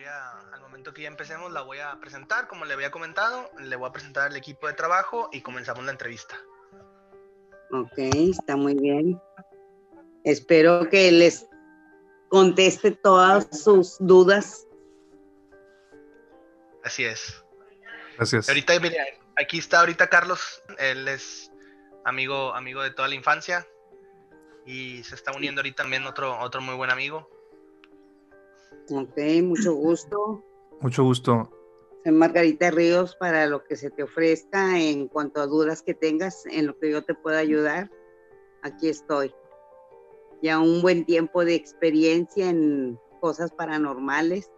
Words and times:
voy 0.00 0.08
a, 0.08 0.54
al 0.54 0.60
momento 0.62 0.94
que 0.94 1.02
ya 1.02 1.08
empecemos, 1.08 1.52
la 1.52 1.62
voy 1.62 1.78
a 1.78 1.98
presentar, 2.00 2.48
como 2.48 2.64
le 2.64 2.72
había 2.72 2.90
comentado, 2.90 3.50
le 3.58 3.76
voy 3.76 3.88
a 3.88 3.92
presentar 3.92 4.28
al 4.28 4.36
equipo 4.36 4.66
de 4.66 4.72
trabajo 4.72 5.28
y 5.32 5.42
comenzamos 5.42 5.84
la 5.84 5.92
entrevista. 5.92 6.36
Ok, 7.70 7.98
está 7.98 8.56
muy 8.56 8.74
bien. 8.74 9.20
Espero 10.24 10.88
que 10.88 11.12
les 11.12 11.46
conteste 12.28 12.92
todas 12.92 13.46
sus 13.52 13.96
dudas. 14.00 14.66
Así 16.82 17.04
es. 17.04 17.44
Gracias. 18.16 18.48
Ahorita, 18.48 18.80
mire, 18.80 19.20
aquí 19.36 19.58
está 19.58 19.80
ahorita 19.80 20.08
Carlos, 20.08 20.62
él 20.78 21.08
es 21.08 21.52
amigo, 22.04 22.54
amigo 22.54 22.82
de 22.82 22.90
toda 22.90 23.08
la 23.08 23.14
infancia 23.14 23.66
y 24.64 25.02
se 25.04 25.14
está 25.14 25.32
uniendo 25.32 25.60
ahorita 25.60 25.82
también 25.82 26.06
otro, 26.06 26.38
otro 26.40 26.62
muy 26.62 26.74
buen 26.74 26.90
amigo. 26.90 27.28
Ok, 28.90 29.18
mucho 29.42 29.74
gusto. 29.74 30.42
Mucho 30.80 31.04
gusto. 31.04 31.50
Soy 32.02 32.12
Margarita 32.12 32.70
Ríos 32.70 33.14
para 33.16 33.46
lo 33.46 33.62
que 33.64 33.76
se 33.76 33.90
te 33.90 34.02
ofrezca 34.02 34.80
en 34.80 35.06
cuanto 35.06 35.40
a 35.40 35.46
dudas 35.46 35.82
que 35.82 35.94
tengas, 35.94 36.44
en 36.46 36.66
lo 36.66 36.78
que 36.78 36.90
yo 36.90 37.04
te 37.04 37.14
pueda 37.14 37.38
ayudar. 37.38 37.90
Aquí 38.62 38.88
estoy. 38.88 39.32
Ya 40.42 40.58
un 40.58 40.82
buen 40.82 41.04
tiempo 41.04 41.44
de 41.44 41.54
experiencia 41.54 42.48
en 42.48 42.98
cosas 43.20 43.52
paranormales. 43.52 44.50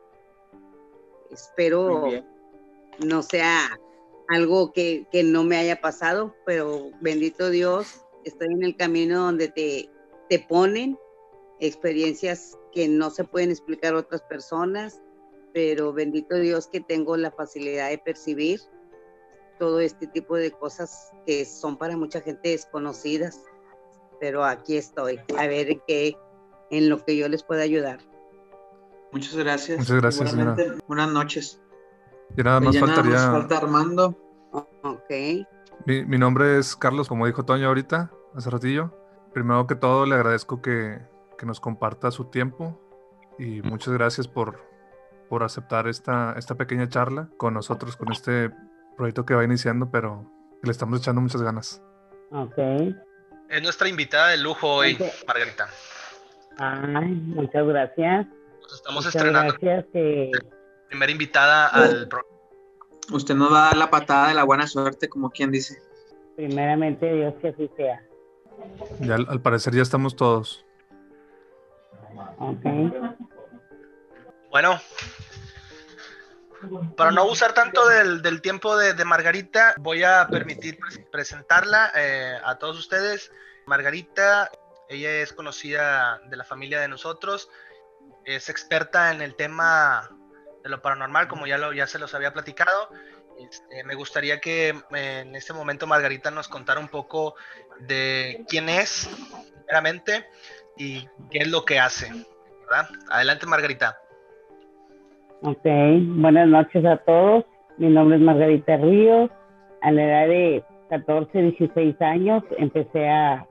Espero 1.30 2.08
no 3.04 3.22
sea 3.22 3.78
algo 4.28 4.72
que, 4.72 5.06
que 5.10 5.22
no 5.22 5.44
me 5.44 5.56
haya 5.56 5.80
pasado, 5.80 6.34
pero 6.46 6.90
bendito 7.00 7.50
Dios, 7.50 8.04
estoy 8.24 8.48
en 8.48 8.62
el 8.62 8.76
camino 8.76 9.20
donde 9.20 9.48
te, 9.48 9.90
te 10.28 10.38
ponen 10.38 10.98
experiencias 11.58 12.58
que 12.72 12.88
no 12.88 13.10
se 13.10 13.24
pueden 13.24 13.50
explicar 13.50 13.94
otras 13.94 14.22
personas, 14.22 15.00
pero 15.52 15.92
bendito 15.92 16.36
Dios 16.36 16.66
que 16.66 16.80
tengo 16.80 17.16
la 17.16 17.30
facilidad 17.30 17.90
de 17.90 17.98
percibir 17.98 18.60
todo 19.58 19.80
este 19.80 20.06
tipo 20.06 20.36
de 20.36 20.50
cosas 20.50 21.10
que 21.26 21.44
son 21.44 21.76
para 21.76 21.96
mucha 21.96 22.20
gente 22.20 22.50
desconocidas. 22.50 23.40
Pero 24.20 24.44
aquí 24.44 24.76
estoy, 24.76 25.20
a 25.36 25.46
ver 25.46 25.70
en 25.70 25.82
qué, 25.86 26.16
en 26.70 26.88
lo 26.88 27.04
que 27.04 27.16
yo 27.16 27.28
les 27.28 27.42
pueda 27.42 27.62
ayudar. 27.62 27.98
Muchas 29.12 29.36
gracias. 29.36 29.78
Muchas 29.78 30.00
gracias, 30.00 30.30
señora. 30.30 30.56
Buenas 30.86 31.12
noches. 31.12 31.60
Y 32.36 32.42
nada 32.42 32.60
más 32.60 32.74
Ya 32.74 32.80
nada 32.80 32.94
faltaría. 32.94 33.18
más 33.18 33.40
falta 33.40 33.58
Armando. 33.58 34.16
Ok, 34.84 35.10
Mi, 35.86 36.04
mi 36.04 36.18
nombre 36.18 36.58
es 36.58 36.74
Carlos, 36.76 37.08
como 37.08 37.26
dijo 37.26 37.44
Toño 37.44 37.66
ahorita, 37.68 38.10
hace 38.34 38.50
ratillo. 38.50 38.90
Primero 39.32 39.66
que 39.66 39.74
todo, 39.74 40.06
le 40.06 40.14
agradezco 40.14 40.60
que, 40.62 40.98
que 41.42 41.46
nos 41.46 41.58
comparta 41.58 42.12
su 42.12 42.26
tiempo 42.26 42.78
y 43.36 43.62
muchas 43.62 43.92
gracias 43.92 44.28
por, 44.28 44.60
por 45.28 45.42
aceptar 45.42 45.88
esta, 45.88 46.34
esta 46.38 46.54
pequeña 46.54 46.88
charla 46.88 47.28
con 47.36 47.52
nosotros, 47.54 47.96
con 47.96 48.12
este 48.12 48.52
proyecto 48.96 49.26
que 49.26 49.34
va 49.34 49.42
iniciando, 49.42 49.90
pero 49.90 50.24
le 50.62 50.70
estamos 50.70 51.00
echando 51.00 51.20
muchas 51.20 51.42
ganas. 51.42 51.82
ok. 52.30 52.56
Es 53.50 53.60
nuestra 53.60 53.88
invitada 53.88 54.28
de 54.28 54.36
lujo 54.38 54.68
hoy. 54.72 54.96
Margarita. 55.26 55.66
Ay, 56.58 57.10
muchas 57.10 57.66
gracias. 57.66 58.26
Nos 58.62 58.74
estamos 58.74 59.04
Muchas 59.04 59.16
estrenando 59.16 59.54
gracias. 59.60 59.86
que- 59.92 60.30
primera 60.90 61.10
invitada 61.10 61.66
al 61.66 62.06
programa. 62.08 62.36
Usted 63.12 63.34
nos 63.34 63.52
va 63.52 63.62
a 63.62 63.66
dar 63.70 63.76
la 63.78 63.90
patada 63.90 64.28
de 64.28 64.34
la 64.34 64.44
buena 64.44 64.68
suerte, 64.68 65.08
como 65.08 65.30
quien 65.30 65.50
dice. 65.50 65.76
primeramente 66.36 67.12
Dios 67.12 67.34
que 67.42 67.48
así 67.48 67.68
sea. 67.76 68.00
Ya 69.00 69.16
al 69.16 69.42
parecer 69.42 69.74
ya 69.74 69.82
estamos 69.82 70.14
todos. 70.14 70.64
Ok. 72.38 72.64
Bueno, 74.50 74.80
para 76.96 77.10
no 77.10 77.22
abusar 77.22 77.54
tanto 77.54 77.86
del, 77.88 78.40
tiempo 78.42 78.76
de, 78.76 79.04
Margarita, 79.04 79.74
voy 79.78 80.04
a 80.04 80.26
permitir 80.28 80.78
pres- 80.78 81.10
presentarla 81.10 81.90
eh, 81.94 82.36
a 82.44 82.58
todos 82.58 82.78
ustedes. 82.78 83.32
Margarita, 83.66 84.50
ella 84.88 85.10
es 85.22 85.32
conocida 85.32 86.20
de 86.26 86.36
la 86.36 86.44
familia 86.44 86.80
de 86.80 86.88
nosotros, 86.88 87.48
es 88.24 88.48
experta 88.48 89.10
en 89.10 89.22
el 89.22 89.34
tema 89.34 90.10
de 90.62 90.68
lo 90.68 90.82
paranormal, 90.82 91.28
como 91.28 91.46
ya 91.46 91.86
se 91.86 91.98
los 91.98 92.14
había 92.14 92.32
platicado. 92.32 92.90
Este, 93.38 93.82
me 93.84 93.94
gustaría 93.94 94.40
que 94.40 94.68
eh, 94.94 95.20
en 95.20 95.34
este 95.34 95.52
momento 95.52 95.86
Margarita 95.86 96.30
nos 96.30 96.48
contara 96.48 96.78
un 96.78 96.88
poco 96.88 97.34
de 97.80 98.44
quién 98.48 98.68
es, 98.68 99.08
primeramente, 99.64 100.28
y 100.76 101.06
qué 101.30 101.38
es 101.38 101.50
lo 101.50 101.64
que 101.64 101.78
hace. 101.78 102.06
¿verdad? 102.08 102.88
Adelante, 103.10 103.46
Margarita. 103.46 103.96
Ok, 105.42 105.64
buenas 105.64 106.48
noches 106.48 106.84
a 106.84 106.96
todos. 106.98 107.44
Mi 107.78 107.88
nombre 107.88 108.16
es 108.16 108.22
Margarita 108.22 108.76
Ríos. 108.76 109.30
A 109.80 109.90
la 109.90 110.04
edad 110.04 110.28
de 110.28 110.64
14, 110.90 111.42
16 111.42 112.00
años 112.00 112.44
empecé 112.58 113.08
a, 113.08 113.46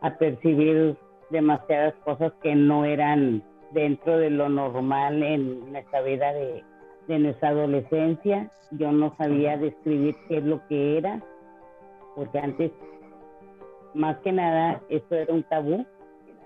a 0.00 0.16
percibir 0.16 0.96
demasiadas 1.30 1.94
cosas 2.04 2.32
que 2.42 2.54
no 2.54 2.84
eran 2.84 3.42
dentro 3.72 4.18
de 4.18 4.30
lo 4.30 4.48
normal 4.48 5.22
en 5.22 5.72
nuestra 5.72 6.02
vida 6.02 6.32
de, 6.32 6.62
de 7.08 7.18
nuestra 7.18 7.48
adolescencia. 7.48 8.50
Yo 8.70 8.92
no 8.92 9.14
sabía 9.16 9.56
describir 9.56 10.14
qué 10.28 10.38
es 10.38 10.44
lo 10.44 10.64
que 10.68 10.98
era, 10.98 11.20
porque 12.14 12.38
antes, 12.38 12.70
más 13.94 14.16
que 14.18 14.32
nada, 14.32 14.80
esto 14.88 15.16
era 15.16 15.32
un 15.32 15.42
tabú 15.44 15.84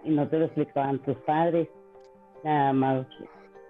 y 0.04 0.10
no 0.10 0.28
te 0.28 0.38
lo 0.38 0.46
explicaban 0.46 0.98
tus 1.00 1.16
padres. 1.18 1.68
Nada 2.44 2.72
más 2.72 3.06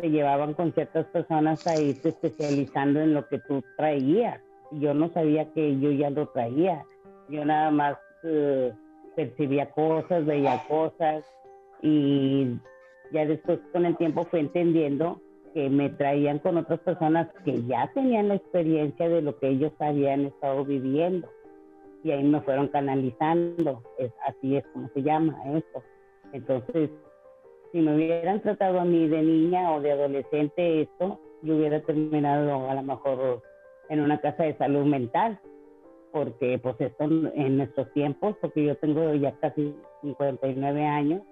se 0.01 0.11
llevaban 0.11 0.55
con 0.55 0.73
ciertas 0.73 1.07
personas 1.07 1.67
a 1.67 1.81
irse 1.81 2.11
especializando 2.11 3.01
en 3.01 3.15
lo 3.15 3.27
que 3.29 3.39
tú 3.41 3.63
traías. 3.77 4.41
Yo 4.73 4.95
no 4.95 5.11
sabía 5.13 5.51
que 5.53 5.79
yo 5.81 5.91
ya 5.91 6.11
lo 6.11 6.29
traía. 6.29 6.85
Yo 7.29 7.45
nada 7.45 7.71
más 7.71 7.97
eh, 8.25 8.73
percibía 9.17 9.71
cosas, 9.71 10.25
veía 10.25 10.63
cosas 10.69 11.25
y 11.83 12.59
ya 13.13 13.27
después 13.27 13.59
con 13.73 13.87
el 13.87 13.97
tiempo 13.97 14.25
fui 14.25 14.41
entendiendo 14.41 15.21
que 15.55 15.71
me 15.71 15.89
traían 15.91 16.39
con 16.39 16.59
otras 16.59 16.81
personas 16.81 17.29
que 17.45 17.63
ya 17.65 17.91
tenían 17.95 18.29
la 18.29 18.35
experiencia 18.35 19.09
de 19.09 19.23
lo 19.23 19.39
que 19.39 19.49
ellos 19.49 19.73
habían 19.79 20.27
estado 20.27 20.65
viviendo 20.65 21.29
y 22.05 22.11
ahí 22.11 22.23
me 22.23 22.41
fueron 22.41 22.69
canalizando. 22.69 23.83
Así 24.27 24.57
es 24.57 24.67
como 24.69 24.89
se 24.95 25.03
llama 25.03 25.37
esto. 25.55 25.83
Entonces, 26.33 26.91
si 27.73 27.81
me 27.81 27.95
hubieran 27.95 28.41
tratado 28.41 28.81
a 28.81 28.85
mí 28.85 29.09
de 29.09 29.23
niña 29.23 29.73
o 29.73 29.81
de 29.81 29.93
adolescente 29.93 30.83
esto, 30.83 31.21
yo 31.43 31.57
hubiera 31.57 31.81
terminado 31.81 32.69
a 32.69 32.75
lo 32.75 32.83
mejor 32.83 33.43
en 33.89 34.01
una 34.01 34.21
casa 34.21 34.45
de 34.45 34.57
salud 34.57 34.85
mental, 34.85 35.39
porque 36.13 36.59
pues 36.59 36.81
esto 36.81 37.05
en 37.05 37.59
nuestros 37.59 37.93
tiempos, 37.93 38.37
porque 38.41 38.65
yo 38.65 38.77
tengo 38.77 39.15
ya 39.15 39.33
casi 39.41 39.75
59 40.03 40.85
años, 40.85 41.23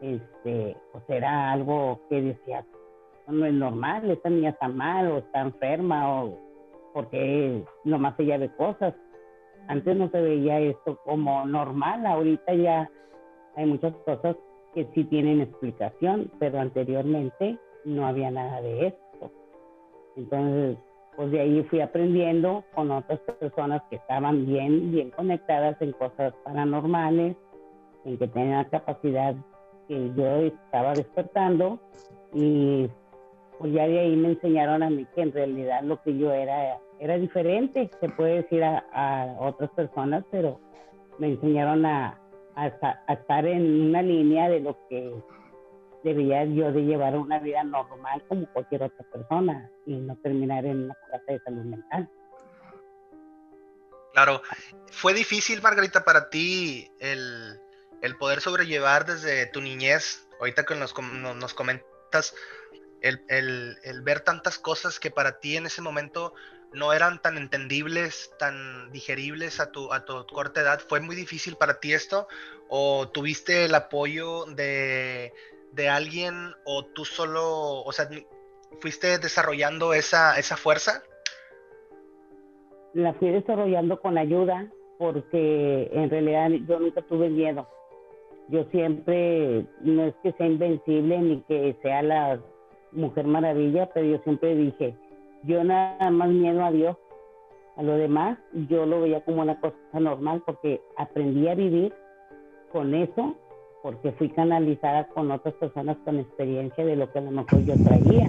este, 0.00 0.76
pues 0.92 1.04
era 1.08 1.52
algo 1.52 2.00
que 2.08 2.22
decía, 2.22 2.64
no 3.26 3.44
es 3.44 3.52
normal, 3.52 4.10
esta 4.10 4.30
niña 4.30 4.50
está 4.50 4.68
mal 4.68 5.10
o 5.10 5.18
está 5.18 5.40
enferma 5.40 6.22
o 6.22 6.38
porque 6.94 7.62
nomás 7.84 8.18
ella 8.18 8.38
ve 8.38 8.50
cosas. 8.56 8.94
Antes 9.68 9.96
no 9.96 10.08
se 10.08 10.20
veía 10.20 10.58
esto 10.60 10.98
como 11.04 11.44
normal, 11.44 12.06
ahorita 12.06 12.54
ya 12.54 12.90
hay 13.58 13.66
muchas 13.66 13.92
cosas 14.04 14.36
que 14.72 14.86
sí 14.94 15.02
tienen 15.04 15.40
explicación, 15.40 16.30
pero 16.38 16.60
anteriormente 16.60 17.58
no 17.84 18.06
había 18.06 18.30
nada 18.30 18.62
de 18.62 18.86
esto. 18.86 19.32
Entonces, 20.16 20.78
pues 21.16 21.32
de 21.32 21.40
ahí 21.40 21.62
fui 21.64 21.80
aprendiendo 21.80 22.62
con 22.72 22.92
otras 22.92 23.18
personas 23.40 23.82
que 23.90 23.96
estaban 23.96 24.46
bien, 24.46 24.92
bien 24.92 25.10
conectadas 25.10 25.76
en 25.82 25.90
cosas 25.92 26.32
paranormales, 26.44 27.36
en 28.04 28.16
que 28.16 28.28
tenían 28.28 28.58
la 28.58 28.68
capacidad 28.68 29.34
que 29.88 30.12
yo 30.14 30.26
estaba 30.36 30.92
despertando 30.92 31.80
y 32.32 32.88
pues 33.58 33.72
ya 33.72 33.88
de 33.88 33.98
ahí 33.98 34.14
me 34.14 34.28
enseñaron 34.28 34.84
a 34.84 34.90
mí 34.90 35.04
que 35.16 35.22
en 35.22 35.32
realidad 35.32 35.82
lo 35.82 36.00
que 36.02 36.16
yo 36.16 36.32
era 36.32 36.78
era 37.00 37.18
diferente, 37.18 37.90
se 38.00 38.08
puede 38.10 38.42
decir 38.42 38.62
a, 38.62 38.84
a 38.92 39.36
otras 39.40 39.70
personas, 39.70 40.24
pero 40.30 40.60
me 41.18 41.28
enseñaron 41.28 41.86
a, 41.86 42.18
a, 42.58 43.12
estar 43.12 43.46
en 43.46 43.88
una 43.88 44.02
línea 44.02 44.48
de 44.48 44.60
lo 44.60 44.76
que 44.88 45.14
debía 46.02 46.44
yo 46.44 46.72
de 46.72 46.82
llevar 46.82 47.16
una 47.16 47.38
vida 47.38 47.62
normal 47.64 48.22
como 48.28 48.46
cualquier 48.52 48.84
otra 48.84 49.04
persona 49.10 49.70
y 49.86 49.96
no 49.96 50.16
terminar 50.16 50.64
en 50.64 50.84
una 50.84 50.96
casa 51.10 51.24
de 51.32 51.40
salud 51.40 51.64
mental. 51.64 52.08
Claro, 54.12 54.42
¿fue 54.90 55.14
difícil, 55.14 55.62
Margarita, 55.62 56.04
para 56.04 56.28
ti 56.30 56.90
el, 56.98 57.60
el 58.02 58.16
poder 58.16 58.40
sobrellevar 58.40 59.06
desde 59.06 59.46
tu 59.46 59.60
niñez, 59.60 60.26
ahorita 60.40 60.64
que 60.64 60.74
nos, 60.74 60.94
nos, 60.98 61.54
comentas, 61.54 62.34
el, 63.00 63.22
el, 63.28 64.02
ver 64.02 64.20
tantas 64.20 64.58
cosas 64.58 64.98
que 64.98 65.10
para 65.10 65.38
ti 65.38 65.56
en 65.56 65.66
ese 65.66 65.82
momento 65.82 66.34
no 66.72 66.92
eran 66.92 67.20
tan 67.20 67.36
entendibles, 67.38 68.32
tan 68.38 68.90
digeribles 68.92 69.60
a 69.60 69.72
tu, 69.72 69.92
a 69.92 70.04
tu 70.04 70.26
corta 70.26 70.60
edad. 70.60 70.80
¿Fue 70.80 71.00
muy 71.00 71.16
difícil 71.16 71.56
para 71.56 71.80
ti 71.80 71.92
esto? 71.92 72.28
¿O 72.68 73.08
tuviste 73.08 73.64
el 73.64 73.74
apoyo 73.74 74.44
de, 74.46 75.32
de 75.72 75.88
alguien 75.88 76.34
o 76.64 76.84
tú 76.84 77.04
solo, 77.04 77.82
o 77.82 77.92
sea, 77.92 78.08
fuiste 78.80 79.18
desarrollando 79.18 79.94
esa, 79.94 80.38
esa 80.38 80.56
fuerza? 80.56 81.02
La 82.94 83.14
fui 83.14 83.30
desarrollando 83.30 84.00
con 84.00 84.18
ayuda 84.18 84.70
porque 84.98 85.88
en 85.92 86.10
realidad 86.10 86.50
yo 86.66 86.80
nunca 86.80 87.02
tuve 87.02 87.30
miedo. 87.30 87.66
Yo 88.48 88.64
siempre, 88.70 89.66
no 89.82 90.04
es 90.04 90.14
que 90.22 90.32
sea 90.32 90.46
invencible 90.46 91.18
ni 91.18 91.40
que 91.42 91.76
sea 91.82 92.02
la 92.02 92.40
mujer 92.92 93.26
maravilla, 93.26 93.90
pero 93.92 94.06
yo 94.06 94.18
siempre 94.24 94.54
dije, 94.54 94.96
yo 95.44 95.64
nada 95.64 96.10
más 96.10 96.28
miedo 96.28 96.64
a 96.64 96.70
Dios. 96.70 96.96
A 97.76 97.82
lo 97.82 97.96
demás, 97.96 98.38
yo 98.68 98.86
lo 98.86 99.02
veía 99.02 99.24
como 99.24 99.42
una 99.42 99.60
cosa 99.60 99.76
normal 99.92 100.42
porque 100.44 100.80
aprendí 100.96 101.48
a 101.48 101.54
vivir 101.54 101.94
con 102.72 102.92
eso, 102.92 103.36
porque 103.82 104.10
fui 104.12 104.30
canalizada 104.30 105.06
con 105.08 105.30
otras 105.30 105.54
personas 105.54 105.96
con 106.04 106.18
experiencia 106.18 106.84
de 106.84 106.96
lo 106.96 107.10
que 107.12 107.20
a 107.20 107.22
lo 107.22 107.30
mejor 107.30 107.64
yo 107.64 107.74
traía, 107.84 108.26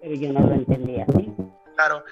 pero 0.00 0.14
yo 0.14 0.32
no 0.32 0.40
lo 0.40 0.54
entendía 0.54 1.06
así. 1.08 1.32
Claro. 1.76 2.02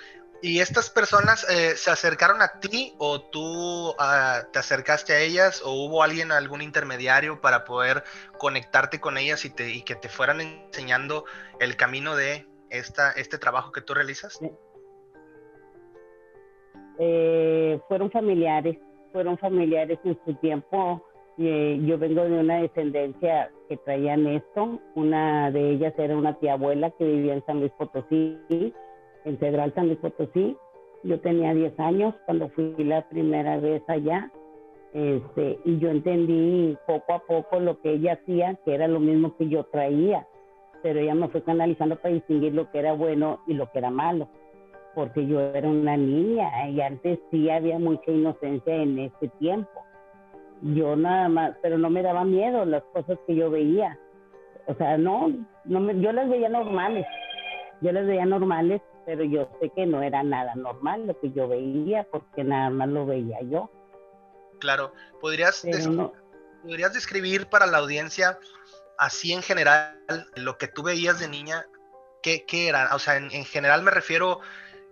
¿Y 0.40 0.58
estas 0.58 0.90
personas 0.90 1.48
eh, 1.48 1.76
se 1.76 1.90
acercaron 1.90 2.42
a 2.42 2.58
ti 2.58 2.94
o 2.98 3.20
tú 3.20 3.94
ah, 3.98 4.42
te 4.52 4.58
acercaste 4.58 5.12
a 5.12 5.20
ellas 5.20 5.62
o 5.64 5.72
hubo 5.72 6.02
alguien, 6.02 6.32
algún 6.32 6.62
intermediario 6.62 7.40
para 7.40 7.64
poder 7.64 8.02
conectarte 8.38 9.00
con 9.00 9.18
ellas 9.18 9.44
y, 9.44 9.52
y 9.56 9.82
que 9.82 9.94
te 9.94 10.08
fueran 10.08 10.40
enseñando 10.40 11.26
el 11.60 11.76
camino 11.76 12.16
de 12.16 12.51
esta, 12.72 13.12
este 13.12 13.38
trabajo 13.38 13.70
que 13.70 13.80
tú 13.80 13.94
realizas? 13.94 14.40
Eh, 16.98 17.80
fueron 17.88 18.10
familiares, 18.10 18.78
fueron 19.12 19.38
familiares 19.38 19.98
en 20.04 20.18
su 20.24 20.34
tiempo. 20.34 21.04
Eh, 21.38 21.80
yo 21.84 21.98
vengo 21.98 22.24
de 22.24 22.38
una 22.38 22.56
descendencia 22.56 23.50
que 23.68 23.76
traían 23.76 24.26
esto. 24.26 24.80
Una 24.94 25.50
de 25.50 25.70
ellas 25.70 25.94
era 25.98 26.16
una 26.16 26.38
tía 26.38 26.54
abuela 26.54 26.90
que 26.90 27.04
vivía 27.04 27.34
en 27.34 27.44
San 27.46 27.60
Luis 27.60 27.72
Potosí 27.72 28.38
en 29.24 29.38
Federal 29.38 29.72
San 29.74 29.86
Luis 29.86 29.98
Potosí. 29.98 30.56
Yo 31.04 31.20
tenía 31.20 31.54
10 31.54 31.78
años 31.80 32.14
cuando 32.26 32.48
fui 32.50 32.74
la 32.78 33.08
primera 33.08 33.58
vez 33.58 33.82
allá. 33.88 34.30
Este, 34.92 35.58
y 35.64 35.78
yo 35.78 35.88
entendí 35.88 36.76
poco 36.86 37.14
a 37.14 37.20
poco 37.20 37.58
lo 37.60 37.80
que 37.80 37.94
ella 37.94 38.12
hacía, 38.12 38.58
que 38.64 38.74
era 38.74 38.88
lo 38.88 39.00
mismo 39.00 39.34
que 39.36 39.48
yo 39.48 39.64
traía, 39.64 40.26
pero 40.82 41.00
ella 41.00 41.14
me 41.14 41.28
fue 41.28 41.42
canalizando 41.42 41.96
para 41.96 42.14
distinguir 42.14 42.54
lo 42.54 42.70
que 42.70 42.78
era 42.78 42.92
bueno 42.92 43.40
y 43.46 43.54
lo 43.54 43.70
que 43.70 43.78
era 43.78 43.90
malo, 43.90 44.28
porque 44.94 45.26
yo 45.26 45.40
era 45.40 45.68
una 45.68 45.96
niña 45.96 46.68
y 46.68 46.80
antes 46.80 47.18
sí 47.30 47.48
había 47.50 47.78
mucha 47.78 48.10
inocencia 48.10 48.74
en 48.74 48.98
ese 48.98 49.28
tiempo. 49.38 49.84
Yo 50.62 50.94
nada 50.96 51.28
más, 51.28 51.56
pero 51.62 51.78
no 51.78 51.90
me 51.90 52.02
daba 52.02 52.24
miedo 52.24 52.64
las 52.64 52.82
cosas 52.92 53.18
que 53.26 53.34
yo 53.34 53.50
veía. 53.50 53.98
O 54.66 54.74
sea, 54.74 54.96
no, 54.96 55.32
no 55.64 55.80
me, 55.80 56.00
yo 56.00 56.12
las 56.12 56.28
veía 56.28 56.48
normales, 56.48 57.06
yo 57.80 57.90
las 57.90 58.06
veía 58.06 58.24
normales 58.24 58.80
pero 59.04 59.24
yo 59.24 59.48
sé 59.60 59.70
que 59.74 59.86
no 59.86 60.02
era 60.02 60.22
nada 60.22 60.54
normal 60.54 61.06
lo 61.06 61.18
que 61.18 61.30
yo 61.32 61.48
veía 61.48 62.06
porque 62.10 62.44
nada 62.44 62.70
más 62.70 62.88
lo 62.88 63.06
veía 63.06 63.40
yo. 63.42 63.70
Claro, 64.60 64.92
¿podrías, 65.20 65.66
¿podrías 66.62 66.92
describir 66.92 67.46
para 67.46 67.66
la 67.66 67.78
audiencia 67.78 68.38
así 68.98 69.32
en 69.32 69.42
general 69.42 69.98
lo 70.36 70.58
que 70.58 70.68
tú 70.68 70.82
veías 70.82 71.20
de 71.20 71.28
niña? 71.28 71.66
¿Qué, 72.22 72.44
qué 72.46 72.68
era? 72.68 72.94
O 72.94 72.98
sea, 72.98 73.16
en, 73.16 73.30
general 73.44 73.82
me 73.82 73.90
refiero, 73.90 74.40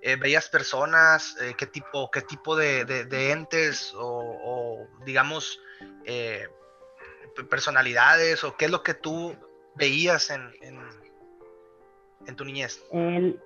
eh, 0.03 0.17
¿veías 0.17 0.49
personas? 0.49 1.37
Eh, 1.41 1.55
¿Qué 1.57 1.67
tipo, 1.67 2.11
qué 2.11 2.23
tipo 2.23 2.57
de, 2.57 2.85
de, 2.85 3.33
entes 3.33 3.93
o, 3.97 4.87
digamos, 5.05 5.61
eh, 6.05 6.49
personalidades? 7.49 8.43
¿O 8.45 8.57
qué 8.57 8.65
es 8.65 8.71
lo 8.71 8.83
que 8.83 8.95
tú 8.95 9.37
veías 9.77 10.31
en, 10.31 10.51
en, 10.61 10.81
en 12.27 12.37
tu 12.37 12.45
niñez? 12.45 12.85
En, 12.91 13.41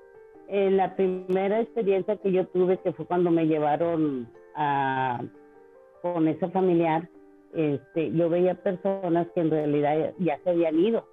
en 0.48 0.76
la 0.76 0.94
primera 0.96 1.60
experiencia 1.60 2.16
que 2.16 2.32
yo 2.32 2.46
tuve, 2.46 2.78
que 2.78 2.92
fue 2.92 3.06
cuando 3.06 3.30
me 3.30 3.46
llevaron 3.46 4.30
a, 4.54 5.22
con 6.02 6.28
ese 6.28 6.48
familiar, 6.50 7.08
este, 7.54 8.12
yo 8.12 8.28
veía 8.28 8.54
personas 8.54 9.26
que 9.34 9.40
en 9.40 9.50
realidad 9.50 10.12
ya 10.18 10.38
se 10.42 10.50
habían 10.50 10.78
ido, 10.78 11.04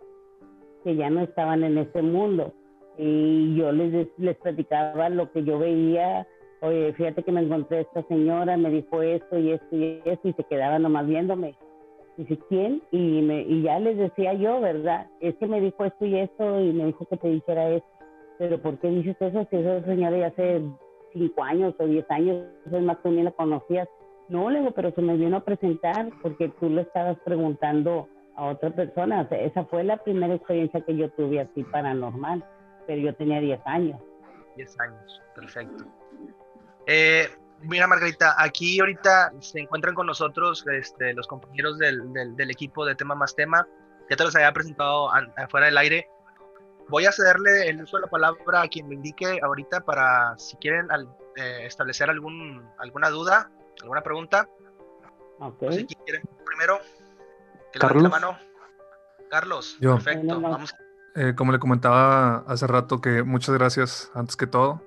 que 0.84 0.96
ya 0.96 1.10
no 1.10 1.22
estaban 1.22 1.64
en 1.64 1.78
ese 1.78 2.02
mundo. 2.02 2.54
Y 2.98 3.56
yo 3.56 3.72
les, 3.72 4.08
les 4.18 4.38
platicaba 4.38 5.10
lo 5.10 5.32
que 5.32 5.44
yo 5.44 5.60
veía. 5.60 6.28
Oye, 6.62 6.94
fíjate 6.94 7.24
que 7.24 7.32
me 7.32 7.42
encontré 7.42 7.82
esta 7.82 8.04
señora, 8.04 8.58
me 8.58 8.70
dijo 8.70 9.02
esto 9.02 9.40
y 9.40 9.52
esto 9.52 9.76
y 9.76 10.02
esto, 10.06 10.28
y 10.28 10.34
se 10.34 10.44
quedaban 10.44 10.84
nomás 10.84 11.08
viéndome. 11.08 11.56
Dice, 12.18 12.38
¿quién? 12.50 12.82
Y, 12.92 13.22
me, 13.22 13.42
y 13.42 13.64
ya 13.64 13.80
les 13.80 13.98
decía 13.98 14.34
yo, 14.34 14.60
¿verdad? 14.60 15.08
Es 15.22 15.36
que 15.36 15.48
me 15.48 15.62
dijo 15.62 15.86
esto 15.86 16.06
y 16.06 16.18
esto, 16.18 16.60
y 16.60 16.74
me 16.74 16.88
dijo 16.88 17.06
que 17.06 17.18
te 17.18 17.30
dijera 17.30 17.70
esto 17.70 17.92
pero 18.42 18.60
¿por 18.60 18.80
qué 18.80 18.88
dices 18.90 19.16
eso 19.20 19.48
si 19.52 19.56
esa 19.56 19.86
señora 19.86 20.18
ya 20.18 20.26
hace 20.26 20.64
cinco 21.14 21.44
años 21.44 21.76
o 21.78 21.86
diez 21.86 22.10
años, 22.10 22.44
es 22.66 22.82
más 22.82 23.00
tú 23.04 23.12
ni 23.12 23.22
la 23.22 23.30
conocías? 23.30 23.88
No, 24.32 24.50
le 24.50 24.60
digo, 24.60 24.72
pero 24.72 24.92
se 24.92 25.02
me 25.02 25.18
vino 25.18 25.38
a 25.38 25.44
presentar 25.44 26.10
porque 26.22 26.50
tú 26.60 26.70
le 26.70 26.82
estabas 26.82 27.18
preguntando 27.26 28.08
a 28.36 28.46
otra 28.46 28.72
persona. 28.72 29.28
esa 29.30 29.66
fue 29.66 29.84
la 29.84 29.98
primera 29.98 30.34
experiencia 30.34 30.82
que 30.82 30.96
yo 30.96 31.10
tuve 31.12 31.42
así 31.42 31.64
paranormal, 31.64 32.44
pero 32.88 33.02
yo 33.02 33.14
tenía 33.16 33.40
diez 33.40 33.60
años. 33.66 34.00
Diez 34.56 34.80
años, 34.80 35.22
perfecto. 35.36 35.86
Eh, 36.88 37.28
mira, 37.62 37.88
Margarita, 37.88 38.36
aquí 38.38 38.80
ahorita 38.80 39.34
se 39.40 39.60
encuentran 39.60 39.94
con 39.94 40.08
nosotros 40.08 40.66
este, 40.68 41.14
los 41.14 41.28
compañeros 41.28 41.78
del, 41.78 42.12
del, 42.14 42.36
del, 42.36 42.52
equipo 42.52 42.86
de 42.86 42.96
Tema 42.96 43.16
Más 43.16 43.36
Tema. 43.36 43.68
Ya 44.10 44.16
te 44.16 44.24
los 44.24 44.36
había 44.36 44.52
presentado 44.54 45.10
afuera 45.38 45.68
del 45.68 45.78
aire 45.78 46.08
voy 46.92 47.06
a 47.06 47.12
cederle 47.12 47.70
el 47.70 47.82
uso 47.82 47.98
de 47.98 48.04
la 48.04 48.10
palabra 48.10 48.62
a 48.62 48.68
quien 48.68 48.88
me 48.88 48.96
indique 48.96 49.40
ahorita 49.42 49.80
para 49.82 50.38
si 50.38 50.58
quieren 50.58 50.88
eh, 51.38 51.66
establecer 51.66 52.10
algún, 52.10 52.68
alguna 52.78 53.10
duda, 53.10 53.50
alguna 53.82 54.02
pregunta. 54.02 54.48
Okay. 55.40 55.86
quién 55.86 56.00
quiere 56.06 56.22
primero. 56.46 56.80
Carlos. 57.74 58.12
Carlos, 59.30 59.78
Yo. 59.80 59.96
perfecto. 59.96 60.40
Vamos. 60.40 60.74
Eh, 61.16 61.34
como 61.36 61.52
le 61.52 61.60
comentaba 61.60 62.38
hace 62.48 62.68
rato, 62.68 63.02
que 63.02 63.24
muchas 63.24 63.56
gracias 63.56 64.12
antes 64.14 64.36
que 64.36 64.48
todo. 64.48 64.82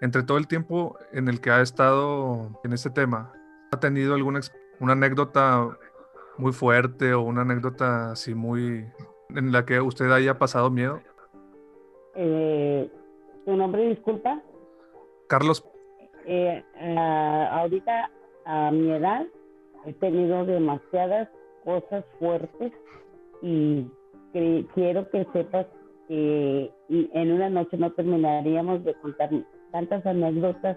Entre 0.00 0.22
todo 0.22 0.36
el 0.36 0.46
tiempo 0.46 0.98
en 1.12 1.28
el 1.28 1.40
que 1.40 1.50
ha 1.50 1.62
estado 1.62 2.60
en 2.64 2.72
este 2.72 2.90
tema, 2.90 3.32
¿ha 3.72 3.80
tenido 3.80 4.14
alguna 4.14 4.40
una 4.78 4.92
anécdota 4.92 5.78
muy 6.36 6.52
fuerte 6.52 7.14
o 7.14 7.22
una 7.22 7.42
anécdota 7.42 8.12
así 8.12 8.34
muy 8.34 8.86
en 9.30 9.52
la 9.52 9.64
que 9.64 9.80
usted 9.80 10.10
haya 10.10 10.38
pasado 10.38 10.70
miedo? 10.70 11.00
Eh, 12.14 12.90
¿Tu 13.44 13.56
nombre, 13.56 13.88
disculpa? 13.88 14.42
Carlos. 15.28 15.64
Eh, 16.26 16.62
ahorita, 17.50 18.10
a 18.44 18.70
mi 18.72 18.90
edad, 18.90 19.26
he 19.84 19.92
tenido 19.94 20.44
demasiadas 20.44 21.28
cosas 21.64 22.04
fuertes 22.18 22.72
y 23.42 23.86
quiero 24.74 25.08
que 25.10 25.26
sepas 25.32 25.66
que 26.08 26.70
en 26.88 27.32
una 27.32 27.48
noche 27.48 27.76
no 27.76 27.92
terminaríamos 27.92 28.84
de 28.84 28.94
contar 28.94 29.30
tantas 29.72 30.04
anécdotas 30.04 30.76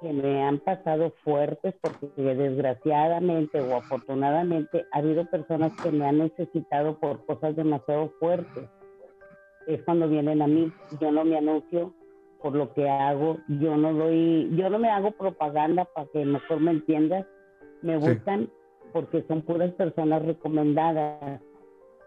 que 0.00 0.12
me 0.12 0.42
han 0.42 0.58
pasado 0.58 1.12
fuertes 1.24 1.74
porque 1.80 2.34
desgraciadamente 2.34 3.60
o 3.60 3.76
afortunadamente 3.76 4.84
ha 4.92 4.98
habido 4.98 5.24
personas 5.26 5.72
que 5.82 5.90
me 5.90 6.06
han 6.06 6.18
necesitado 6.18 6.98
por 6.98 7.24
cosas 7.24 7.56
demasiado 7.56 8.12
fuertes. 8.20 8.68
Es 9.66 9.82
cuando 9.82 10.08
vienen 10.08 10.42
a 10.42 10.46
mí, 10.46 10.72
yo 11.00 11.10
no 11.10 11.24
me 11.24 11.38
anuncio 11.38 11.94
por 12.46 12.54
lo 12.54 12.72
que 12.74 12.88
hago, 12.88 13.38
yo 13.48 13.76
no 13.76 13.92
doy, 13.92 14.48
yo 14.54 14.70
no 14.70 14.78
me 14.78 14.88
hago 14.88 15.10
propaganda 15.10 15.84
para 15.84 16.06
que 16.12 16.24
mejor 16.24 16.60
me 16.60 16.70
entiendas, 16.70 17.26
me 17.82 17.96
buscan 17.96 18.48
porque 18.92 19.24
son 19.26 19.42
puras 19.42 19.72
personas 19.72 20.24
recomendadas. 20.24 21.40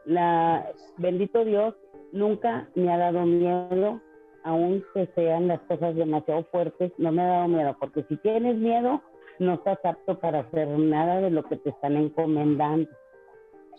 La 0.06 0.66
bendito 0.96 1.44
Dios 1.44 1.76
nunca 2.14 2.70
me 2.74 2.90
ha 2.90 2.98
dado 2.98 3.26
miedo 3.26 4.00
aun 4.46 4.82
que 4.94 5.08
sean 5.14 5.50
las 5.50 5.60
cosas 5.64 5.94
demasiado 5.96 6.46
fuertes, 6.54 6.94
no 6.98 7.12
me 7.12 7.22
ha 7.22 7.28
dado 7.28 7.50
miedo, 7.50 7.76
porque 7.78 8.06
si 8.08 8.16
tienes 8.16 8.56
miedo, 8.56 9.02
no 9.40 9.56
estás 9.56 9.80
apto 9.84 10.20
para 10.20 10.40
hacer 10.40 10.70
nada 10.70 11.20
de 11.20 11.32
lo 11.32 11.44
que 11.44 11.58
te 11.58 11.72
están 11.72 11.98
encomendando. 11.98 12.90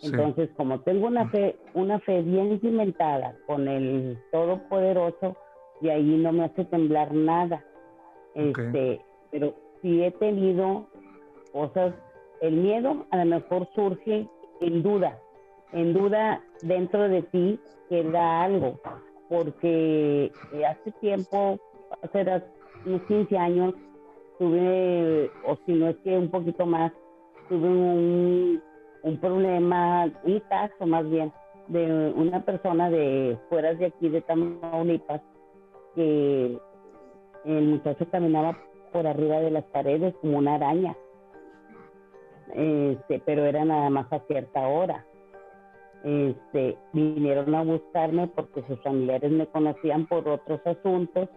Entonces, 0.03 0.51
como 0.57 0.81
tengo 0.81 1.07
una 1.07 1.27
fe, 1.29 1.57
una 1.73 1.99
fe 2.01 2.21
bien 2.21 2.59
cimentada 2.61 3.35
con 3.47 3.67
el 3.67 4.19
Todopoderoso, 4.31 5.35
y 5.81 5.89
ahí 5.89 6.17
no 6.17 6.31
me 6.31 6.45
hace 6.45 6.65
temblar 6.65 7.13
nada. 7.13 7.63
Este, 8.35 9.01
pero 9.31 9.53
si 9.81 10.03
he 10.03 10.11
tenido 10.11 10.87
cosas, 11.51 11.93
el 12.41 12.55
miedo 12.55 13.05
a 13.11 13.17
lo 13.17 13.25
mejor 13.25 13.67
surge 13.75 14.27
en 14.61 14.83
duda, 14.83 15.19
en 15.73 15.93
duda 15.93 16.41
dentro 16.61 17.09
de 17.09 17.23
ti 17.23 17.59
que 17.89 18.03
da 18.03 18.43
algo 18.43 18.79
porque 19.31 20.29
hace 20.67 20.91
tiempo, 20.99 21.57
hace 22.03 22.43
unos 22.85 23.01
15 23.03 23.37
años, 23.37 23.73
tuve, 24.37 25.31
o 25.47 25.57
si 25.65 25.71
no 25.71 25.87
es 25.87 25.95
que 26.03 26.17
un 26.17 26.29
poquito 26.29 26.65
más, 26.65 26.91
tuve 27.47 27.65
un, 27.65 28.61
un 29.03 29.17
problema, 29.21 30.11
un 30.25 30.39
caso 30.49 30.85
más 30.85 31.09
bien, 31.09 31.31
de 31.69 32.11
una 32.13 32.43
persona 32.43 32.89
de 32.89 33.37
fuera 33.47 33.73
de 33.73 33.85
aquí 33.85 34.09
de 34.09 34.19
Tamaulipas 34.19 35.21
que 35.95 36.57
el 37.45 37.67
muchacho 37.67 38.05
caminaba 38.11 38.57
por 38.91 39.07
arriba 39.07 39.39
de 39.39 39.51
las 39.51 39.63
paredes 39.65 40.13
como 40.21 40.37
una 40.37 40.55
araña. 40.55 40.95
Este, 42.53 43.21
pero 43.25 43.45
era 43.45 43.63
nada 43.63 43.89
más 43.89 44.11
a 44.11 44.19
cierta 44.27 44.67
hora. 44.67 45.05
Este, 46.03 46.77
vinieron 46.93 47.53
a 47.55 47.63
buscarme 47.63 48.27
porque 48.27 48.63
sus 48.67 48.81
familiares 48.81 49.31
me 49.31 49.47
conocían 49.47 50.07
por 50.07 50.27
otros 50.27 50.59
asuntos. 50.65 51.29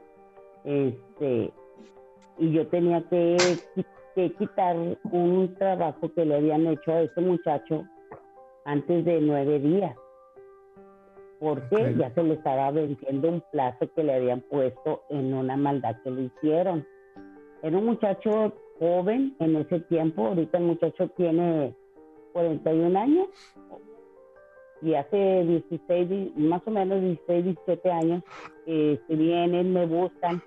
Este, 0.65 1.53
y 2.39 2.51
yo 2.51 2.67
tenía 2.69 3.03
que, 3.09 3.37
que 4.15 4.33
quitar 4.33 4.77
un 5.05 5.55
trabajo 5.59 6.13
que 6.15 6.25
le 6.25 6.37
habían 6.37 6.67
hecho 6.67 6.93
a 6.93 7.03
ese 7.03 7.21
muchacho 7.21 7.85
antes 8.65 9.05
de 9.05 9.21
nueve 9.21 9.61
días 9.61 9.97
porque 11.45 11.95
ya 11.99 12.11
se 12.15 12.23
le 12.23 12.35
estaba 12.35 12.71
venciendo 12.71 13.29
un 13.29 13.43
plazo 13.53 13.87
que 13.95 14.03
le 14.03 14.15
habían 14.15 14.41
puesto 14.41 15.03
en 15.11 15.35
una 15.35 15.59
maldad 15.59 15.95
que 16.03 16.11
le 16.11 16.23
hicieron. 16.23 16.87
Era 17.63 17.77
un 17.77 17.85
muchacho 17.85 18.55
joven 18.79 19.37
en 19.41 19.57
ese 19.57 19.81
tiempo, 19.81 20.29
ahorita 20.29 20.57
el 20.57 20.65
muchacho 20.65 21.07
tiene 21.19 21.75
41 22.33 22.99
años 22.99 23.29
y 24.81 24.95
hace 24.95 25.45
16, 25.45 26.35
más 26.37 26.63
o 26.65 26.71
menos 26.71 27.03
16, 27.03 27.45
17 27.45 27.91
años, 27.91 28.23
eh, 28.67 28.99
se 29.07 29.15
vienen, 29.15 29.75
me 29.75 29.85
buscan, 29.85 30.43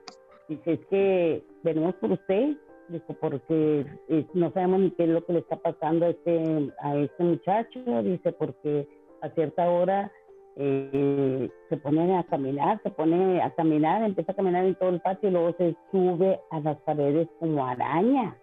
dice, 0.50 0.74
es 0.74 0.86
que 0.88 1.44
venimos 1.62 1.94
por 1.96 2.13
usted, 2.13 2.58
dijo, 2.89 3.13
porque 3.20 3.86
eh, 4.10 4.25
no 4.34 4.51
sabemos 4.51 4.80
ni 4.80 4.92
qué 4.92 5.04
es 5.04 5.10
lo 5.10 5.24
que 5.24 5.34
le 5.34 5.39
está 5.39 5.58
pasando 5.58 6.08
a 6.08 6.10
este, 6.10 6.74
a 6.82 6.96
este 6.98 7.24
muchacho, 7.24 7.80
dice, 8.01 8.32
porque 8.32 8.88
a 9.22 9.30
cierta 9.30 9.70
hora 9.70 10.12
eh, 10.59 11.49
se 11.69 11.77
pone 11.77 12.17
a 12.17 12.23
caminar, 12.23 12.81
se 12.81 12.89
pone 12.89 13.41
a 13.41 13.51
caminar, 13.51 14.03
empieza 14.03 14.31
a 14.31 14.35
caminar 14.35 14.65
en 14.65 14.75
todo 14.75 14.89
el 14.89 15.01
patio 15.01 15.29
y 15.29 15.31
luego 15.31 15.53
se 15.57 15.75
sube 15.91 16.39
a 16.49 16.59
las 16.59 16.77
paredes 16.77 17.27
como 17.39 17.65
araña. 17.65 18.35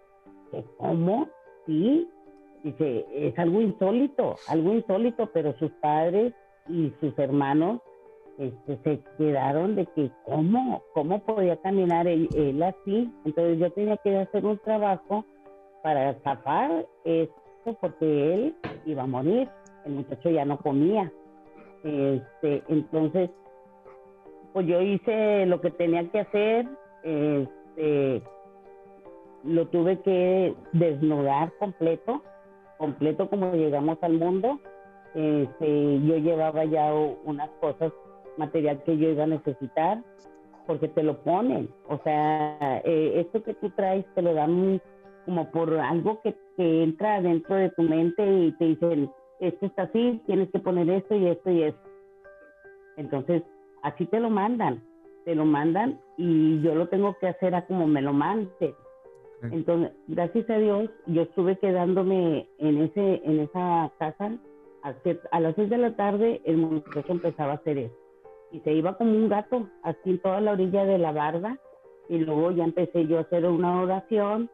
¿Cómo? 0.77 1.27
Sí, 1.65 2.07
dice, 2.63 3.05
es 3.11 3.37
algo 3.37 3.61
insólito, 3.61 4.35
algo 4.47 4.73
insólito, 4.73 5.29
pero 5.33 5.57
sus 5.57 5.71
padres 5.81 6.33
y 6.69 6.93
sus 7.01 7.17
hermanos 7.19 7.81
este, 8.37 8.77
se 8.83 9.03
quedaron 9.17 9.75
de 9.75 9.85
que 9.87 10.09
cómo, 10.25 10.83
cómo 10.93 11.19
podía 11.19 11.57
caminar 11.57 12.07
él, 12.07 12.29
él, 12.35 12.63
así. 12.63 13.11
Entonces 13.25 13.59
yo 13.59 13.71
tenía 13.71 13.97
que 13.97 14.17
hacer 14.17 14.45
un 14.45 14.57
trabajo 14.59 15.25
para 15.83 16.13
zafar 16.21 16.85
esto 17.03 17.77
porque 17.81 18.33
él 18.33 18.55
iba 18.85 19.03
a 19.03 19.07
morir. 19.07 19.49
El 19.85 19.93
muchacho 19.93 20.29
ya 20.29 20.45
no 20.45 20.57
comía. 20.57 21.11
Este, 21.85 22.63
entonces, 22.67 23.29
pues 24.53 24.65
yo 24.65 24.81
hice 24.81 25.45
lo 25.45 25.61
que 25.61 25.69
tenía 25.69 26.09
que 26.09 26.21
hacer, 26.21 26.65
este, 27.03 28.23
lo 29.43 29.67
tuve 29.67 30.01
que 30.01 30.55
desnudar 30.73 31.53
completo, 31.59 32.23
completo 32.79 33.29
como 33.29 33.53
llegamos 33.53 33.99
al 34.01 34.13
mundo. 34.13 34.59
Este, 35.13 36.01
yo 36.01 36.17
llevaba 36.17 36.65
ya 36.65 36.91
unas 37.23 37.49
cosas, 37.61 37.93
material 38.37 38.81
que 38.83 38.97
yo 38.97 39.09
iba 39.09 39.25
a 39.25 39.27
necesitar, 39.27 40.01
porque 40.65 40.87
te 40.87 41.03
lo 41.03 41.19
ponen. 41.19 41.69
O 41.87 41.99
sea, 42.03 42.81
eh, 42.83 43.13
esto 43.17 43.43
que 43.43 43.53
tú 43.53 43.69
traes 43.69 44.05
te 44.15 44.23
lo 44.23 44.33
dan 44.33 44.81
como 45.25 45.51
por 45.51 45.71
algo 45.77 46.19
que, 46.21 46.35
que 46.57 46.83
entra 46.83 47.21
dentro 47.21 47.55
de 47.55 47.69
tu 47.69 47.83
mente 47.83 48.25
y 48.25 48.51
te 48.53 48.65
dicen, 48.65 49.11
esto 49.39 49.65
está 49.65 49.83
así, 49.83 50.21
tienes 50.25 50.49
que 50.51 50.59
poner 50.59 50.89
esto 50.89 51.15
y 51.15 51.27
esto 51.27 51.51
y 51.51 51.63
esto. 51.63 51.89
Entonces, 52.97 53.43
así 53.83 54.05
te 54.05 54.19
lo 54.19 54.29
mandan, 54.29 54.81
te 55.25 55.35
lo 55.35 55.45
mandan 55.45 55.99
y 56.17 56.61
yo 56.61 56.75
lo 56.75 56.87
tengo 56.87 57.17
que 57.19 57.27
hacer 57.27 57.55
a 57.55 57.65
como 57.65 57.87
me 57.87 58.01
lo 58.01 58.13
mande. 58.13 58.75
Entonces, 59.51 59.91
gracias 60.07 60.49
a 60.49 60.57
Dios, 60.57 60.89
yo 61.05 61.23
estuve 61.23 61.57
quedándome 61.59 62.47
en 62.57 62.81
ese 62.81 63.21
en 63.23 63.41
esa 63.41 63.91
casa 63.99 64.31
a, 65.31 65.39
las 65.39 65.55
seis 65.55 65.69
de 65.69 65.77
la 65.77 65.95
tarde 65.95 66.41
el 66.45 66.57
muchacho 66.57 67.11
empezaba 67.11 67.53
a 67.53 67.55
hacer 67.55 67.77
eso 67.77 67.95
y 68.51 68.59
se 68.59 68.73
iba 68.73 68.97
como 68.97 69.11
un 69.11 69.29
gato 69.29 69.67
así 69.83 70.11
en 70.11 70.19
toda 70.19 70.41
la 70.41 70.51
orilla 70.51 70.85
de 70.85 70.99
la 70.99 71.11
barda 71.11 71.57
y 72.07 72.19
luego 72.19 72.51
ya 72.51 72.65
empecé 72.65 73.07
yo 73.07 73.17
a 73.17 73.21
hacer 73.21 73.45
una 73.45 73.81
oración 73.81 74.49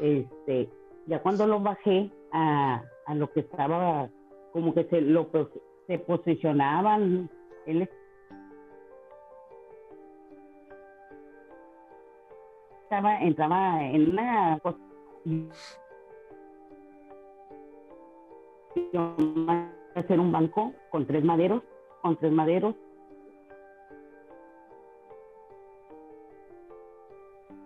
este 0.00 0.68
ya 1.06 1.22
cuando 1.22 1.46
lo 1.46 1.60
bajé 1.60 2.10
a, 2.32 2.82
a 3.06 3.14
lo 3.14 3.30
que 3.32 3.40
estaba 3.40 4.08
como 4.52 4.74
que 4.74 4.84
se 4.84 5.00
lo 5.00 5.30
se 5.86 5.98
posicionaban 5.98 7.30
él 7.66 7.88
estaba 12.82 13.20
entraba 13.20 13.82
en 13.84 14.10
una 14.10 14.60
hacer 19.94 20.20
un 20.20 20.32
banco 20.32 20.72
con 20.90 21.06
tres 21.06 21.24
maderos 21.24 21.62
con 22.02 22.16
tres 22.16 22.32
maderos. 22.32 22.74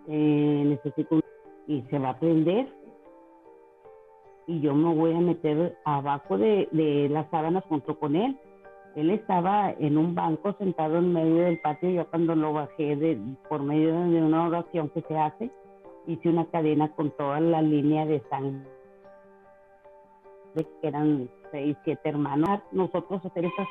Eh, 0.07 0.63
necesito 0.65 1.19
y 1.67 1.81
se 1.89 1.99
va 1.99 2.11
a 2.11 2.19
prender 2.19 2.73
y 4.47 4.61
yo 4.61 4.73
me 4.73 4.93
voy 4.95 5.13
a 5.13 5.19
meter 5.19 5.77
abajo 5.83 6.37
de, 6.37 6.69
de 6.71 7.09
las 7.09 7.29
sábanas 7.29 7.65
junto 7.65 7.99
con 7.99 8.15
él. 8.15 8.39
Él 8.95 9.11
estaba 9.11 9.71
en 9.77 9.97
un 9.97 10.15
banco 10.15 10.53
sentado 10.53 10.97
en 10.97 11.13
medio 11.13 11.43
del 11.43 11.59
patio. 11.59 11.89
Yo 11.89 12.09
cuando 12.09 12.33
lo 12.33 12.53
bajé 12.53 12.95
de, 12.95 13.19
por 13.49 13.61
medio 13.61 13.93
de 13.93 14.21
una 14.23 14.47
oración 14.47 14.89
que 14.89 15.01
se 15.01 15.17
hace, 15.17 15.51
hice 16.07 16.29
una 16.29 16.45
cadena 16.45 16.89
con 16.95 17.11
toda 17.11 17.39
la 17.39 17.61
línea 17.61 18.05
de 18.05 18.21
sangre, 18.29 18.65
que 20.55 20.87
eran 20.87 21.29
seis, 21.51 21.77
siete 21.83 22.09
hermanos. 22.09 22.61
Nosotros 22.71 23.23
hacer 23.25 23.45
esta 23.45 23.67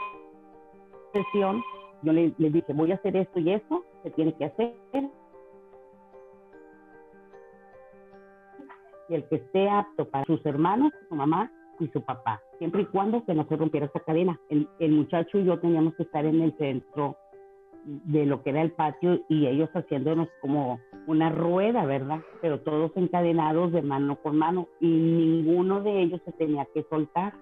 sesión, 1.12 1.62
yo 2.02 2.12
le, 2.12 2.32
le 2.36 2.50
dije, 2.50 2.72
voy 2.74 2.92
a 2.92 2.96
hacer 2.96 3.16
esto 3.16 3.40
y 3.40 3.50
esto, 3.50 3.82
se 4.02 4.10
tiene 4.10 4.34
que 4.34 4.44
hacer 4.44 4.74
y 9.08 9.14
el 9.14 9.24
que 9.28 9.36
esté 9.36 9.68
apto 9.68 10.08
para 10.08 10.24
sus 10.24 10.44
hermanos, 10.46 10.92
su 11.08 11.14
mamá 11.14 11.50
y 11.78 11.88
su 11.88 12.02
papá, 12.02 12.40
siempre 12.58 12.82
y 12.82 12.86
cuando 12.86 13.24
que 13.24 13.34
no 13.34 13.46
se 13.48 13.56
rompiera 13.56 13.86
esa 13.86 14.00
cadena. 14.00 14.38
El, 14.48 14.92
muchacho 14.92 15.38
y 15.38 15.44
yo 15.44 15.58
teníamos 15.58 15.94
que 15.94 16.04
estar 16.04 16.24
en 16.24 16.40
el 16.40 16.56
centro 16.56 17.16
de 17.84 18.26
lo 18.26 18.42
que 18.42 18.50
era 18.50 18.62
el 18.62 18.72
patio 18.72 19.20
y 19.28 19.46
ellos 19.46 19.70
haciéndonos 19.72 20.28
como 20.40 20.80
una 21.06 21.30
rueda, 21.30 21.84
¿verdad? 21.84 22.20
Pero 22.40 22.60
todos 22.60 22.90
encadenados 22.96 23.72
de 23.72 23.82
mano 23.82 24.16
por 24.16 24.32
mano 24.32 24.68
y 24.80 24.88
ninguno 24.88 25.82
de 25.82 26.02
ellos 26.02 26.20
se 26.24 26.32
tenía 26.32 26.66
que 26.74 26.84
soltar. 26.90 27.34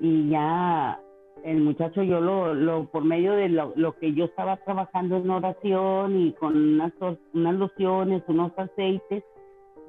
Y 0.00 0.28
ya 0.28 1.00
el 1.44 1.60
muchacho 1.60 2.02
yo 2.02 2.20
lo, 2.20 2.54
lo 2.54 2.86
por 2.86 3.04
medio 3.04 3.32
de 3.32 3.48
lo, 3.48 3.72
lo, 3.76 3.96
que 3.98 4.12
yo 4.12 4.26
estaba 4.26 4.56
trabajando 4.58 5.16
en 5.16 5.30
oración 5.30 6.20
y 6.20 6.32
con 6.32 6.56
unas, 6.56 6.92
unas 7.32 7.54
lociones, 7.54 8.22
unos 8.28 8.52
aceites, 8.56 9.24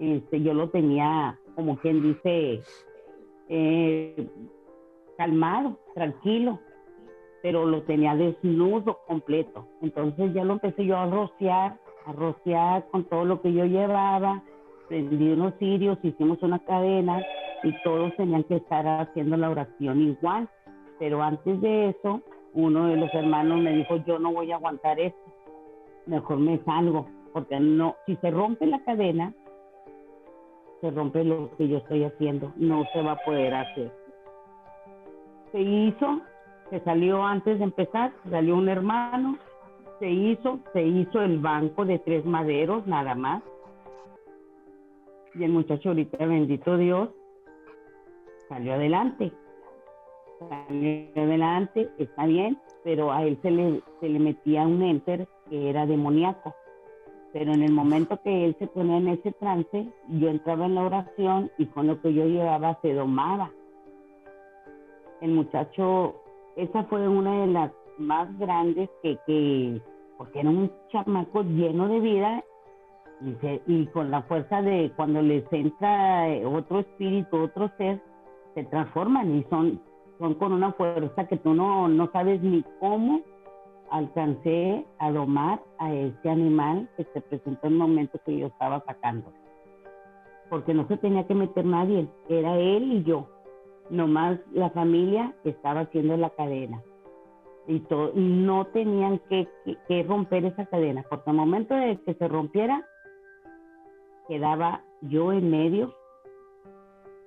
este, 0.01 0.41
yo 0.41 0.55
lo 0.55 0.70
tenía, 0.70 1.39
como 1.55 1.77
quien 1.77 2.01
dice, 2.01 2.62
eh, 3.50 4.27
calmado, 5.15 5.77
tranquilo, 5.93 6.60
pero 7.43 7.67
lo 7.67 7.84
tenía 7.84 8.15
desnudo 8.15 9.00
completo. 9.08 9.67
Entonces 9.81 10.34
ya 10.34 10.43
lo 10.43 10.53
empecé 10.53 10.86
yo 10.86 10.98
a 10.98 11.05
rociar, 11.05 11.77
a 12.08 12.13
rociar 12.13 12.88
con 12.89 13.03
todo 13.03 13.25
lo 13.25 13.41
que 13.43 13.53
yo 13.53 13.65
llevaba, 13.65 14.41
prendí 14.88 15.34
unos 15.34 15.53
cirios, 15.60 16.00
hicimos 16.01 16.41
una 16.41 16.58
cadena 16.60 17.24
y 17.62 17.72
todos 17.84 18.15
tenían 18.15 18.43
que 18.46 18.55
estar 18.55 18.88
haciendo 18.88 19.38
la 19.38 19.51
oración 19.51 20.01
igual. 20.01 20.50
Pero 20.98 21.22
antes 21.22 21.62
de 21.62 21.89
eso, 21.89 22.22
uno 22.53 22.88
de 22.88 22.98
los 22.98 23.13
hermanos 23.13 23.62
me 23.62 23.75
dijo, 23.75 23.98
yo 24.08 24.17
no 24.17 24.34
voy 24.34 24.51
a 24.51 24.55
aguantar 24.55 25.00
esto, 25.00 25.31
mejor 26.08 26.39
me 26.39 26.58
salgo, 26.63 27.08
porque 27.34 27.60
no, 27.60 27.98
si 28.08 28.15
se 28.15 28.31
rompe 28.31 28.65
la 28.65 28.84
cadena, 28.84 29.34
se 30.82 30.90
rompe 30.90 31.24
lo 31.24 31.56
que 31.58 31.68
yo 31.68 31.78
estoy 31.78 32.04
haciendo, 32.04 32.52
no 32.58 32.84
se 32.92 33.02
va 33.02 33.14
a 33.14 33.24
poder 33.24 33.54
hacer. 33.54 33.92
Se 35.52 35.62
hizo, 35.62 36.22
se 36.72 36.80
salió 36.82 37.24
antes 37.24 37.60
de 37.60 37.66
empezar, 37.66 38.12
salió 38.30 38.56
un 38.56 38.68
hermano, 38.68 39.38
se 40.00 40.10
hizo, 40.10 40.60
se 40.74 40.82
hizo 40.82 41.22
el 41.22 41.40
banco 41.40 41.86
de 41.86 42.00
tres 42.00 42.26
maderos 42.26 42.86
nada 42.88 43.14
más. 43.14 43.44
Y 45.36 45.44
el 45.44 45.52
muchacho 45.52 45.90
ahorita, 45.90 46.26
bendito 46.26 46.78
Dios, 46.78 47.10
salió 48.50 48.74
adelante. 48.74 49.32
Salió 50.50 51.08
adelante, 51.16 51.90
está 52.00 52.26
bien, 52.26 52.58
pero 52.84 53.12
a 53.12 53.24
él 53.24 53.38
se 53.44 53.52
le, 53.52 53.82
se 54.00 54.10
le 54.10 54.20
metía 54.20 54.64
un 54.64 54.82
enter 54.82 55.28
que 55.48 55.70
era 55.70 55.86
demoníaco 55.86 56.56
pero 57.34 57.54
en 57.54 57.64
el 57.64 57.72
momento 57.72 58.22
que 58.22 58.46
él 58.46 58.56
se 58.60 58.68
ponía 58.68 58.98
en 58.98 59.08
ese 59.10 59.32
trance, 59.34 59.88
yo 60.10 60.30
entraba 60.30 60.66
en 60.66 60.76
la 60.76 60.84
oración 60.84 61.52
y 61.58 61.66
con 61.68 61.88
lo 61.88 62.02
que 62.02 62.14
yo 62.14 62.26
llevaba 62.26 62.78
se 62.82 62.94
domaba. 62.94 63.52
el 65.22 65.32
muchacho, 65.32 66.16
esa 66.56 66.84
fue 66.86 67.08
una 67.08 67.42
de 67.42 67.48
las 67.48 67.72
más 67.98 68.38
grandes 68.40 68.90
que, 69.02 69.18
que 69.28 69.82
porque 70.18 70.40
era 70.40 70.50
un 70.50 70.72
chamaco 70.92 71.44
lleno 71.44 71.88
de 71.88 72.00
vida 72.00 72.44
y, 73.22 73.36
y 73.68 73.86
con 73.88 74.12
la 74.12 74.24
fuerza 74.24 74.62
de 74.62 74.92
cuando 74.96 75.22
les 75.22 75.44
entra 75.52 76.28
otro 76.46 76.80
espíritu, 76.80 77.38
otro 77.38 77.70
ser, 77.78 78.02
se 78.56 78.64
transforman 78.66 79.36
y 79.36 79.44
son, 79.50 79.80
son 80.20 80.34
con 80.36 80.54
una 80.54 80.74
fuerza 80.74 81.28
que 81.28 81.38
tú 81.38 81.54
no, 81.54 81.88
no 81.88 82.12
sabes 82.12 82.42
ni 82.42 82.64
cómo 82.80 83.22
alcancé 83.92 84.86
a 85.00 85.12
domar 85.12 85.62
a 85.78 85.94
ese 85.94 86.30
animal 86.30 86.90
que 86.96 87.04
se 87.14 87.22
presentó 87.22 87.68
en 87.68 87.74
el 87.74 87.80
momento 87.80 88.20
que 88.26 88.38
yo 88.38 88.48
estaba 88.48 88.84
sacando. 88.86 89.32
Porque 90.50 90.74
no 90.74 90.88
se 90.88 90.98
tenía 90.98 91.28
que 91.28 91.36
meter 91.36 91.66
nadie, 91.66 92.08
era 92.30 92.58
él 92.58 92.92
y 92.92 93.04
yo. 93.04 93.28
Nomás 93.90 94.40
la 94.54 94.70
familia 94.70 95.36
estaba 95.44 95.82
haciendo 95.82 96.16
la 96.18 96.30
cadena. 96.32 96.82
Y 97.68 97.80
todo, 97.82 98.12
no 98.16 98.66
tenían 98.68 99.20
que, 99.30 99.48
que, 99.88 100.04
romper 100.04 100.46
esa 100.46 100.66
cadena, 100.66 101.04
porque 101.10 101.30
al 101.30 101.36
momento 101.36 101.76
de 101.76 102.00
que 102.02 102.14
se 102.16 102.28
rompiera, 102.28 102.86
quedaba 104.28 104.82
yo 105.02 105.32
en 105.32 105.52
medio 105.52 105.94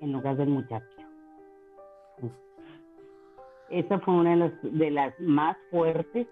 en 0.01 0.13
lugar 0.13 0.37
del 0.37 0.49
muchacho. 0.49 0.85
Esa 3.71 3.99
fue 4.01 4.15
una 4.15 4.31
de 4.31 4.37
las, 4.37 4.53
de 4.63 4.91
las 4.91 5.21
más 5.21 5.57
fuertes 5.71 6.27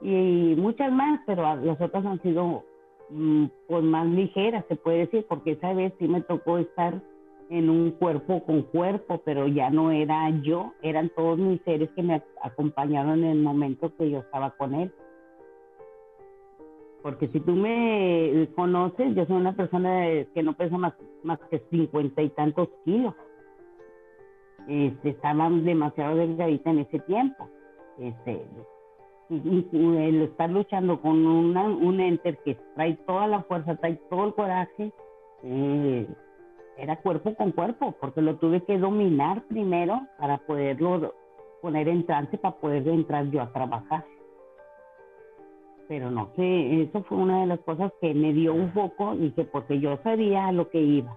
y 0.00 0.54
muchas 0.56 0.92
más, 0.92 1.20
pero 1.26 1.42
las 1.56 1.80
otras 1.80 2.04
han 2.04 2.20
sido 2.22 2.64
mm, 3.10 3.46
pues 3.66 3.82
más 3.82 4.06
ligeras, 4.06 4.64
se 4.68 4.76
puede 4.76 4.98
decir, 4.98 5.26
porque 5.28 5.52
esa 5.52 5.72
vez 5.72 5.92
sí 5.98 6.06
me 6.06 6.20
tocó 6.20 6.58
estar 6.58 7.00
en 7.48 7.70
un 7.70 7.92
cuerpo 7.92 8.44
con 8.44 8.62
cuerpo, 8.62 9.22
pero 9.24 9.46
ya 9.46 9.70
no 9.70 9.90
era 9.90 10.28
yo, 10.42 10.72
eran 10.82 11.10
todos 11.10 11.38
mis 11.38 11.60
seres 11.62 11.88
que 11.94 12.02
me 12.02 12.22
acompañaron 12.42 13.24
en 13.24 13.30
el 13.30 13.42
momento 13.42 13.92
que 13.96 14.10
yo 14.10 14.18
estaba 14.18 14.50
con 14.50 14.74
él. 14.74 14.92
Porque 17.02 17.28
si 17.28 17.38
tú 17.38 17.52
me 17.52 18.48
conoces, 18.56 19.14
yo 19.14 19.24
soy 19.26 19.36
una 19.36 19.54
persona 19.54 20.06
que 20.34 20.42
no 20.42 20.54
pesa 20.54 20.76
más, 20.76 20.94
más 21.22 21.38
que 21.50 21.60
cincuenta 21.70 22.20
y 22.20 22.30
tantos 22.30 22.68
kilos. 22.84 23.14
Este, 24.66 25.10
estaba 25.10 25.48
demasiado 25.48 26.16
delgadita 26.16 26.70
en 26.70 26.80
ese 26.80 26.98
tiempo. 27.00 27.48
Este, 27.98 28.44
el 29.28 30.22
estar 30.22 30.50
luchando 30.50 31.00
con 31.00 31.26
una, 31.26 31.64
un 31.64 32.00
enter 32.00 32.38
que 32.44 32.56
trae 32.74 32.94
toda 33.06 33.26
la 33.26 33.42
fuerza, 33.42 33.76
trae 33.76 33.96
todo 34.08 34.26
el 34.26 34.34
coraje, 34.34 34.92
eh, 35.42 36.08
era 36.76 36.96
cuerpo 36.96 37.34
con 37.34 37.52
cuerpo, 37.52 37.94
porque 38.00 38.20
lo 38.20 38.36
tuve 38.36 38.62
que 38.62 38.78
dominar 38.78 39.42
primero 39.48 40.00
para 40.18 40.38
poderlo 40.38 41.14
poner 41.62 41.88
en 41.88 42.06
trance, 42.06 42.38
para 42.38 42.56
poder 42.56 42.86
entrar 42.88 43.28
yo 43.30 43.42
a 43.42 43.52
trabajar. 43.52 44.04
Pero 45.88 46.10
no 46.10 46.30
sé, 46.36 46.82
eso 46.82 47.02
fue 47.04 47.18
una 47.18 47.40
de 47.40 47.46
las 47.46 47.60
cosas 47.60 47.92
que 48.00 48.12
me 48.12 48.32
dio 48.32 48.54
un 48.54 48.72
poco, 48.72 49.16
dije, 49.16 49.44
porque 49.44 49.80
yo 49.80 49.98
sabía 50.02 50.48
a 50.48 50.52
lo 50.52 50.68
que 50.68 50.80
iba. 50.80 51.16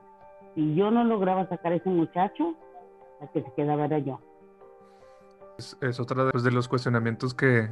Si 0.56 0.75
yo 0.75 0.92
no 0.92 1.04
lograba 1.04 1.48
sacar 1.50 1.74
a 1.74 1.75
ese 1.75 1.89
muchacho, 1.89 2.56
la 3.20 3.28
que 3.28 3.44
se 3.44 3.51
quedaba 3.54 3.86
era 3.86 4.00
yo. 4.00 4.20
Es, 5.58 5.78
es 5.82 6.00
otra 6.00 6.25
de 6.25 6.51
los 6.51 6.68
cuestionamientos 6.68 7.34
que, 7.34 7.68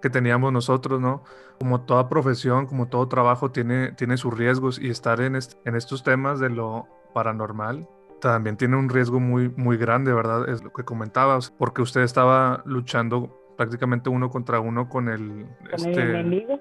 que 0.00 0.10
teníamos 0.10 0.52
nosotros, 0.52 1.00
¿no? 1.00 1.22
Como 1.58 1.80
toda 1.82 2.08
profesión, 2.08 2.66
como 2.66 2.88
todo 2.88 3.08
trabajo 3.08 3.50
tiene, 3.50 3.92
tiene 3.92 4.16
sus 4.16 4.36
riesgos 4.36 4.78
y 4.78 4.90
estar 4.90 5.20
en, 5.20 5.36
en 5.36 5.76
estos 5.76 6.02
temas 6.02 6.40
de 6.40 6.50
lo 6.50 6.86
paranormal 7.14 7.88
también 8.20 8.56
tiene 8.56 8.76
un 8.76 8.88
riesgo 8.88 9.20
muy, 9.20 9.48
muy 9.56 9.76
grande, 9.76 10.12
¿verdad? 10.12 10.48
Es 10.48 10.62
lo 10.62 10.72
que 10.72 10.84
comentabas, 10.84 11.50
porque 11.50 11.82
usted 11.82 12.02
estaba 12.02 12.62
luchando 12.64 13.32
prácticamente 13.56 14.10
uno 14.10 14.30
contra 14.30 14.60
uno 14.60 14.88
con 14.88 15.08
el... 15.08 15.46
este, 15.72 16.58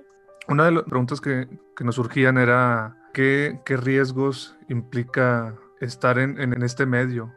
una 0.48 0.65
de 0.65 0.72
las 0.72 0.84
preguntas 0.84 1.20
que, 1.20 1.48
que 1.75 1.84
nos 1.84 1.96
surgían 1.96 2.38
era, 2.38 2.95
¿qué, 3.13 3.60
¿qué, 3.65 3.78
riesgos 3.78 4.58
implica 4.69 5.56
estar 5.82 6.17
en, 6.17 6.39
en, 6.39 6.63
este 6.63 6.86
medio? 6.86 7.34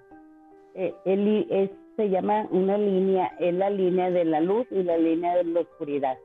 Eh, 0.74 0.94
el, 1.04 1.46
es 1.50 1.70
se 2.00 2.08
llama 2.08 2.46
una 2.50 2.78
línea, 2.78 3.30
es 3.38 3.52
la 3.52 3.68
línea 3.68 4.10
de 4.10 4.24
la 4.24 4.40
luz 4.40 4.66
y 4.70 4.82
la 4.82 4.96
línea 4.96 5.36
de 5.36 5.44
la 5.44 5.60
oscuridad. 5.60 6.16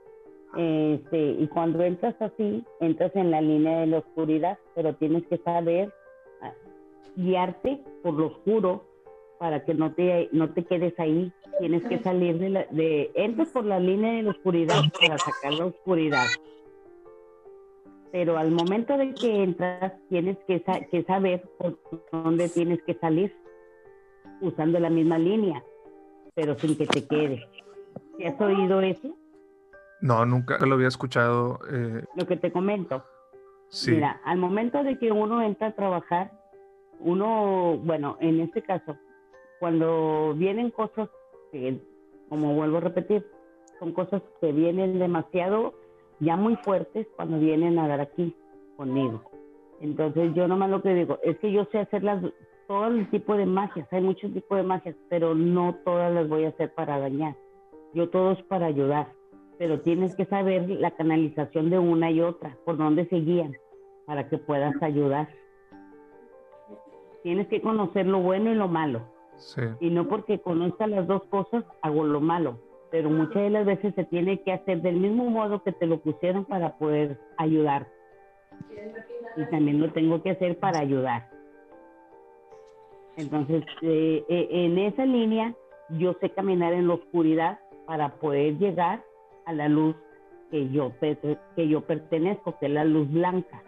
Este, 0.56 1.32
y 1.38 1.48
cuando 1.48 1.84
entras 1.84 2.16
así, 2.22 2.64
entras 2.80 3.14
en 3.14 3.30
la 3.30 3.42
línea 3.42 3.82
de 3.82 3.88
la 3.88 3.98
oscuridad, 3.98 4.58
pero 4.74 4.96
tienes 4.96 5.28
que 5.28 5.38
saber 5.40 5.92
ah, 6.42 6.54
guiarte 7.18 7.82
por 8.04 8.14
lo 8.14 8.28
oscuro 8.28 8.86
para 9.38 9.66
que 9.66 9.74
no 9.74 9.92
te, 9.92 10.30
no 10.32 10.54
te 10.54 10.64
quedes 10.64 10.98
ahí. 10.98 11.30
Tienes 11.60 11.84
que 11.84 12.00
salir 12.00 12.40
de, 12.40 12.50
la, 12.52 12.66
de 12.72 13.12
entras 13.14 13.50
por 13.50 13.66
la 13.66 13.82
línea 13.82 14.14
de 14.14 14.24
la 14.24 14.32
oscuridad 14.32 14.82
para 14.98 15.18
sacar 15.18 15.56
la 15.56 15.66
oscuridad. 15.66 16.26
Pero 18.14 18.38
al 18.38 18.52
momento 18.52 18.98
de 18.98 19.14
que 19.14 19.44
entras, 19.44 19.92
tienes 20.08 20.38
que, 20.48 20.64
que 20.90 21.04
saber 21.04 21.44
por 21.58 21.78
dónde 22.14 22.48
tienes 22.48 22.82
que 22.84 22.94
salir 22.94 23.36
usando 24.42 24.80
la 24.80 24.90
misma 24.90 25.18
línea, 25.18 25.64
pero 26.34 26.58
sin 26.58 26.78
que 26.78 26.86
te 26.88 27.06
quede. 27.06 27.48
¿Te 28.18 28.28
has 28.28 28.40
oído 28.40 28.82
eso? 28.82 29.16
No, 30.02 30.26
nunca 30.26 30.58
lo 30.66 30.76
había 30.76 30.88
escuchado. 30.88 31.60
Eh... 31.72 32.04
Lo 32.16 32.26
que 32.26 32.38
te 32.38 32.52
comento. 32.52 33.04
Sí. 33.70 33.92
Mira, 33.92 34.22
al 34.26 34.38
momento 34.38 34.84
de 34.84 34.98
que 35.00 35.12
uno 35.12 35.42
entra 35.42 35.68
a 35.68 35.76
trabajar, 35.76 36.32
uno, 37.00 37.78
bueno, 37.84 38.18
en 38.20 38.40
este 38.40 38.62
caso, 38.62 38.98
cuando 39.60 40.34
vienen 40.36 40.72
cosas 40.72 41.10
que, 41.52 41.82
como 42.30 42.54
vuelvo 42.54 42.78
a 42.78 42.82
repetir, 42.82 43.26
son 43.80 43.94
cosas 43.94 44.22
que 44.40 44.52
vienen 44.52 45.00
demasiado, 45.00 45.74
ya 46.20 46.38
muy 46.38 46.56
fuertes 46.58 47.08
cuando 47.16 47.40
vienen 47.40 47.78
a 47.80 47.88
dar 47.88 48.02
aquí 48.02 48.36
conmigo. 48.78 49.24
Entonces 49.82 50.34
yo 50.34 50.48
nomás 50.48 50.70
lo 50.70 50.82
que 50.82 50.94
digo 50.94 51.20
es 51.24 51.38
que 51.40 51.52
yo 51.52 51.66
sé 51.72 51.80
hacer 51.80 52.04
las, 52.04 52.24
todo 52.68 52.88
el 52.88 53.10
tipo 53.10 53.36
de 53.36 53.46
magias, 53.46 53.88
hay 53.92 54.02
muchos 54.02 54.34
tipos 54.34 54.58
de 54.58 54.64
magias, 54.64 54.96
pero 55.10 55.36
no 55.36 55.76
todas 55.86 56.14
las 56.14 56.28
voy 56.28 56.46
a 56.46 56.50
hacer 56.50 56.74
para 56.74 57.00
dañar. 57.00 57.36
Yo 57.94 58.10
todo 58.10 58.32
es 58.32 58.42
para 58.44 58.66
ayudar, 58.66 59.08
pero 59.58 59.82
tienes 59.82 60.16
que 60.16 60.26
saber 60.26 60.70
la 60.70 60.92
canalización 60.92 61.70
de 61.70 61.80
una 61.80 62.12
y 62.12 62.22
otra, 62.22 62.58
por 62.66 62.78
dónde 62.78 63.08
se 63.08 63.18
guían, 63.18 63.54
para 64.06 64.28
que 64.28 64.38
puedas 64.38 64.82
ayudar. 64.82 65.30
Tienes 67.24 67.48
que 67.48 67.62
conocer 67.62 68.06
lo 68.06 68.20
bueno 68.20 68.52
y 68.52 68.56
lo 68.56 68.68
malo. 68.68 69.02
Y 69.80 69.90
no 69.90 70.08
porque 70.08 70.40
conozca 70.40 70.88
las 70.88 71.08
dos 71.08 71.24
cosas, 71.26 71.64
hago 71.82 72.04
lo 72.04 72.22
malo. 72.22 72.60
Pero 72.92 73.10
muchas 73.10 73.44
de 73.44 73.50
las 73.50 73.66
veces 73.66 73.94
se 73.96 74.06
tiene 74.06 74.42
que 74.44 74.54
hacer 74.54 74.82
del 74.82 74.98
mismo 74.98 75.26
modo 75.30 75.64
que 75.64 75.72
te 75.72 75.86
lo 75.86 76.00
pusieron 76.00 76.46
para 76.46 76.78
poder 76.78 77.20
ayudar. 77.38 77.88
Y 79.36 79.46
también 79.50 79.82
lo 79.82 79.92
tengo 79.92 80.22
que 80.22 80.32
hacer 80.32 80.60
para 80.60 80.80
ayudar. 80.80 81.35
Entonces, 83.18 83.64
eh, 83.82 84.24
eh, 84.28 84.48
en 84.52 84.78
esa 84.78 85.06
línea, 85.06 85.56
yo 85.90 86.16
sé 86.20 86.32
caminar 86.32 86.74
en 86.74 86.88
la 86.88 86.96
oscuridad 86.96 87.60
para 87.86 88.16
poder 88.16 88.58
llegar 88.58 89.04
a 89.46 89.54
la 89.54 89.70
luz 89.70 89.96
que 90.52 90.70
yo, 90.70 90.92
que 91.00 91.68
yo 91.68 91.82
pertenezco, 91.82 92.58
que 92.60 92.66
es 92.66 92.72
la 92.72 92.84
luz 92.84 93.10
blanca. 93.12 93.64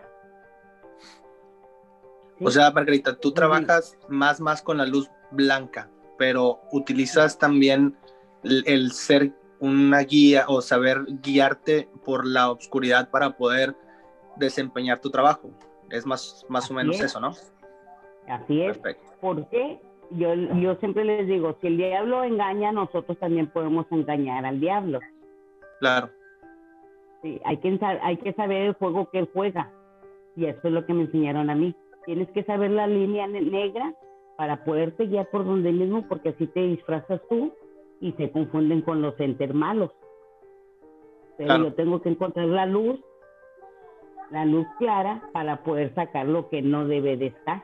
O 2.40 2.52
sea, 2.52 2.72
Margarita, 2.72 3.18
tú 3.18 3.32
trabajas 3.32 3.98
más, 4.10 4.40
más 4.40 4.62
con 4.62 4.78
la 4.78 4.86
luz 4.86 5.10
blanca, 5.32 5.90
pero 6.18 6.60
utilizas 6.72 7.38
también 7.38 7.98
el, 8.44 8.92
ser 8.92 9.34
una 9.60 10.00
guía 10.02 10.46
o 10.48 10.62
saber 10.62 11.04
guiarte 11.22 11.90
por 12.06 12.28
la 12.28 12.52
oscuridad 12.52 13.10
para 13.10 13.36
poder 13.38 13.76
desempeñar 14.36 15.00
tu 15.00 15.10
trabajo. 15.10 15.50
Es 15.90 16.06
más, 16.06 16.46
más 16.48 16.70
o 16.70 16.74
menos 16.74 17.00
eso, 17.00 17.20
¿no? 17.20 17.34
Así 18.28 18.62
es. 18.62 18.80
Porque 19.22 19.80
yo, 20.12 20.34
yo 20.36 20.76
siempre 20.76 21.06
les 21.06 21.28
digo, 21.28 21.56
si 21.62 21.68
el 21.68 21.78
diablo 21.78 22.24
engaña, 22.24 22.72
nosotros 22.72 23.18
también 23.18 23.48
podemos 23.48 23.86
engañar 23.92 24.46
al 24.46 24.60
diablo. 24.60 25.00
Claro. 25.80 26.10
Sí, 27.22 27.42
hay 27.46 27.58
que, 27.58 27.80
hay 28.02 28.18
que 28.18 28.34
saber 28.34 28.68
el 28.68 28.74
juego 28.74 29.10
que 29.10 29.20
él 29.20 29.30
juega. 29.34 29.72
Y 30.36 30.46
eso 30.46 30.60
es 30.64 30.74
lo 30.74 30.86
que 30.86 30.94
me 30.94 31.04
enseñaron 31.04 31.50
a 31.50 31.56
mí. 31.56 31.76
Tienes 32.06 32.30
que 32.32 32.44
saber 32.44 32.72
la 32.72 32.88
línea 32.88 33.28
negra 33.28 33.94
para 34.38 34.64
poderte 34.64 35.08
guiar 35.08 35.28
por 35.30 35.46
donde 35.46 35.72
mismo, 35.72 36.08
porque 36.08 36.30
así 36.30 36.48
te 36.48 36.62
disfrazas 36.62 37.20
tú 37.28 37.52
y 38.00 38.12
se 38.14 38.32
confunden 38.32 38.82
con 38.82 39.02
los 39.02 39.20
enter 39.20 39.54
malos. 39.54 39.92
Pero 41.38 41.58
yo 41.58 41.74
tengo 41.74 42.02
que 42.02 42.10
encontrar 42.10 42.48
la 42.48 42.66
luz, 42.66 43.00
la 44.32 44.46
luz 44.46 44.66
clara, 44.78 45.30
para 45.34 45.64
poder 45.64 45.94
sacar 45.96 46.28
lo 46.28 46.50
que 46.50 46.62
no 46.62 46.88
debe 46.88 47.18
de 47.18 47.28
estar. 47.28 47.64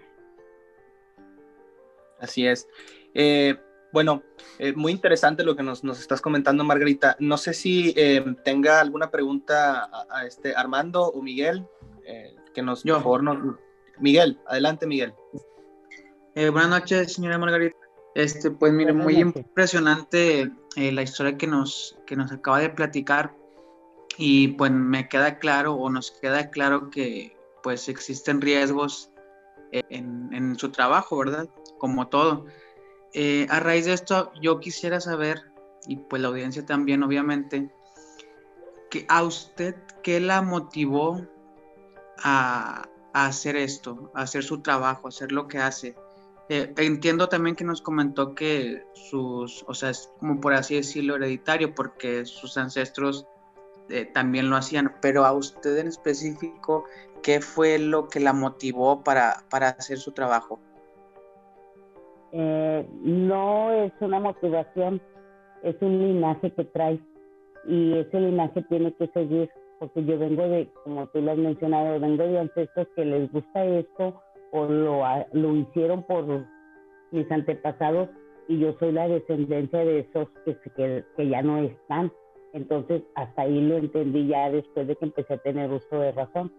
Así 2.24 2.48
es. 2.48 2.68
Eh, 3.14 3.56
bueno, 3.92 4.24
eh, 4.58 4.74
muy 4.74 4.92
interesante 4.92 5.44
lo 5.44 5.56
que 5.56 5.62
nos, 5.62 5.84
estás 5.84 6.22
comentando, 6.22 6.64
Margarita. 6.64 7.16
No 7.20 7.38
sé 7.38 7.54
si 7.54 7.94
eh, 7.96 8.24
tenga 8.44 8.80
alguna 8.80 9.12
pregunta 9.12 9.90
a, 10.10 10.26
este 10.26 10.56
Armando 10.56 11.04
o 11.04 11.22
Miguel, 11.22 11.68
que 12.54 12.62
nos, 12.62 12.84
Yo. 12.84 12.96
por 12.96 13.24
favor, 13.24 13.60
Miguel, 14.00 14.40
adelante, 14.48 14.88
Miguel. 14.88 15.14
buenas 16.36 16.70
noches, 16.70 17.14
señora 17.14 17.38
Margarita. 17.38 17.78
Este, 18.16 18.52
pues 18.52 18.72
mire, 18.72 18.94
muy 18.94 19.18
impresionante 19.18 20.52
eh, 20.76 20.92
la 20.92 21.02
historia 21.02 21.38
que 21.38 21.48
nos, 21.48 21.98
que 22.06 22.16
nos 22.16 22.32
acaba 22.32 22.60
de 22.60 22.70
platicar 22.70 23.36
y 24.18 24.50
pues 24.50 24.72
me 24.72 25.10
queda 25.10 25.40
claro 25.40 25.74
o 25.74 25.90
nos 25.90 26.12
queda 26.12 26.52
claro 26.52 26.92
que 26.92 27.36
pues 27.64 27.90
existen 27.90 28.40
riesgos 28.40 29.10
eh, 29.10 29.13
en, 29.90 30.30
en 30.34 30.58
su 30.58 30.70
trabajo, 30.72 31.18
¿verdad? 31.18 31.50
Como 31.78 32.08
todo. 32.08 32.46
Eh, 33.14 33.48
a 33.50 33.60
raíz 33.60 33.86
de 33.86 33.94
esto, 33.94 34.32
yo 34.42 34.60
quisiera 34.60 35.00
saber, 35.00 35.42
y 35.88 35.98
pues 35.98 36.22
la 36.22 36.30
audiencia 36.30 36.66
también, 36.66 37.04
obviamente, 37.04 37.72
que 38.90 39.06
a 39.10 39.24
usted, 39.24 39.76
¿qué 40.02 40.20
la 40.20 40.42
motivó 40.42 41.26
a, 42.24 42.88
a 43.14 43.26
hacer 43.26 43.56
esto, 43.56 44.12
a 44.16 44.22
hacer 44.22 44.44
su 44.44 44.62
trabajo, 44.62 45.08
a 45.08 45.10
hacer 45.10 45.32
lo 45.32 45.48
que 45.48 45.60
hace? 45.60 45.96
Eh, 46.50 46.74
entiendo 46.78 47.30
también 47.30 47.56
que 47.56 47.64
nos 47.64 47.82
comentó 47.82 48.36
que 48.36 48.84
sus, 48.94 49.64
o 49.68 49.74
sea, 49.74 49.92
es 49.92 50.12
como 50.20 50.42
por 50.42 50.54
así 50.54 50.76
decirlo, 50.76 51.16
hereditario, 51.16 51.74
porque 51.74 52.26
sus 52.26 52.58
ancestros 52.58 53.26
eh, 53.90 54.06
también 54.06 54.50
lo 54.50 54.58
hacían, 54.58 54.96
pero 55.02 55.26
a 55.26 55.32
usted 55.32 55.78
en 55.78 55.88
específico, 55.88 56.86
¿qué 57.24 57.40
fue 57.42 57.80
lo 57.80 58.08
que 58.08 58.20
la 58.20 58.34
motivó 58.34 59.04
para, 59.04 59.44
para 59.50 59.70
hacer 59.70 59.98
su 59.98 60.12
trabajo? 60.12 60.60
Eh, 62.32 62.86
no 63.02 63.72
es 63.72 63.92
una 64.00 64.20
motivación, 64.20 65.02
es 65.64 65.76
un 65.82 66.00
linaje 66.00 66.52
que 66.52 66.66
traes 66.66 67.00
y 67.68 67.98
ese 67.98 68.20
linaje 68.20 68.62
tiene 68.64 68.94
que 68.94 69.08
seguir, 69.08 69.50
porque 69.80 70.04
yo 70.04 70.20
vengo 70.20 70.44
de, 70.48 70.70
como 70.84 71.08
tú 71.08 71.22
lo 71.22 71.32
has 71.32 71.38
mencionado, 71.38 72.00
vengo 72.00 72.24
de 72.24 72.40
ancestros 72.40 72.88
que 72.96 73.06
les 73.06 73.32
gusta 73.32 73.66
esto 73.66 74.22
o 74.52 74.66
lo, 74.66 75.04
lo 75.32 75.56
hicieron 75.56 76.04
por 76.04 76.46
mis 77.12 77.32
antepasados 77.32 78.10
y 78.48 78.60
yo 78.60 78.74
soy 78.80 78.92
la 78.92 79.08
descendencia 79.08 79.80
de 79.80 80.00
esos 80.00 80.28
que, 80.46 80.58
que, 80.76 81.04
que 81.16 81.30
ya 81.30 81.42
no 81.42 81.60
están. 81.60 82.12
Entonces, 82.54 83.02
hasta 83.16 83.44
ahí 83.44 83.62
lo 83.62 83.78
entendí 83.78 84.28
ya 84.28 84.50
después 84.52 84.88
de 84.88 84.96
que 84.96 85.06
empecé 85.06 85.34
a 85.36 85.38
tener 85.38 85.72
uso 85.72 86.00
de 86.00 86.12
razón. 86.12 86.52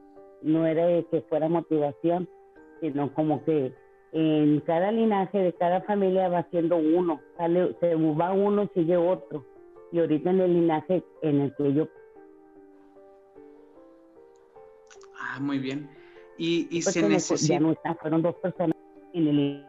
No 0.45 0.67
era 0.67 0.87
de 0.87 1.05
que 1.07 1.23
fuera 1.23 1.49
motivación, 1.49 2.29
sino 2.81 3.13
como 3.15 3.43
que 3.45 3.73
en 4.13 4.61
cada 4.61 4.93
linaje 4.93 5.39
de 5.39 5.55
cada 5.55 5.81
familia 5.81 6.29
va 6.29 6.47
siendo 6.51 6.77
uno, 6.77 7.21
sale, 7.39 7.75
se 7.81 7.95
va 7.95 8.33
uno 8.33 8.65
y 8.65 8.69
sigue 8.75 8.97
otro. 8.97 9.45
Y 9.91 10.01
ahorita 10.01 10.31
en 10.31 10.41
el 10.41 10.53
linaje 10.53 11.03
en 11.23 11.41
el 11.41 11.55
que 11.57 11.73
yo 11.73 11.89
Ah, 15.19 15.41
muy 15.41 15.59
bien. 15.59 15.89
Y, 16.37 16.69
y 16.71 16.83
se 16.83 17.01
ya 17.01 17.09
necesita... 17.09 17.59
no 17.59 17.73
están, 17.73 17.97
fueron 17.97 18.21
dos 18.23 18.35
personas 18.37 18.77
en 19.15 19.27
el 19.27 19.67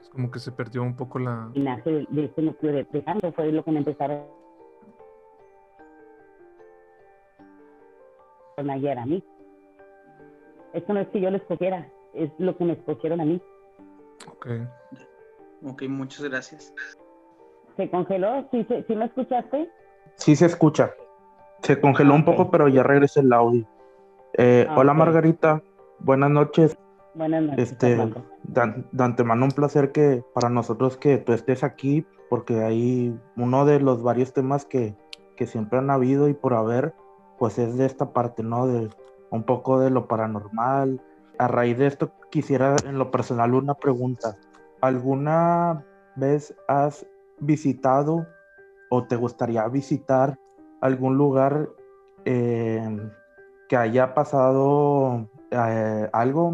Es 0.00 0.08
como 0.08 0.30
que 0.30 0.38
se 0.38 0.50
perdió 0.50 0.82
un 0.82 0.96
poco 0.96 1.18
la... 1.18 1.50
linaje 1.54 1.90
de, 1.90 2.06
de 2.08 2.24
ese 2.24 2.42
núcleo 2.42 2.72
de 2.72 3.32
fue 3.32 3.52
lo 3.52 3.62
que 3.62 3.70
me 3.70 3.78
empezaron 3.78 4.37
ayer 8.70 8.98
a 8.98 9.06
mí. 9.06 9.22
Esto 10.74 10.92
no 10.92 11.00
es 11.00 11.08
que 11.08 11.20
yo 11.20 11.30
lo 11.30 11.36
escogiera, 11.38 11.88
es 12.14 12.30
lo 12.38 12.56
que 12.56 12.64
me 12.64 12.72
escogieron 12.74 13.20
a 13.20 13.24
mí. 13.24 13.40
Ok. 14.30 14.46
Ok, 15.64 15.82
muchas 15.88 16.24
gracias. 16.28 16.74
¿Se 17.76 17.90
congeló? 17.90 18.46
¿Sí, 18.50 18.64
se- 18.64 18.82
sí 18.84 18.94
me 18.94 19.06
escuchaste? 19.06 19.70
Sí 20.16 20.36
se 20.36 20.46
escucha. 20.46 20.92
Se 21.62 21.80
congeló 21.80 22.14
un 22.14 22.20
Ok. 22.22 22.26
poco, 22.26 22.50
pero 22.50 22.68
ya 22.68 22.82
regresa 22.82 23.20
el 23.20 23.32
audio. 23.32 23.66
Eh, 24.36 24.66
Ah, 24.68 24.76
hola. 24.78 24.94
Margarita, 24.94 25.62
buenas 26.00 26.30
noches. 26.30 26.76
Buenas 27.14 27.42
noches, 27.42 27.72
Este, 27.72 27.96
de 27.96 29.02
antemano 29.04 29.44
un 29.46 29.50
placer 29.50 29.90
que 29.90 30.22
para 30.34 30.50
nosotros 30.50 30.96
que 30.96 31.18
tú 31.18 31.32
estés 31.32 31.64
aquí, 31.64 32.06
porque 32.30 32.62
hay 32.62 33.18
uno 33.36 33.64
de 33.64 33.80
los 33.80 34.02
varios 34.04 34.32
temas 34.32 34.64
que, 34.66 34.94
que 35.36 35.46
siempre 35.46 35.78
han 35.78 35.90
habido 35.90 36.28
y 36.28 36.34
por 36.34 36.54
haber, 36.54 36.94
pues 37.38 37.58
es 37.58 37.76
de 37.76 37.86
esta 37.86 38.12
parte, 38.12 38.42
¿no? 38.42 38.66
De 38.66 38.90
un 39.30 39.44
poco 39.44 39.80
de 39.80 39.90
lo 39.90 40.08
paranormal. 40.08 41.00
A 41.38 41.48
raíz 41.48 41.78
de 41.78 41.86
esto 41.86 42.12
quisiera 42.30 42.76
en 42.84 42.98
lo 42.98 43.10
personal 43.10 43.54
una 43.54 43.74
pregunta. 43.74 44.36
¿Alguna 44.80 45.84
vez 46.16 46.54
has 46.66 47.06
visitado 47.40 48.26
o 48.90 49.04
te 49.04 49.16
gustaría 49.16 49.66
visitar 49.68 50.38
algún 50.80 51.16
lugar 51.16 51.68
eh, 52.24 52.98
que 53.68 53.76
haya 53.76 54.14
pasado 54.14 55.28
eh, 55.50 56.08
algo, 56.12 56.52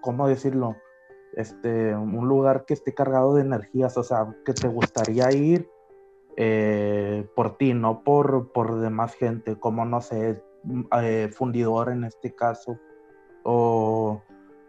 ¿cómo 0.00 0.28
decirlo? 0.28 0.76
Este, 1.34 1.94
un 1.94 2.28
lugar 2.28 2.64
que 2.64 2.74
esté 2.74 2.92
cargado 2.92 3.34
de 3.34 3.42
energías, 3.42 3.96
o 3.96 4.02
sea, 4.02 4.34
que 4.44 4.52
te 4.52 4.68
gustaría 4.68 5.32
ir 5.32 5.68
eh, 6.42 7.26
por 7.36 7.58
ti, 7.58 7.74
no 7.74 8.02
por, 8.02 8.50
por 8.52 8.80
demás 8.80 9.14
gente, 9.14 9.60
como 9.60 9.84
no 9.84 10.00
sé, 10.00 10.42
mm, 10.62 10.82
eh, 11.02 11.28
fundidor 11.30 11.90
en 11.90 12.04
este 12.04 12.34
caso, 12.34 12.78
o 13.42 14.22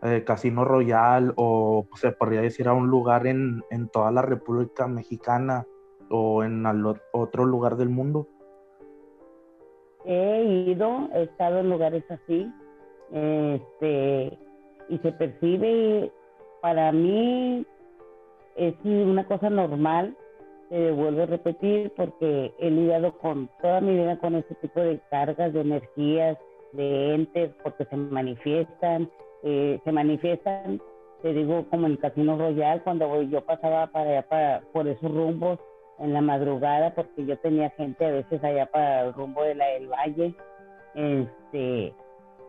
eh, 0.03 0.25
Casino 0.25 0.65
Royal, 0.65 1.31
o 1.37 1.87
se 1.95 2.11
podría 2.11 2.41
decir 2.41 2.67
a 2.67 2.73
un 2.73 2.89
lugar 2.89 3.25
en, 3.25 3.63
en 3.69 3.87
toda 3.87 4.11
la 4.11 4.21
República 4.21 4.85
Mexicana 4.87 5.65
o 6.09 6.43
en 6.43 6.65
otro 7.13 7.45
lugar 7.45 7.77
del 7.77 7.87
mundo. 7.87 8.27
He 10.03 10.43
ido, 10.67 11.07
he 11.13 11.23
estado 11.23 11.59
en 11.59 11.69
lugares 11.69 12.03
así, 12.09 12.51
este, 13.13 14.37
y 14.89 14.97
se 14.97 15.11
percibe, 15.13 16.11
para 16.61 16.91
mí 16.91 17.65
es 18.57 18.75
una 18.83 19.25
cosa 19.25 19.49
normal, 19.49 20.17
te 20.71 20.89
vuelvo 20.91 21.23
a 21.23 21.25
repetir, 21.25 21.91
porque 21.97 22.53
he 22.57 22.71
lidiado 22.71 23.17
con 23.17 23.49
toda 23.61 23.81
mi 23.81 23.93
vida 23.93 24.17
con 24.19 24.35
ese 24.35 24.55
tipo 24.55 24.79
de 24.79 25.01
cargas, 25.09 25.51
de 25.51 25.59
energías, 25.59 26.37
de 26.71 27.13
entes, 27.13 27.51
porque 27.61 27.83
se 27.83 27.97
manifiestan, 27.97 29.09
eh, 29.43 29.81
se 29.83 29.91
manifiestan, 29.91 30.81
te 31.21 31.33
digo, 31.33 31.65
como 31.69 31.87
en 31.87 31.93
el 31.93 31.99
Casino 31.99 32.37
Royal, 32.37 32.81
cuando 32.83 33.21
yo 33.23 33.41
pasaba 33.41 33.87
para 33.87 34.11
allá, 34.11 34.29
para, 34.29 34.61
por 34.71 34.87
esos 34.87 35.11
rumbos, 35.11 35.59
en 35.99 36.13
la 36.13 36.21
madrugada 36.21 36.95
porque 36.95 37.25
yo 37.25 37.37
tenía 37.39 37.69
gente 37.71 38.05
a 38.05 38.11
veces 38.11 38.43
allá 38.43 38.65
para 38.65 39.01
el 39.01 39.13
rumbo 39.13 39.43
de 39.43 39.55
la 39.55 39.67
del 39.67 39.87
valle 39.87 40.33
este 40.95 41.93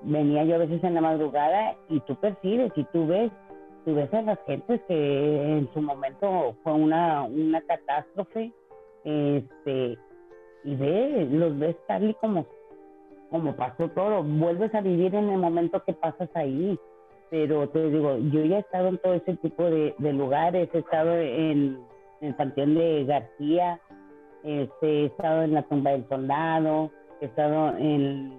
venía 0.03 0.45
yo 0.45 0.55
a 0.55 0.59
veces 0.59 0.83
en 0.83 0.95
la 0.95 1.03
madrugada 1.03 1.77
y 1.91 2.01
tú 2.01 2.17
percibes 2.17 2.73
y 2.77 2.85
tú 2.85 3.07
ves 3.07 3.31
tú 3.85 3.95
ves 3.95 4.13
a 4.15 4.23
las 4.23 4.39
gentes 4.47 4.81
que 4.89 5.59
en 5.59 5.69
su 5.73 5.83
momento 5.83 6.57
fue 6.63 6.73
una 6.73 7.23
una 7.25 7.61
catástrofe 7.63 8.53
este 9.05 9.99
y 10.65 10.77
ves 10.77 11.31
los 11.33 11.59
ves 11.59 11.77
tal 11.87 12.11
y 12.11 12.15
como 12.15 12.47
como 13.31 13.57
pasó 13.57 13.89
todo. 13.89 14.23
Vuelves 14.23 14.75
a 14.75 14.83
vivir 14.83 15.15
en 15.15 15.31
el 15.31 15.39
momento 15.39 15.83
que 15.85 15.95
pasas 15.95 16.29
ahí. 16.35 16.79
Pero 17.31 17.67
te 17.71 17.89
digo 17.89 18.19
yo 18.31 18.45
ya 18.45 18.59
he 18.59 18.61
estado 18.61 18.89
en 18.89 18.99
todo 18.99 19.15
ese 19.15 19.37
tipo 19.37 19.65
de, 19.65 19.95
de 19.99 20.13
lugares. 20.13 20.69
He 20.73 20.79
estado 20.79 21.17
en 21.17 21.79
en 22.23 22.29
el 22.29 22.35
Panteón 22.37 22.75
de 22.75 23.05
García, 23.05 23.81
este, 24.45 24.87
he 24.87 25.05
estado 25.07 25.43
en 25.43 25.55
la 25.55 25.63
tumba 25.63 25.91
del 25.91 26.09
soldado, 26.09 26.91
he 27.21 27.27
estado 27.27 27.77
en 27.77 28.33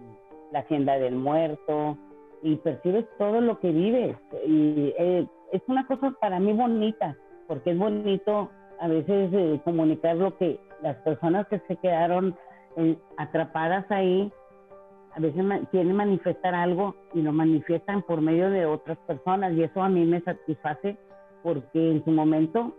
la 0.51 0.59
hacienda 0.59 0.97
del 0.97 1.15
muerto 1.15 1.97
y 2.43 2.55
percibes 2.57 3.05
todo 3.17 3.41
lo 3.41 3.59
que 3.59 3.71
vives. 3.71 4.15
Y 4.45 4.93
eh, 4.97 5.27
es 5.51 5.61
una 5.67 5.87
cosa 5.87 6.13
para 6.21 6.39
mí 6.39 6.53
bonita, 6.53 7.17
porque 7.47 7.71
es 7.71 7.77
bonito 7.77 8.49
a 8.79 8.87
veces 8.87 9.31
eh, 9.33 9.61
comunicar 9.63 10.17
lo 10.17 10.37
que 10.37 10.59
las 10.81 10.97
personas 10.97 11.47
que 11.47 11.59
se 11.67 11.75
quedaron 11.77 12.35
eh, 12.77 12.97
atrapadas 13.17 13.89
ahí, 13.89 14.31
a 15.15 15.19
veces 15.19 15.43
ma- 15.43 15.61
quieren 15.71 15.95
manifestar 15.95 16.53
algo 16.53 16.95
y 17.13 17.21
lo 17.21 17.31
manifiestan 17.31 18.01
por 18.03 18.21
medio 18.21 18.49
de 18.49 18.65
otras 18.65 18.97
personas 19.07 19.53
y 19.53 19.63
eso 19.63 19.81
a 19.81 19.89
mí 19.89 20.05
me 20.05 20.21
satisface 20.21 20.97
porque 21.43 21.91
en 21.91 22.03
su 22.03 22.11
momento 22.11 22.73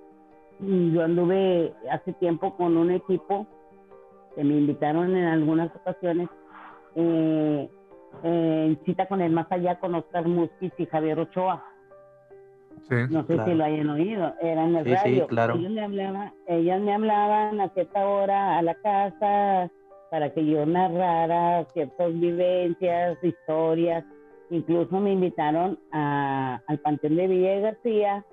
Mm, 0.60 0.94
yo 0.94 1.02
anduve 1.02 1.74
hace 1.90 2.12
tiempo 2.14 2.56
con 2.56 2.76
un 2.76 2.90
equipo 2.90 3.46
que 4.34 4.44
me 4.44 4.54
invitaron 4.54 5.16
en 5.16 5.24
algunas 5.24 5.74
ocasiones 5.74 6.28
eh, 8.22 8.64
en 8.68 8.84
cita 8.84 9.06
con 9.06 9.20
el 9.20 9.32
más 9.32 9.46
allá 9.50 9.78
con 9.78 9.94
Oscar 9.94 10.26
Musquiz 10.26 10.72
y 10.78 10.86
Javier 10.86 11.18
Ochoa. 11.20 11.64
Sí. 12.88 12.94
No 13.10 13.22
sé 13.26 13.34
Claro. 13.34 13.44
si 13.50 13.54
lo 13.56 13.64
hayan 13.64 13.88
oído, 13.90 14.34
era 14.42 14.64
en 14.64 14.76
el 14.76 14.84
Sí, 14.84 14.90
sí, 14.90 14.96
radio. 14.96 15.26
claro. 15.26 15.54
Ellos, 15.54 15.70
me 15.72 15.82
hablaban, 15.82 16.32
ellas 16.46 16.80
me 16.80 16.92
hablaban 16.94 17.60
a 17.60 17.68
cierta 17.70 18.06
hora 18.06 18.58
a 18.58 18.62
la 18.62 18.74
casa 18.74 19.70
para 20.10 20.32
que 20.32 20.44
yo 20.44 20.66
narrara 20.66 21.64
ciertas 21.72 22.12
vivencias, 22.20 23.16
historias. 23.22 24.04
Incluso 24.50 25.00
me 25.00 25.12
invitaron 25.12 25.78
a, 25.92 26.60
al 26.66 26.78
Panteón 26.80 27.16
de 27.16 27.26
Villa 27.26 27.50
de 27.52 27.60
García 27.62 28.24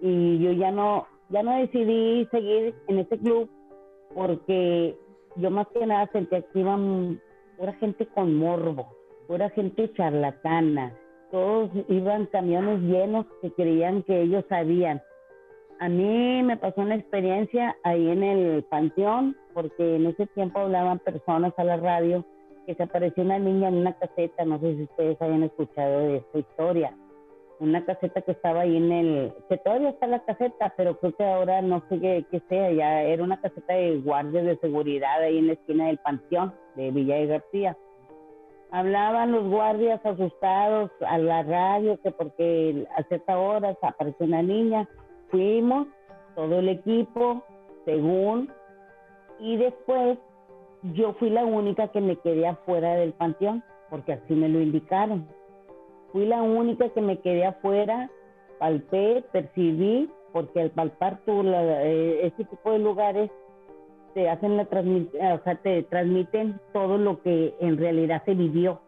y 0.00 0.38
yo 0.38 0.52
ya 0.52 0.70
no, 0.70 1.06
ya 1.28 1.42
no 1.42 1.56
decidí 1.58 2.26
seguir 2.30 2.74
en 2.88 2.98
ese 3.00 3.18
club 3.18 3.50
porque 4.14 4.96
yo 5.36 5.50
más 5.50 5.66
que 5.68 5.84
nada 5.86 6.08
sentía 6.12 6.40
que 6.40 6.58
iban 6.60 7.20
pura 7.58 7.72
gente 7.74 8.06
con 8.06 8.34
morbo, 8.34 8.88
pura 9.26 9.50
gente 9.50 9.92
charlatana, 9.94 10.92
todos 11.30 11.70
iban 11.88 12.26
camiones 12.26 12.80
llenos 12.80 13.26
que 13.42 13.50
creían 13.52 14.02
que 14.02 14.22
ellos 14.22 14.44
sabían. 14.48 15.02
A 15.80 15.88
mí 15.88 16.42
me 16.42 16.56
pasó 16.56 16.82
una 16.82 16.94
experiencia 16.94 17.76
ahí 17.82 18.08
en 18.08 18.22
el 18.22 18.62
panteón, 18.64 19.36
porque 19.52 19.96
en 19.96 20.06
ese 20.06 20.26
tiempo 20.28 20.60
hablaban 20.60 20.98
personas 21.00 21.52
a 21.56 21.64
la 21.64 21.76
radio 21.76 22.24
que 22.66 22.74
se 22.74 22.82
apareció 22.82 23.22
una 23.22 23.38
niña 23.38 23.68
en 23.68 23.78
una 23.78 23.92
caseta, 23.98 24.44
no 24.44 24.58
sé 24.60 24.76
si 24.76 24.82
ustedes 24.84 25.20
hayan 25.20 25.42
escuchado 25.42 26.00
de 26.00 26.16
esta 26.18 26.38
historia, 26.38 26.96
una 27.60 27.84
caseta 27.84 28.22
que 28.22 28.32
estaba 28.32 28.60
ahí 28.60 28.76
en 28.76 28.92
el, 28.92 29.32
que 29.48 29.58
todavía 29.58 29.90
está 29.90 30.06
la 30.06 30.24
caseta, 30.24 30.72
pero 30.76 30.98
creo 30.98 31.14
que 31.14 31.24
ahora 31.24 31.62
no 31.62 31.82
sé 31.88 32.00
qué, 32.00 32.42
sea, 32.48 32.72
ya 32.72 33.02
era 33.02 33.22
una 33.22 33.40
caseta 33.40 33.74
de 33.74 33.98
guardias 33.98 34.44
de 34.44 34.56
seguridad 34.58 35.20
ahí 35.20 35.38
en 35.38 35.48
la 35.48 35.52
esquina 35.54 35.86
del 35.86 35.98
panteón 35.98 36.54
de 36.76 36.90
Villa 36.90 37.16
de 37.16 37.26
García. 37.26 37.76
Hablaban 38.74 39.30
los 39.30 39.44
guardias 39.44 40.04
asustados 40.04 40.90
a 41.06 41.16
la 41.16 41.44
radio 41.44 41.96
que 42.02 42.10
porque 42.10 42.84
a 42.96 43.04
cierta 43.04 43.38
hora 43.38 43.76
apareció 43.80 44.26
una 44.26 44.42
niña, 44.42 44.88
fuimos, 45.30 45.86
todo 46.34 46.58
el 46.58 46.68
equipo, 46.68 47.44
según, 47.84 48.50
y 49.38 49.58
después 49.58 50.18
yo 50.92 51.12
fui 51.20 51.30
la 51.30 51.44
única 51.44 51.86
que 51.86 52.00
me 52.00 52.16
quedé 52.16 52.48
afuera 52.48 52.96
del 52.96 53.12
panteón, 53.12 53.62
porque 53.90 54.14
así 54.14 54.34
me 54.34 54.48
lo 54.48 54.60
indicaron. 54.60 55.24
Fui 56.10 56.26
la 56.26 56.42
única 56.42 56.88
que 56.88 57.00
me 57.00 57.20
quedé 57.20 57.46
afuera, 57.46 58.10
palpé, 58.58 59.22
percibí, 59.30 60.10
porque 60.32 60.62
al 60.62 60.70
palpar 60.70 61.20
tú 61.24 61.44
eh, 61.44 62.26
este 62.26 62.44
tipo 62.44 62.72
de 62.72 62.80
lugares 62.80 63.30
te 64.14 64.30
hacen 64.30 64.56
la 64.56 64.64
transmisión, 64.64 65.32
o 65.32 65.42
sea, 65.42 65.56
te 65.56 65.82
transmiten 65.84 66.58
todo 66.72 66.96
lo 66.96 67.20
que 67.22 67.54
en 67.60 67.76
realidad 67.76 68.22
se 68.24 68.34
vivió. 68.34 68.80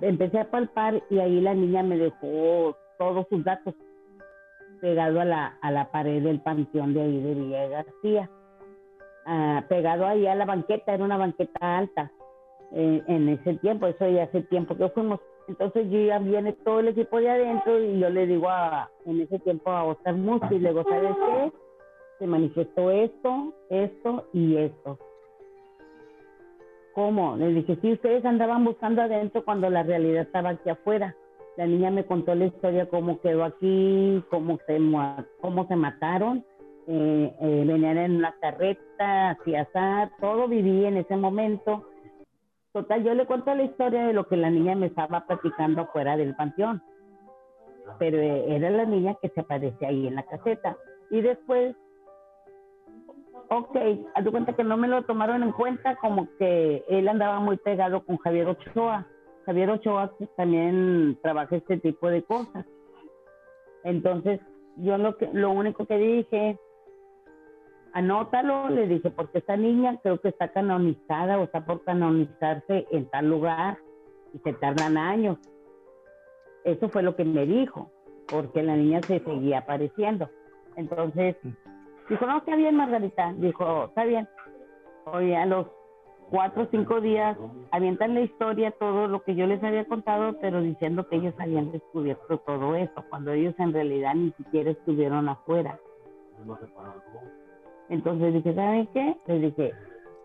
Empecé 0.00 0.40
a 0.40 0.50
palpar 0.50 1.02
y 1.10 1.18
ahí 1.18 1.40
la 1.40 1.54
niña 1.54 1.82
me 1.82 1.96
dejó 1.96 2.76
todos 2.98 3.26
sus 3.28 3.44
datos 3.44 3.74
pegado 4.80 5.20
a 5.20 5.24
la, 5.24 5.58
a 5.62 5.70
la 5.70 5.90
pared 5.90 6.22
del 6.22 6.40
panteón 6.40 6.94
de 6.94 7.02
ahí 7.02 7.20
de 7.20 7.34
Villa 7.34 7.68
García. 7.68 8.30
Ah, 9.26 9.64
pegado 9.68 10.06
ahí 10.06 10.26
a 10.26 10.34
la 10.34 10.44
banqueta, 10.44 10.94
era 10.94 11.04
una 11.04 11.16
banqueta 11.16 11.78
alta 11.78 12.12
eh, 12.72 13.02
en 13.06 13.28
ese 13.28 13.54
tiempo, 13.54 13.86
eso 13.86 14.08
ya 14.08 14.24
hace 14.24 14.42
tiempo 14.42 14.76
que 14.76 14.88
fuimos. 14.90 15.20
Entonces 15.48 15.88
yo 15.90 16.00
ya 16.00 16.18
viene 16.18 16.52
todo 16.52 16.80
el 16.80 16.88
equipo 16.88 17.20
de 17.20 17.30
adentro 17.30 17.78
y 17.78 17.98
yo 17.98 18.10
le 18.10 18.26
digo 18.26 18.48
a, 18.48 18.90
en 19.04 19.20
ese 19.20 19.38
tiempo 19.40 19.70
a 19.70 19.84
Oscar 19.84 20.14
Musi, 20.14 20.54
y 20.54 20.58
le 20.58 20.70
digo, 20.70 20.84
¿sabes 20.84 21.14
qué? 21.14 21.52
Se 22.18 22.26
manifestó 22.26 22.90
esto, 22.90 23.52
esto 23.70 24.28
y 24.32 24.56
esto. 24.56 24.98
¿Cómo? 26.94 27.36
Le 27.36 27.48
dije, 27.48 27.76
sí, 27.82 27.92
ustedes 27.92 28.24
andaban 28.24 28.64
buscando 28.64 29.02
adentro 29.02 29.44
cuando 29.44 29.68
la 29.68 29.82
realidad 29.82 30.22
estaba 30.22 30.50
aquí 30.50 30.70
afuera. 30.70 31.14
La 31.56 31.66
niña 31.66 31.90
me 31.90 32.06
contó 32.06 32.34
la 32.34 32.46
historia, 32.46 32.88
cómo 32.88 33.20
quedó 33.20 33.44
aquí, 33.44 34.22
cómo 34.30 34.58
se, 34.66 34.78
cómo 35.40 35.66
se 35.68 35.76
mataron 35.76 36.44
eh, 36.88 37.34
eh, 37.40 37.64
venían 37.66 37.98
en 37.98 38.16
una 38.16 38.32
carreta, 38.40 39.30
hacia 39.30 39.62
azar, 39.62 40.12
todo 40.20 40.46
viví 40.46 40.84
en 40.84 40.96
ese 40.98 41.16
momento. 41.16 41.88
Total, 42.72 43.02
yo 43.02 43.14
le 43.14 43.26
cuento 43.26 43.54
la 43.54 43.64
historia 43.64 44.06
de 44.06 44.12
lo 44.12 44.28
que 44.28 44.36
la 44.36 44.50
niña 44.50 44.76
me 44.76 44.86
estaba 44.86 45.26
platicando 45.26 45.82
afuera 45.82 46.16
del 46.16 46.36
panteón. 46.36 46.82
Pero 47.98 48.18
eh, 48.18 48.54
era 48.54 48.70
la 48.70 48.84
niña 48.84 49.16
que 49.20 49.30
se 49.30 49.40
aparecía 49.40 49.88
ahí 49.88 50.06
en 50.06 50.14
la 50.14 50.22
caseta. 50.24 50.76
Y 51.10 51.22
después, 51.22 51.74
ok, 53.48 53.76
haz 54.14 54.24
de 54.24 54.30
cuenta 54.30 54.52
que 54.54 54.64
no 54.64 54.76
me 54.76 54.88
lo 54.88 55.02
tomaron 55.02 55.42
en 55.42 55.52
cuenta, 55.52 55.96
como 55.96 56.28
que 56.38 56.84
él 56.88 57.08
andaba 57.08 57.40
muy 57.40 57.56
pegado 57.56 58.04
con 58.04 58.18
Javier 58.18 58.48
Ochoa. 58.48 59.06
Javier 59.44 59.70
Ochoa 59.70 60.12
también 60.36 61.18
trabaja 61.22 61.56
este 61.56 61.78
tipo 61.78 62.08
de 62.08 62.22
cosas. 62.22 62.66
Entonces, 63.84 64.40
yo 64.76 64.98
lo, 64.98 65.16
que, 65.16 65.28
lo 65.32 65.50
único 65.50 65.86
que 65.86 65.96
dije 65.96 66.58
anótalo, 67.96 68.68
le 68.68 68.86
dije, 68.86 69.10
porque 69.10 69.38
esta 69.38 69.56
niña 69.56 69.98
creo 70.02 70.20
que 70.20 70.28
está 70.28 70.48
canonizada 70.48 71.38
o 71.38 71.44
está 71.44 71.64
por 71.64 71.82
canonizarse 71.82 72.86
en 72.90 73.08
tal 73.08 73.30
lugar 73.30 73.78
y 74.34 74.38
se 74.40 74.52
tardan 74.52 74.98
años. 74.98 75.38
Eso 76.64 76.90
fue 76.90 77.02
lo 77.02 77.16
que 77.16 77.24
me 77.24 77.46
dijo, 77.46 77.90
porque 78.28 78.62
la 78.62 78.76
niña 78.76 79.00
se 79.06 79.20
seguía 79.20 79.60
apareciendo. 79.60 80.28
Entonces, 80.76 81.36
dijo, 82.08 82.26
no, 82.26 82.38
está 82.38 82.56
bien, 82.56 82.76
Margarita. 82.76 83.32
Dijo, 83.36 83.86
está 83.86 84.04
bien. 84.04 84.28
Oye, 85.06 85.36
a 85.36 85.46
los 85.46 85.66
cuatro 86.30 86.64
o 86.64 86.68
cinco 86.70 87.00
días 87.00 87.36
avientan 87.70 88.14
la 88.14 88.20
historia, 88.20 88.72
todo 88.72 89.06
lo 89.06 89.22
que 89.22 89.34
yo 89.34 89.46
les 89.46 89.62
había 89.62 89.84
contado, 89.84 90.36
pero 90.40 90.60
diciendo 90.60 91.08
que 91.08 91.16
ellos 91.16 91.34
habían 91.38 91.70
descubierto 91.72 92.38
todo 92.38 92.74
eso, 92.74 93.04
cuando 93.10 93.32
ellos 93.32 93.54
en 93.58 93.72
realidad 93.72 94.14
ni 94.14 94.32
siquiera 94.32 94.70
estuvieron 94.70 95.28
afuera. 95.28 95.78
Entonces 97.88 98.34
dije, 98.34 98.54
¿saben 98.54 98.88
qué? 98.88 99.16
Les 99.26 99.40
dije, 99.42 99.72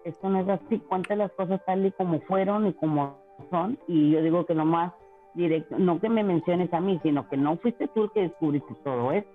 esto 0.04 0.30
no 0.30 0.39
es 0.39 0.50
así, 0.50 0.80
cuenta 0.80 1.15
las 1.15 1.32
cosas 1.34 1.63
tal 1.65 1.86
y 1.86 1.91
como 1.91 2.20
fueron 2.22 2.67
y 2.67 2.74
como 2.74 3.17
son. 3.50 3.78
Y 3.88 4.12
yo 4.12 4.22
digo 4.22 4.46
que 4.46 4.56
nomás 4.56 4.94
directo, 5.36 5.78
no 5.78 6.00
que 6.00 6.10
me 6.10 6.24
menciones 6.24 6.74
a 6.74 6.82
mí, 6.82 7.00
sino 7.04 7.30
que 7.30 7.38
no 7.38 7.58
fuiste 7.58 7.88
tú 7.89 8.06
el 8.06 8.12
que 8.12 8.22
descubriste 8.22 8.74
todo 8.84 9.12
esto. 9.12 9.32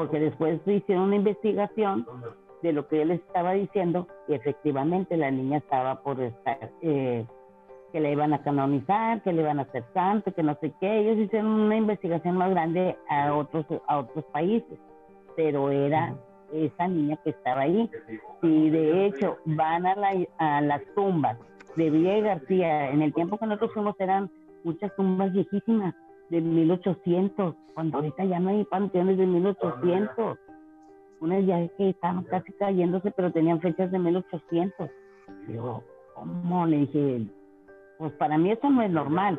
Porque 0.00 0.18
después 0.18 0.58
hicieron 0.64 1.04
una 1.04 1.16
investigación 1.16 2.06
de 2.62 2.72
lo 2.72 2.88
que 2.88 3.02
él 3.02 3.10
estaba 3.10 3.52
diciendo 3.52 4.06
y 4.28 4.32
efectivamente 4.32 5.14
la 5.14 5.30
niña 5.30 5.58
estaba 5.58 6.00
por 6.00 6.18
estar, 6.22 6.70
eh, 6.80 7.26
que 7.92 8.00
le 8.00 8.12
iban 8.12 8.32
a 8.32 8.42
canonizar, 8.42 9.22
que 9.22 9.30
le 9.30 9.42
iban 9.42 9.58
a 9.58 9.64
hacer 9.64 9.84
santo, 9.92 10.32
que 10.32 10.42
no 10.42 10.56
sé 10.62 10.72
qué. 10.80 11.00
Ellos 11.00 11.18
hicieron 11.18 11.50
una 11.50 11.76
investigación 11.76 12.38
más 12.38 12.48
grande 12.48 12.96
a 13.10 13.34
otros, 13.34 13.66
a 13.88 13.98
otros 13.98 14.24
países, 14.32 14.78
pero 15.36 15.68
era 15.68 16.14
esa 16.50 16.88
niña 16.88 17.18
que 17.22 17.28
estaba 17.28 17.60
ahí. 17.60 17.90
Y 18.40 18.70
de 18.70 19.04
hecho 19.04 19.36
van 19.44 19.84
a, 19.84 19.96
la, 19.96 20.60
las 20.62 20.80
tumbas 20.94 21.36
de 21.76 21.90
Villa 21.90 22.20
García, 22.20 22.88
en 22.90 23.02
el 23.02 23.12
tiempo 23.12 23.36
que 23.36 23.44
nosotros 23.44 23.74
fuimos 23.74 24.00
eran 24.00 24.30
muchas 24.64 24.96
tumbas 24.96 25.30
viejísimas 25.30 25.94
de 26.30 26.40
1800, 26.40 27.54
cuando 27.74 27.98
ahorita 27.98 28.24
ya 28.24 28.40
no 28.40 28.50
hay 28.50 28.64
panteones 28.64 29.18
de 29.18 29.26
1800. 29.26 30.38
Unas 31.20 31.44
ya 31.44 31.68
que 31.76 31.90
estaban 31.90 32.24
casi 32.24 32.52
cayéndose, 32.52 33.10
pero 33.10 33.30
tenían 33.30 33.60
fechas 33.60 33.90
de 33.90 33.98
1800. 33.98 34.90
Yo, 35.48 35.82
¿cómo? 36.14 36.66
Le 36.66 36.78
dije, 36.78 37.26
pues 37.98 38.12
para 38.14 38.38
mí 38.38 38.50
eso 38.50 38.70
no 38.70 38.82
es 38.82 38.90
normal. 38.90 39.38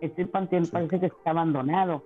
Este 0.00 0.26
panteón 0.26 0.66
parece 0.70 1.00
que 1.00 1.06
está 1.06 1.30
abandonado, 1.30 2.02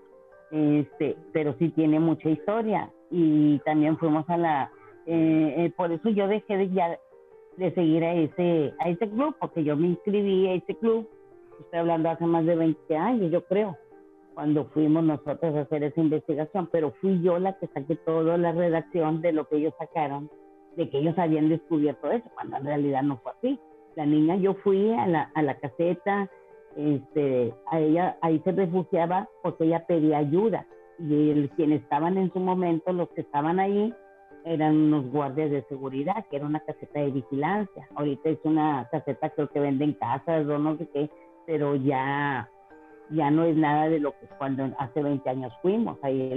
este, 0.50 1.16
pero 1.33 1.55
sí 1.59 1.68
tiene 1.70 2.00
mucha 2.00 2.29
historia 2.31 2.90
y 3.11 3.59
también 3.61 3.98
fuimos 3.98 4.29
a 4.29 4.37
la, 4.37 4.70
eh, 5.07 5.55
eh, 5.59 5.72
por 5.77 5.92
eso 5.92 6.09
yo 6.09 6.27
dejé 6.27 6.57
de 6.57 6.70
ya 6.70 6.98
de 7.57 7.72
seguir 7.74 8.03
a 8.03 8.14
ese, 8.14 8.74
a 8.81 8.88
ese 8.88 9.09
club, 9.09 9.37
porque 9.38 9.62
yo 9.62 9.77
me 9.77 9.88
inscribí 9.88 10.48
a 10.48 10.55
ese 10.55 10.74
club, 10.77 11.09
estoy 11.61 11.79
hablando 11.79 12.11
hace 12.11 12.27
más 12.27 12.44
de 12.46 12.57
20 12.57 12.96
años, 12.96 13.31
yo 13.31 13.44
creo, 13.44 13.77
cuando 14.35 14.66
fuimos 14.66 15.05
nosotros 15.05 15.55
a 15.55 15.61
hacer 15.61 15.85
esa 15.85 16.01
investigación, 16.01 16.68
pero 16.73 16.92
fui 17.01 17.23
yo 17.23 17.38
la 17.38 17.57
que 17.59 17.68
saqué 17.68 17.97
toda 17.97 18.37
la 18.37 18.53
redacción 18.53 19.23
de 19.23 19.33
lo 19.33 19.49
que 19.49 19.57
ellos 19.57 19.75
sacaron, 19.79 20.31
de 20.77 20.90
que 20.90 20.99
ellos 20.99 21.16
habían 21.18 21.49
descubierto 21.49 22.11
eso, 22.11 22.29
cuando 22.35 22.57
en 22.57 22.64
realidad 22.64 23.03
no 23.03 23.18
fue 23.18 23.33
así. 23.33 23.61
La 23.97 24.07
niña, 24.07 24.37
yo 24.37 24.55
fui 24.55 24.92
a 24.92 25.07
la, 25.07 25.31
a 25.35 25.42
la 25.42 25.57
caseta, 25.59 26.29
este, 26.77 27.55
a 27.70 27.79
ella 27.79 28.18
ahí 28.20 28.40
se 28.44 28.51
refugiaba 28.51 29.29
porque 29.42 29.64
ella 29.64 29.87
pedía 29.87 30.18
ayuda 30.18 30.66
y 30.99 31.31
el, 31.31 31.51
quienes 31.51 31.83
estaban 31.83 32.18
en 32.18 32.33
su 32.33 32.40
momento, 32.40 32.92
los 32.92 33.09
que 33.11 33.20
estaban 33.20 33.61
ahí, 33.61 33.92
eran 34.44 34.77
unos 34.77 35.11
guardias 35.11 35.51
de 35.51 35.62
seguridad, 35.64 36.27
que 36.29 36.37
era 36.37 36.47
una 36.47 36.61
caseta 36.61 37.01
de 37.01 37.11
vigilancia. 37.11 37.88
Ahorita 37.94 38.29
es 38.29 38.38
una 38.44 38.87
caseta 38.90 39.31
creo 39.31 39.49
que 39.49 39.61
venden 39.61 39.94
casas 39.94 40.47
o 40.47 40.59
no 40.59 40.77
sé 40.77 40.88
qué, 40.92 41.11
pero 41.47 41.77
ya, 41.77 42.49
ya 43.11 43.31
no 43.31 43.45
es 43.45 43.57
nada 43.57 43.88
de 43.88 44.01
lo 44.01 44.12
que 44.12 44.27
cuando 44.38 44.71
hace 44.79 45.03
20 45.03 45.29
años 45.29 45.53
fuimos. 45.62 45.99
Ahí 46.03 46.33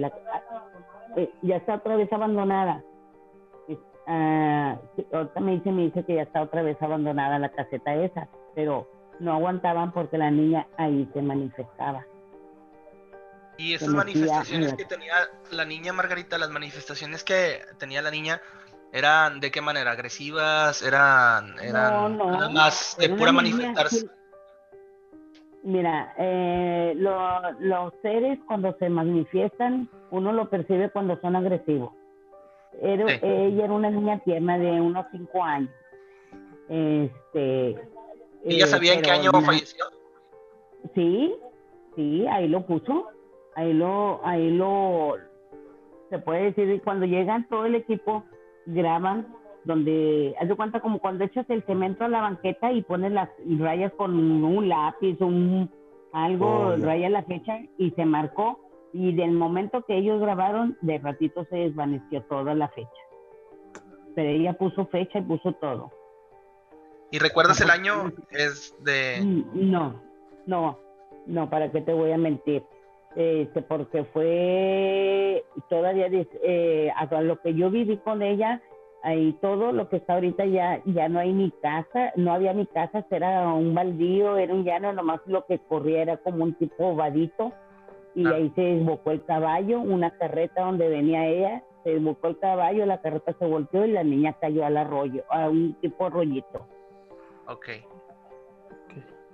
eh, 1.15 1.31
ya 1.41 1.57
está 1.57 1.75
otra 1.75 1.95
vez 1.95 2.11
abandonada. 2.11 2.83
Uh, 4.09 4.77
ahorita 5.11 5.39
me 5.41 5.51
dice, 5.53 5.69
me 5.69 5.81
dice 5.83 6.05
que 6.05 6.15
ya 6.15 6.21
está 6.21 6.41
otra 6.41 6.61
vez 6.61 6.81
abandonada 6.81 7.39
la 7.39 7.49
caseta 7.49 7.93
esa, 7.93 8.29
pero 8.55 8.89
no 9.19 9.33
aguantaban 9.33 9.91
porque 9.91 10.17
la 10.17 10.31
niña 10.31 10.65
ahí 10.77 11.09
se 11.13 11.21
manifestaba. 11.21 12.05
Y 13.57 13.73
esas 13.73 13.89
manifestaciones 13.89 14.75
que 14.75 14.85
tenía 14.85 15.13
la 15.51 15.65
niña 15.65 15.91
Margarita, 15.91 16.37
las 16.37 16.51
manifestaciones 16.51 17.23
que 17.23 17.59
tenía 17.79 18.01
la 18.01 18.11
niña, 18.11 18.39
¿eran 18.93 19.39
de 19.39 19.51
qué 19.51 19.61
manera? 19.61 19.91
¿Agresivas? 19.91 20.81
¿Eran, 20.83 21.59
eran 21.59 22.17
nada 22.17 22.49
más 22.49 22.95
de 22.97 23.09
pura 23.09 23.31
manifestarse? 23.31 24.07
Mira, 25.67 26.13
eh, 26.17 26.93
los 26.95 27.93
seres 28.01 28.39
cuando 28.47 28.75
se 28.79 28.89
manifiestan, 28.89 29.89
uno 30.11 30.31
lo 30.31 30.49
percibe 30.49 30.89
cuando 30.89 31.19
son 31.19 31.35
agresivos. 31.35 31.91
Era, 32.81 33.19
Ella 33.21 33.65
era 33.65 33.73
una 33.73 33.89
niña 33.89 34.19
tierna 34.19 34.57
de 34.57 34.79
unos 34.79 35.05
cinco 35.11 35.43
años. 35.43 35.71
Este, 36.69 37.75
¿Ella 38.45 38.67
sabía 38.67 38.93
en 38.93 39.01
qué 39.01 39.09
eh, 39.09 39.13
año 39.13 39.31
falleció? 39.41 39.85
Sí, 40.95 41.35
Sí, 41.97 42.27
ahí 42.27 42.47
lo 42.47 42.63
puso. 42.65 43.07
Ahí 43.55 43.73
lo, 43.73 44.21
ahí 44.23 44.51
lo, 44.51 45.15
se 46.11 46.19
puede 46.19 46.51
decir, 46.51 46.79
cuando 46.83 47.07
llegan 47.07 47.49
todo 47.49 47.65
el 47.65 47.73
equipo, 47.73 48.23
graban 48.67 49.35
donde, 49.67 50.33
haz 50.41 50.47
de 50.47 50.55
cuenta 50.55 50.79
como 50.79 50.99
cuando 50.99 51.23
echas 51.25 51.45
el 51.49 51.61
cemento 51.63 52.05
a 52.05 52.07
la 52.07 52.21
banqueta 52.21 52.71
y 52.71 52.81
pones 52.81 53.11
las 53.11 53.29
y 53.45 53.57
rayas 53.59 53.91
con 53.93 54.15
un 54.17 54.67
lápiz, 54.69 55.17
un 55.21 55.69
algo, 56.13 56.69
Oh, 56.69 56.75
ya. 56.77 56.85
raya 56.85 57.09
la 57.09 57.23
fecha 57.23 57.59
y 57.77 57.91
se 57.91 58.05
marcó. 58.05 58.59
Y 58.93 59.13
del 59.13 59.31
momento 59.31 59.83
que 59.83 59.97
ellos 59.97 60.19
grabaron, 60.21 60.77
de 60.81 60.97
ratito 60.97 61.45
se 61.49 61.57
desvaneció 61.57 62.23
toda 62.23 62.55
la 62.55 62.69
fecha. 62.69 62.89
Pero 64.15 64.29
ella 64.29 64.53
puso 64.53 64.87
fecha 64.87 65.19
y 65.19 65.23
puso 65.23 65.51
todo. 65.53 65.91
¿Y 67.11 67.19
recuerdas 67.19 67.61
el 67.61 67.69
año? 67.69 68.11
Es 68.31 68.73
de... 68.83 69.21
Mm, 69.21 69.69
No, 69.71 70.01
no, 70.45 70.79
no, 71.27 71.49
¿para 71.49 71.69
qué 71.71 71.81
te 71.81 71.93
voy 71.93 72.11
a 72.13 72.17
mentir? 72.17 72.63
Este, 73.15 73.61
porque 73.61 74.03
fue 74.05 75.43
todavía, 75.69 76.07
dis- 76.09 76.27
eh, 76.43 76.91
hasta 76.95 77.21
lo 77.21 77.39
que 77.41 77.53
yo 77.53 77.69
viví 77.69 77.97
con 77.97 78.21
ella, 78.21 78.61
ahí 79.03 79.37
todo 79.41 79.71
lo 79.71 79.89
que 79.89 79.97
está 79.97 80.15
ahorita 80.15 80.45
ya, 80.45 80.81
ya 80.85 81.07
no 81.09 81.19
hay 81.19 81.33
ni 81.33 81.51
casa, 81.51 82.11
no 82.15 82.33
había 82.33 82.53
ni 82.53 82.65
casa, 82.67 83.05
era 83.09 83.47
un 83.53 83.73
baldío, 83.73 84.37
era 84.37 84.53
un 84.53 84.63
llano, 84.63 84.93
nomás 84.93 85.21
lo 85.25 85.45
que 85.45 85.59
corría 85.59 86.01
era 86.01 86.17
como 86.17 86.43
un 86.43 86.53
tipo 86.55 86.95
vadito, 86.95 87.53
y 88.15 88.25
Ah. 88.25 88.31
ahí 88.35 88.51
se 88.55 88.61
desbocó 88.61 89.11
el 89.11 89.23
caballo, 89.25 89.79
una 89.79 90.17
carreta 90.17 90.61
donde 90.61 90.89
venía 90.89 91.27
ella, 91.27 91.63
se 91.83 91.91
desbocó 91.91 92.27
el 92.27 92.39
caballo, 92.39 92.85
la 92.85 93.01
carreta 93.01 93.33
se 93.37 93.45
volteó 93.45 93.85
y 93.85 93.91
la 93.91 94.03
niña 94.03 94.33
cayó 94.41 94.65
al 94.65 94.77
arroyo, 94.77 95.23
a 95.29 95.49
un 95.49 95.75
tipo 95.75 96.07
arroyito. 96.07 96.67
Ok. 97.47 97.69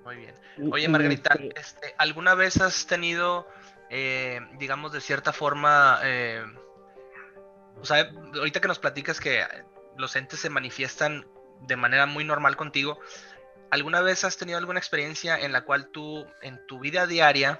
Muy 0.05 0.17
bien. 0.17 0.35
Oye, 0.71 0.87
Margarita, 0.89 1.33
este, 1.33 1.59
este, 1.59 1.95
¿alguna 1.97 2.35
vez 2.35 2.59
has 2.61 2.85
tenido, 2.85 3.47
eh, 3.89 4.39
digamos, 4.59 4.91
de 4.91 4.99
cierta 4.99 5.31
forma, 5.31 5.99
eh, 6.03 6.41
o 7.83 7.85
sea, 7.85 8.09
ahorita 8.35 8.61
que 8.61 8.69
nos 8.69 8.79
platicas 8.79 9.19
que 9.19 9.45
los 9.97 10.15
entes 10.15 10.39
se 10.39 10.49
manifiestan 10.49 11.27
de 11.67 11.75
manera 11.75 12.05
muy 12.05 12.23
normal 12.23 12.55
contigo, 12.55 12.97
¿alguna 13.71 13.99
vez 13.99 14.23
has 14.23 14.37
tenido 14.37 14.57
alguna 14.57 14.79
experiencia 14.79 15.37
en 15.37 15.51
la 15.51 15.65
cual 15.65 15.89
tú, 15.89 16.25
en 16.41 16.65
tu 16.65 16.79
vida 16.79 17.07
diaria, 17.07 17.59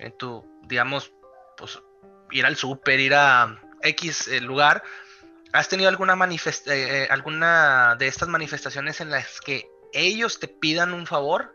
en 0.00 0.10
tu, 0.18 0.44
digamos, 0.64 1.12
pues, 1.56 1.78
ir 2.32 2.46
al 2.46 2.56
súper, 2.56 2.98
ir 2.98 3.14
a 3.14 3.62
X 3.82 4.26
eh, 4.26 4.40
lugar, 4.40 4.82
has 5.52 5.68
tenido 5.68 5.88
alguna 5.88 6.14
eh, 6.14 6.50
eh, 6.66 7.08
alguna 7.08 7.94
de 7.96 8.08
estas 8.08 8.28
manifestaciones 8.28 9.00
en 9.00 9.10
las 9.10 9.40
que 9.40 9.70
ellos 9.92 10.40
te 10.40 10.48
pidan 10.48 10.94
un 10.94 11.06
favor? 11.06 11.54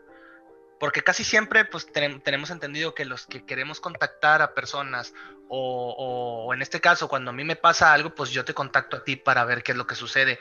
Porque 0.80 1.02
casi 1.02 1.22
siempre 1.22 1.66
pues 1.66 1.86
tenem- 1.92 2.22
tenemos 2.22 2.50
entendido 2.50 2.94
que 2.94 3.04
los 3.04 3.26
que 3.26 3.44
queremos 3.44 3.80
contactar 3.80 4.40
a 4.40 4.54
personas 4.54 5.12
o, 5.48 6.52
en 6.52 6.62
este 6.62 6.80
caso 6.80 7.08
cuando 7.08 7.30
a 7.30 7.34
mí 7.34 7.44
me 7.44 7.56
pasa 7.56 7.92
algo 7.92 8.10
pues 8.10 8.30
yo 8.30 8.44
te 8.44 8.54
contacto 8.54 8.96
a 8.96 9.04
ti 9.04 9.16
para 9.16 9.44
ver 9.44 9.62
qué 9.62 9.72
es 9.72 9.78
lo 9.78 9.86
que 9.86 9.94
sucede. 9.94 10.38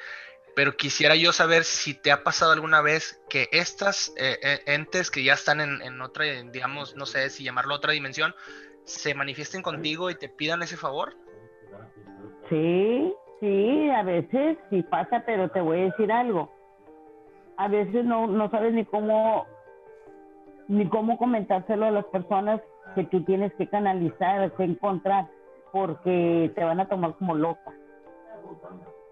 Pero 0.55 0.77
quisiera 0.77 1.15
yo 1.15 1.33
saber 1.33 1.65
si 1.65 1.93
te 1.93 2.13
ha 2.13 2.23
pasado 2.23 2.53
alguna 2.53 2.81
vez 2.81 3.21
que 3.29 3.49
estas 3.51 4.13
eh, 4.17 4.39
eh, 4.41 4.61
entes 4.67 5.11
que 5.11 5.21
ya 5.21 5.33
están 5.33 5.59
en, 5.59 5.81
en 5.81 6.01
otra, 6.01 6.23
digamos, 6.25 6.95
no 6.95 7.05
sé 7.05 7.29
si 7.29 7.43
llamarlo 7.43 7.75
otra 7.75 7.91
dimensión, 7.91 8.33
se 8.85 9.13
manifiesten 9.13 9.61
contigo 9.61 10.09
y 10.09 10.15
te 10.15 10.29
pidan 10.29 10.63
ese 10.63 10.77
favor. 10.77 11.13
Sí, 12.49 13.13
sí, 13.41 13.89
a 13.89 14.03
veces 14.03 14.57
sí 14.69 14.81
pasa, 14.83 15.23
pero 15.25 15.49
te 15.49 15.59
voy 15.59 15.79
a 15.79 15.83
decir 15.85 16.11
algo. 16.11 16.49
A 17.57 17.67
veces 17.67 18.05
no, 18.05 18.27
no 18.27 18.49
sabes 18.49 18.73
ni 18.73 18.85
cómo 18.85 19.45
ni 20.67 20.87
cómo 20.89 21.17
comentárselo 21.17 21.85
a 21.85 21.91
las 21.91 22.05
personas 22.05 22.61
que 22.95 23.03
tú 23.03 23.21
tienes 23.23 23.53
que 23.55 23.67
canalizar, 23.67 24.51
que 24.53 24.63
encontrar, 24.63 25.27
porque 25.71 26.51
te 26.55 26.63
van 26.63 26.79
a 26.79 26.87
tomar 26.87 27.13
como 27.17 27.35
loca. 27.35 27.71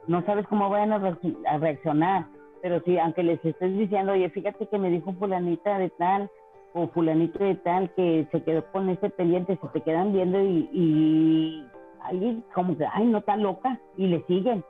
No 0.07 0.25
sabes 0.25 0.47
cómo 0.47 0.69
vayan 0.69 0.93
a, 0.93 0.99
reacc- 0.99 1.45
a 1.47 1.57
reaccionar, 1.59 2.25
pero 2.61 2.81
sí, 2.85 2.97
aunque 2.97 3.23
les 3.23 3.43
estés 3.45 3.77
diciendo, 3.77 4.13
oye, 4.13 4.29
fíjate 4.29 4.67
que 4.67 4.77
me 4.77 4.89
dijo 4.89 5.13
fulanita 5.13 5.77
de 5.77 5.89
tal 5.91 6.29
o 6.73 6.87
fulanito 6.87 7.43
de 7.43 7.55
tal 7.55 7.89
que 7.93 8.27
se 8.31 8.43
quedó 8.43 8.65
con 8.71 8.89
ese 8.89 9.09
pendiente, 9.11 9.59
se 9.61 9.67
te 9.69 9.81
quedan 9.81 10.11
viendo 10.11 10.41
y, 10.41 10.69
y 10.73 11.67
ahí 12.01 12.43
como 12.53 12.77
que, 12.77 12.85
ay, 12.91 13.05
no 13.05 13.19
está 13.19 13.37
loca, 13.37 13.79
y 13.97 14.07
le 14.07 14.23
siguen. 14.25 14.63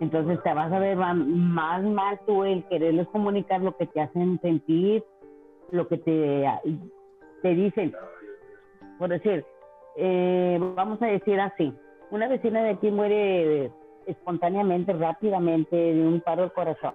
Entonces 0.00 0.42
te 0.42 0.54
vas 0.54 0.72
a 0.72 0.78
ver 0.78 0.96
más 0.96 1.82
mal 1.82 2.18
tú 2.26 2.44
el 2.44 2.64
quererles 2.68 3.06
comunicar 3.08 3.60
lo 3.60 3.76
que 3.76 3.86
te 3.86 4.00
hacen 4.00 4.40
sentir, 4.40 5.04
lo 5.72 5.86
que 5.88 5.98
te, 5.98 6.48
te 7.42 7.54
dicen. 7.54 7.94
Por 9.00 9.08
decir, 9.08 9.44
eh, 9.96 10.58
vamos 10.76 11.00
a 11.00 11.06
decir 11.06 11.40
así, 11.40 11.72
una 12.10 12.28
vecina 12.28 12.62
de 12.62 12.70
aquí 12.70 12.90
muere 12.90 13.70
espontáneamente, 14.06 14.92
rápidamente, 14.92 15.74
de 15.74 16.06
un 16.06 16.20
paro 16.20 16.42
del 16.42 16.52
corazón, 16.52 16.92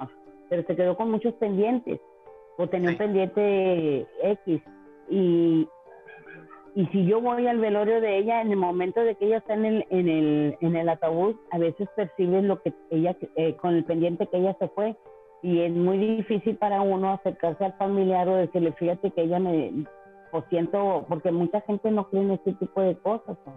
pero 0.48 0.62
se 0.68 0.76
quedó 0.76 0.96
con 0.96 1.10
muchos 1.10 1.34
pendientes, 1.34 2.00
o 2.58 2.68
tenía 2.68 2.90
Sí. 2.90 2.94
un 2.94 2.98
pendiente 3.00 4.06
X, 4.22 4.62
y, 5.10 5.68
y 6.76 6.86
si 6.92 7.06
yo 7.08 7.22
voy 7.22 7.48
al 7.48 7.58
velorio 7.58 8.00
de 8.02 8.18
ella, 8.20 8.42
en 8.42 8.52
el 8.52 8.58
momento 8.58 9.00
de 9.02 9.16
que 9.16 9.26
ella 9.26 9.38
está 9.38 9.56
en 9.56 9.66
el, 9.66 9.86
en 9.90 10.08
el, 10.08 10.58
en 10.62 10.76
el 10.76 10.88
ataúd, 10.90 11.36
a 11.50 11.58
veces 11.58 11.90
percibes 11.96 12.44
lo 12.44 12.62
que 12.62 12.72
ella, 12.92 13.16
eh, 13.36 13.56
con 13.56 13.74
el 13.74 13.84
pendiente 13.84 14.28
que 14.28 14.38
ella 14.38 14.56
se 14.60 14.68
fue, 14.68 14.96
y 15.42 15.62
es 15.62 15.72
muy 15.72 15.98
difícil 15.98 16.56
para 16.58 16.82
uno 16.82 17.14
acercarse 17.14 17.66
al 17.66 17.74
familiar 17.74 18.28
o 18.30 18.36
decirle, 18.36 18.74
fíjate 18.74 19.10
que 19.10 19.24
ella 19.24 19.40
me, 19.40 19.86
o 20.36 20.42
siento, 20.50 21.06
porque 21.08 21.32
mucha 21.32 21.62
gente 21.62 21.90
no 21.92 22.08
cree 22.10 22.24
en 22.24 22.32
este 22.32 22.54
tipo 22.54 22.82
de 22.82 22.96
cosas, 22.98 23.38
¿no? 23.46 23.54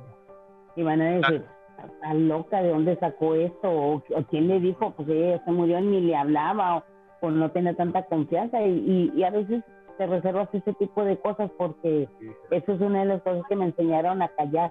y 0.76 0.82
van 0.82 1.00
a 1.00 1.10
decir, 1.10 1.44
está 1.92 2.14
loca, 2.14 2.62
¿de 2.62 2.68
dónde 2.70 2.96
sacó 2.96 3.34
esto? 3.34 3.68
O, 3.70 3.94
o 3.96 4.22
quién 4.30 4.46
le 4.48 4.60
dijo, 4.60 4.92
pues 4.92 5.08
ella 5.08 5.42
se 5.44 5.50
murió 5.50 5.78
y 5.80 5.82
ni 5.82 6.00
le 6.00 6.14
hablaba, 6.16 6.76
o, 6.76 6.82
o 7.20 7.30
no 7.30 7.50
tenía 7.50 7.74
tanta 7.74 8.04
confianza, 8.04 8.62
y, 8.62 9.10
y, 9.14 9.18
y 9.18 9.24
a 9.24 9.30
veces 9.30 9.64
te 9.96 10.06
reservas 10.06 10.48
ese 10.52 10.72
tipo 10.74 11.02
de 11.04 11.18
cosas 11.18 11.50
porque 11.58 12.08
eso 12.52 12.72
es 12.72 12.80
una 12.80 13.00
de 13.00 13.06
las 13.06 13.22
cosas 13.22 13.42
que 13.48 13.56
me 13.56 13.64
enseñaron 13.66 14.22
a 14.22 14.28
callar, 14.28 14.70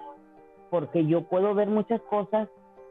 porque 0.69 1.05
yo 1.05 1.23
puedo 1.27 1.53
ver 1.53 1.67
muchas 1.67 2.01
cosas, 2.03 2.47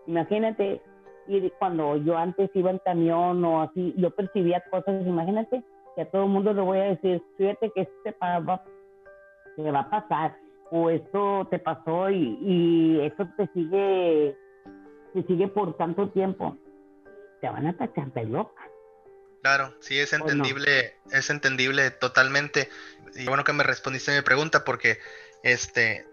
imagínate, 0.07 0.83
ir 1.29 1.53
cuando 1.59 1.97
yo 1.97 2.17
antes 2.17 2.51
iba 2.55 2.71
en 2.71 2.79
camión 2.85 3.45
o 3.45 3.63
así, 3.63 3.95
yo 3.97 4.11
percibía 4.11 4.63
cosas, 4.71 5.07
imagínate 5.07 5.63
que 5.95 6.03
a 6.03 6.11
todo 6.11 6.25
el 6.25 6.29
mundo 6.31 6.53
le 6.53 6.61
voy 6.61 6.79
a 6.79 6.85
decir, 6.85 7.23
fíjate 7.39 7.71
que 7.71 7.81
esto 7.83 7.95
te 8.05 8.13
pa- 8.13 8.39
va, 8.41 8.63
te 9.57 9.71
va 9.71 9.81
a 9.81 9.91
pasar, 9.91 10.37
o 10.71 10.91
esto 10.91 11.47
te 11.51 11.59
pasó 11.59 12.11
y, 12.11 12.39
y 12.43 13.01
esto 13.05 13.27
te 13.37 13.47
sigue, 13.55 14.37
te 15.15 15.23
sigue 15.25 15.49
por 15.49 15.77
tanto 15.77 16.09
tiempo, 16.11 16.57
te 17.41 17.49
van 17.49 17.67
a 17.67 17.77
tachar 17.77 18.13
de 18.13 18.25
loca. 18.25 18.63
Claro, 19.43 19.75
sí, 19.81 19.99
es 19.99 20.13
entendible, 20.13 20.97
es 21.13 21.31
entendible 21.31 21.91
totalmente. 21.93 22.69
Y 23.15 23.27
bueno 23.27 23.45
que 23.45 23.53
me 23.53 23.63
respondiste 23.63 24.13
a 24.13 24.17
mi 24.17 24.23
pregunta 24.23 24.65
porque 24.65 24.99
este 25.43 26.05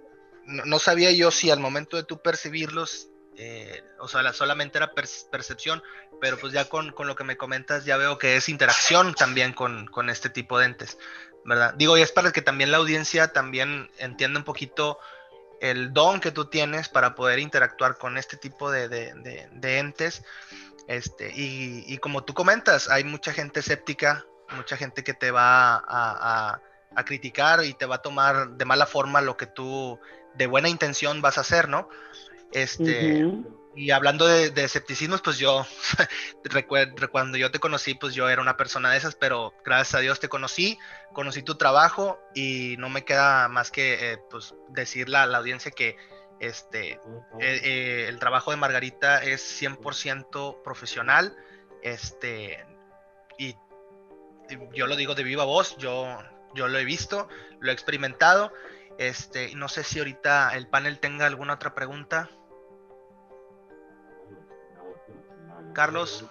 no, 0.46 0.66
no 0.66 0.78
sabía 0.80 1.12
yo 1.12 1.32
si 1.32 1.50
al 1.50 1.60
momento 1.60 1.98
de 1.98 2.04
tú 2.04 2.22
percibirlos, 2.22 3.10
eh, 3.36 3.82
o 4.00 4.08
sea, 4.08 4.22
la- 4.22 4.34
solamente 4.34 4.78
era 4.78 4.94
perc- 4.94 5.28
percepción, 5.32 5.82
pero 6.22 6.38
pues 6.38 6.54
ya 6.54 6.70
con, 6.70 6.92
con 6.92 7.08
lo 7.08 7.16
que 7.16 7.24
me 7.24 7.36
comentas 7.36 7.86
ya 7.86 7.98
veo 7.98 8.20
que 8.20 8.36
es 8.36 8.50
interacción 8.50 9.16
también 9.16 9.54
con, 9.54 9.88
con 9.88 10.10
este 10.12 10.30
tipo 10.30 10.60
de 10.60 10.66
entes, 10.68 11.00
Digo, 11.76 11.98
y 11.98 12.02
es 12.02 12.12
para 12.12 12.32
que 12.32 12.42
también 12.42 12.72
la 12.72 12.78
audiencia 12.78 13.34
también 13.34 13.90
entienda 13.98 14.40
un 14.40 14.46
poquito 14.46 15.00
el 15.60 15.94
don 15.94 16.20
que 16.20 16.32
tú 16.32 16.46
tienes 16.46 16.90
para 16.90 17.16
poder 17.16 17.40
interactuar 17.40 17.98
con 17.98 18.18
este 18.18 18.38
tipo 18.38 18.72
de, 18.72 18.88
de- 18.90 19.14
de- 19.52 19.78
entes. 19.80 20.24
Este, 20.88 21.32
y, 21.34 21.84
y 21.88 21.98
como 22.00 22.24
tú 22.24 22.34
comentas, 22.34 22.90
hay 22.90 23.04
mucha 23.04 23.32
gente 23.34 23.62
escéptica, 23.62 24.26
mucha 24.56 24.76
gente 24.78 25.04
que 25.04 25.14
te 25.14 25.32
va 25.32 25.76
a, 25.76 26.60
a- 26.96 27.04
criticar 27.06 27.64
y 27.66 27.74
te 27.74 27.86
va 27.86 27.96
a 27.96 28.02
tomar 28.02 28.50
de 28.52 28.66
mala 28.66 28.86
forma 28.86 29.20
lo 29.22 29.36
que 29.36 29.48
tú 29.48 30.00
de 30.36 30.48
buena 30.48 30.70
intención 30.70 31.22
vas 31.22 31.38
a 31.38 31.42
hacer, 31.42 31.68
¿no? 31.68 31.90
Este, 32.52 33.26
Ujú. 33.26 33.63
Y 33.76 33.92
hablando 33.92 34.28
de, 34.28 34.52
de 34.52 34.64
escepticismos, 34.64 35.22
pues 35.22 35.38
yo, 35.38 35.66
cuando 37.12 37.38
yo 37.38 37.52
te 37.52 37.60
conocí, 37.60 37.96
pues 37.96 38.14
yo 38.14 38.30
era 38.30 38.42
una 38.42 38.58
persona 38.58 38.92
de 38.92 38.98
esas, 38.98 39.16
pero 39.16 39.54
gracias 39.66 39.96
a 39.96 40.00
Dios 40.00 40.20
te 40.20 40.30
conocí, 40.30 40.78
conocí 41.14 41.42
tu 41.42 41.56
trabajo 41.56 42.20
y 42.36 42.76
no 42.78 42.90
me 42.90 43.04
queda 43.04 43.48
más 43.48 43.72
que 43.72 44.14
eh, 44.14 44.18
pues 44.30 44.54
decirle 44.70 45.18
a 45.18 45.26
la 45.26 45.40
audiencia 45.40 45.72
que 45.72 45.98
este, 46.40 46.94
eh, 46.94 47.00
eh, 47.40 48.06
el 48.10 48.20
trabajo 48.20 48.52
de 48.52 48.58
Margarita 48.58 49.24
es 49.24 49.62
100% 49.62 50.62
profesional, 50.62 51.36
este, 51.82 52.66
y, 53.38 53.56
yo 54.74 54.88
lo 54.88 54.96
digo 54.96 55.16
de 55.16 55.24
viva 55.24 55.46
voz, 55.46 55.78
yo, 55.78 56.20
yo 56.54 56.68
lo 56.68 56.78
he 56.78 56.86
visto, 56.86 57.28
lo 57.60 57.72
he 57.72 57.74
experimentado, 57.74 58.52
este, 58.98 59.56
no 59.56 59.68
sé 59.70 59.84
si 59.84 60.00
ahorita 60.00 60.52
el 60.56 60.68
panel 60.68 61.00
tenga 61.00 61.26
alguna 61.26 61.54
otra 61.54 61.74
pregunta. 61.74 62.30
Carlos, 65.74 66.26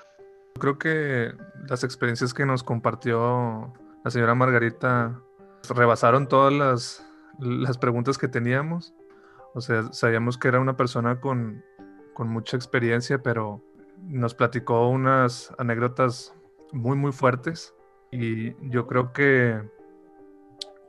Creo 0.59 0.78
que 0.78 1.34
las 1.68 1.82
experiencias 1.84 2.34
que 2.34 2.47
nos 2.47 2.62
compartió 2.62 3.72
la 4.05 4.11
señora 4.11 4.34
Margarita 4.34 5.20
rebasaron 5.68 6.28
todas 6.28 6.53
las, 6.53 7.07
las 7.38 7.78
preguntas 7.78 8.18
que 8.18 8.28
teníamos. 8.28 8.95
O 9.55 9.61
sea, 9.61 9.93
sabíamos 9.93 10.38
que 10.38 10.49
era 10.49 10.61
una 10.61 10.76
persona 10.76 11.20
con, 11.20 11.64
con 12.14 12.28
mucha 12.28 12.57
experiencia, 12.57 13.22
pero 13.22 13.62
nos 14.03 14.34
platicó 14.34 14.88
unas 14.88 15.53
anécdotas 15.59 16.34
muy, 16.72 16.97
muy 16.97 17.12
fuertes. 17.12 17.74
Y 18.11 18.55
yo 18.68 18.86
creo 18.86 19.12
que, 19.12 19.62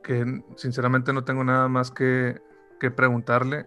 que 0.02 0.42
sinceramente 0.56 1.12
no 1.12 1.24
tengo 1.24 1.42
nada 1.42 1.68
más 1.68 1.90
que, 1.90 2.40
que 2.78 2.90
preguntarle. 2.90 3.66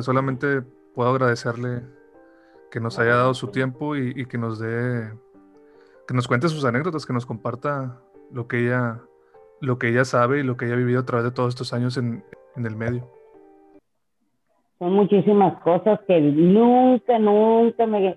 Solamente 0.00 0.62
puedo 0.94 1.10
agradecerle 1.10 1.82
que 2.70 2.80
nos 2.80 2.98
haya 2.98 3.14
dado 3.14 3.34
su 3.34 3.48
tiempo 3.48 3.96
y, 3.96 4.26
que 4.26 4.38
nos 4.38 4.58
dé, 4.58 5.12
que 6.06 6.14
nos 6.14 6.28
cuente 6.28 6.48
sus 6.48 6.64
anécdotas, 6.64 7.06
que 7.06 7.12
nos 7.12 7.26
comparta 7.26 8.00
lo 8.30 8.46
que 8.46 8.66
ella, 8.66 9.00
lo 9.60 9.78
que 9.78 9.88
ella 9.88 10.04
sabe 10.04 10.40
y 10.40 10.42
lo 10.42 10.56
que 10.56 10.66
ella 10.66 10.74
ha 10.74 10.78
vivido 10.78 11.00
a 11.00 11.06
través 11.06 11.24
de 11.24 11.30
todos 11.30 11.50
estos 11.50 11.72
años 11.72 11.96
en, 11.96 12.24
en 12.56 12.66
el 12.66 12.76
medio. 12.76 13.08
Son 14.78 14.92
muchísimas 14.92 15.60
cosas 15.62 15.98
que 16.06 16.20
nunca, 16.20 17.18
nunca 17.18 17.86
me... 17.86 18.16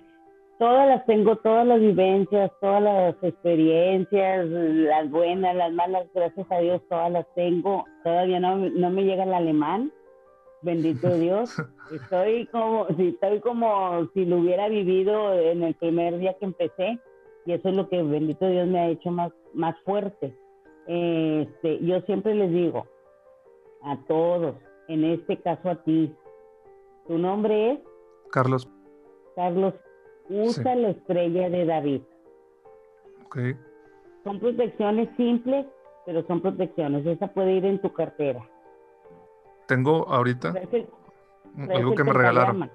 Todas 0.58 0.86
las 0.86 1.04
tengo, 1.06 1.34
todas 1.36 1.66
las 1.66 1.80
vivencias, 1.80 2.52
todas 2.60 2.80
las 2.80 3.16
experiencias, 3.24 4.46
las 4.46 5.10
buenas, 5.10 5.56
las 5.56 5.72
malas, 5.72 6.06
gracias 6.14 6.46
a 6.52 6.58
Dios, 6.58 6.80
todas 6.88 7.10
las 7.10 7.26
tengo. 7.34 7.84
Todavía 8.04 8.38
no, 8.38 8.58
no 8.58 8.90
me 8.90 9.02
llega 9.02 9.24
el 9.24 9.34
alemán, 9.34 9.90
bendito 10.62 11.08
Dios. 11.18 11.54
Estoy 11.92 12.46
como, 12.46 12.86
si 12.96 13.08
estoy 13.08 13.40
como 13.40 14.08
si 14.14 14.24
lo 14.24 14.38
hubiera 14.38 14.68
vivido 14.68 15.34
en 15.34 15.62
el 15.62 15.74
primer 15.74 16.18
día 16.18 16.34
que 16.38 16.46
empecé, 16.46 16.98
y 17.44 17.52
eso 17.52 17.68
es 17.68 17.74
lo 17.74 17.88
que 17.88 18.02
bendito 18.02 18.48
Dios 18.48 18.68
me 18.68 18.78
ha 18.78 18.88
hecho 18.88 19.10
más, 19.10 19.32
más 19.52 19.76
fuerte. 19.84 20.36
Este, 20.86 21.84
yo 21.84 22.00
siempre 22.02 22.34
les 22.34 22.50
digo 22.50 22.86
a 23.82 23.96
todos, 24.06 24.56
en 24.88 25.04
este 25.04 25.36
caso 25.36 25.70
a 25.70 25.82
ti, 25.82 26.14
tu 27.06 27.18
nombre 27.18 27.72
es 27.72 27.78
Carlos. 28.30 28.68
Carlos, 29.36 29.74
usa 30.28 30.74
la 30.74 30.90
estrella 30.90 31.50
de 31.50 31.66
David. 31.66 32.02
Ok. 33.26 33.38
Son 34.24 34.38
protecciones 34.38 35.08
simples, 35.16 35.66
pero 36.06 36.26
son 36.26 36.40
protecciones. 36.40 37.04
Esa 37.06 37.28
puede 37.28 37.52
ir 37.52 37.64
en 37.64 37.80
tu 37.80 37.92
cartera. 37.92 38.48
Tengo 39.66 40.08
ahorita 40.08 40.48
el- 40.72 40.88
algo 41.70 41.94
que 41.94 42.04
me 42.04 42.12
regalaron. 42.12 42.70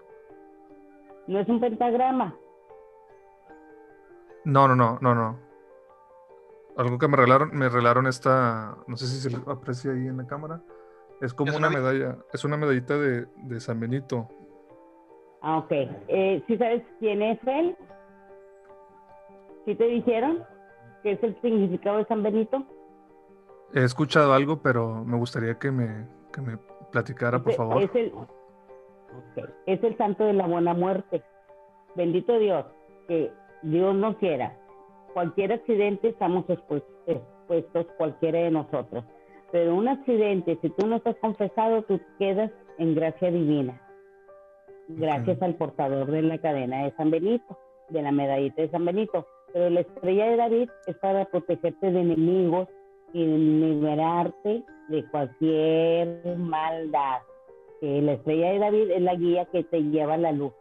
No 1.28 1.40
es 1.40 1.48
un 1.50 1.60
pentagrama. 1.60 2.36
No, 4.46 4.68
no, 4.68 4.76
no, 4.76 4.98
no, 5.02 5.14
no. 5.14 5.40
Algo 6.78 6.98
que 7.00 7.08
me 7.08 7.18
regalaron, 7.18 7.50
me 7.54 7.70
regalaron 7.70 8.08
esta, 8.08 8.78
no 8.88 8.96
sé 8.98 9.08
si 9.08 9.30
se 9.30 9.36
aprecia 9.50 9.92
ahí 9.92 10.08
en 10.08 10.18
la 10.18 10.28
cámara. 10.28 10.62
Es 11.20 11.34
como 11.34 11.52
¿Es 11.52 11.58
una 11.58 11.68
una 11.70 11.80
medalla, 11.80 12.18
es 12.32 12.46
una 12.46 12.56
medallita 12.56 12.98
de, 12.98 13.26
de 13.36 13.60
San 13.60 13.80
Benito. 13.80 14.30
Ah, 15.42 15.58
ok. 15.58 15.72
Eh, 15.72 16.44
¿Sí 16.48 16.58
sabes 16.58 16.84
quién 17.00 17.22
es 17.24 17.40
él? 17.48 17.76
¿Sí 19.66 19.76
te 19.76 19.86
dijeron 19.86 20.44
qué 21.04 21.14
es 21.14 21.24
el 21.24 21.40
significado 21.42 21.98
de 21.98 22.06
San 22.06 22.24
Benito? 22.24 22.64
He 23.74 23.84
escuchado 23.84 24.34
algo, 24.34 24.62
pero 24.62 25.04
me 25.04 25.18
gustaría 25.18 25.58
que 25.58 25.72
me, 25.72 26.08
que 26.32 26.42
me 26.42 26.58
platicara, 26.92 27.42
por 27.42 27.54
favor. 27.54 27.82
Es 27.82 27.94
el, 27.96 28.12
es 29.66 29.84
el 29.84 29.98
santo 29.98 30.26
de 30.26 30.34
la 30.34 30.48
buena 30.48 30.74
muerte. 30.74 31.22
Bendito 31.96 32.38
Dios, 32.40 32.66
que 33.08 33.32
Dios 33.64 33.96
no 33.96 34.18
quiera. 34.18 34.56
Cualquier 35.14 35.54
accidente 35.54 36.10
estamos 36.10 36.46
expu- 36.46 36.84
expuestos, 37.08 37.88
cualquiera 37.98 38.40
de 38.40 38.52
nosotros. 38.52 39.04
Pero 39.52 39.76
un 39.76 39.88
accidente, 39.88 40.58
si 40.62 40.70
tú 40.72 40.86
no 40.86 40.98
estás 40.98 41.16
confesado, 41.18 41.82
tú 41.84 42.00
quedas 42.20 42.52
en 42.78 42.94
gracia 42.96 43.32
divina. 43.32 43.82
Gracias 44.90 45.42
al 45.42 45.56
portador 45.56 46.12
de 46.12 46.22
la 46.22 46.38
cadena 46.38 46.84
de 46.84 46.92
San 46.92 47.12
Benito, 47.12 47.58
de 47.90 48.02
la 48.02 48.12
medallita 48.12 48.62
de 48.62 48.70
San 48.70 48.86
Benito. 48.86 49.26
Pero 49.54 49.70
la 49.70 49.80
estrella 49.82 50.30
de 50.30 50.36
David 50.38 50.70
es 50.88 50.98
para 50.98 51.26
protegerte 51.26 51.92
de 51.92 52.00
enemigos 52.02 52.68
y 53.14 53.26
liberarte 53.26 54.64
de 54.90 55.06
cualquier 55.10 56.38
maldad. 56.38 57.20
Que 57.80 58.02
la 58.02 58.14
estrella 58.14 58.54
de 58.54 58.60
David 58.60 58.92
es 58.92 59.02
la 59.02 59.16
guía 59.16 59.46
que 59.46 59.64
te 59.64 59.82
lleva 59.84 60.16
a 60.16 60.18
la 60.18 60.32
luz. 60.32 60.54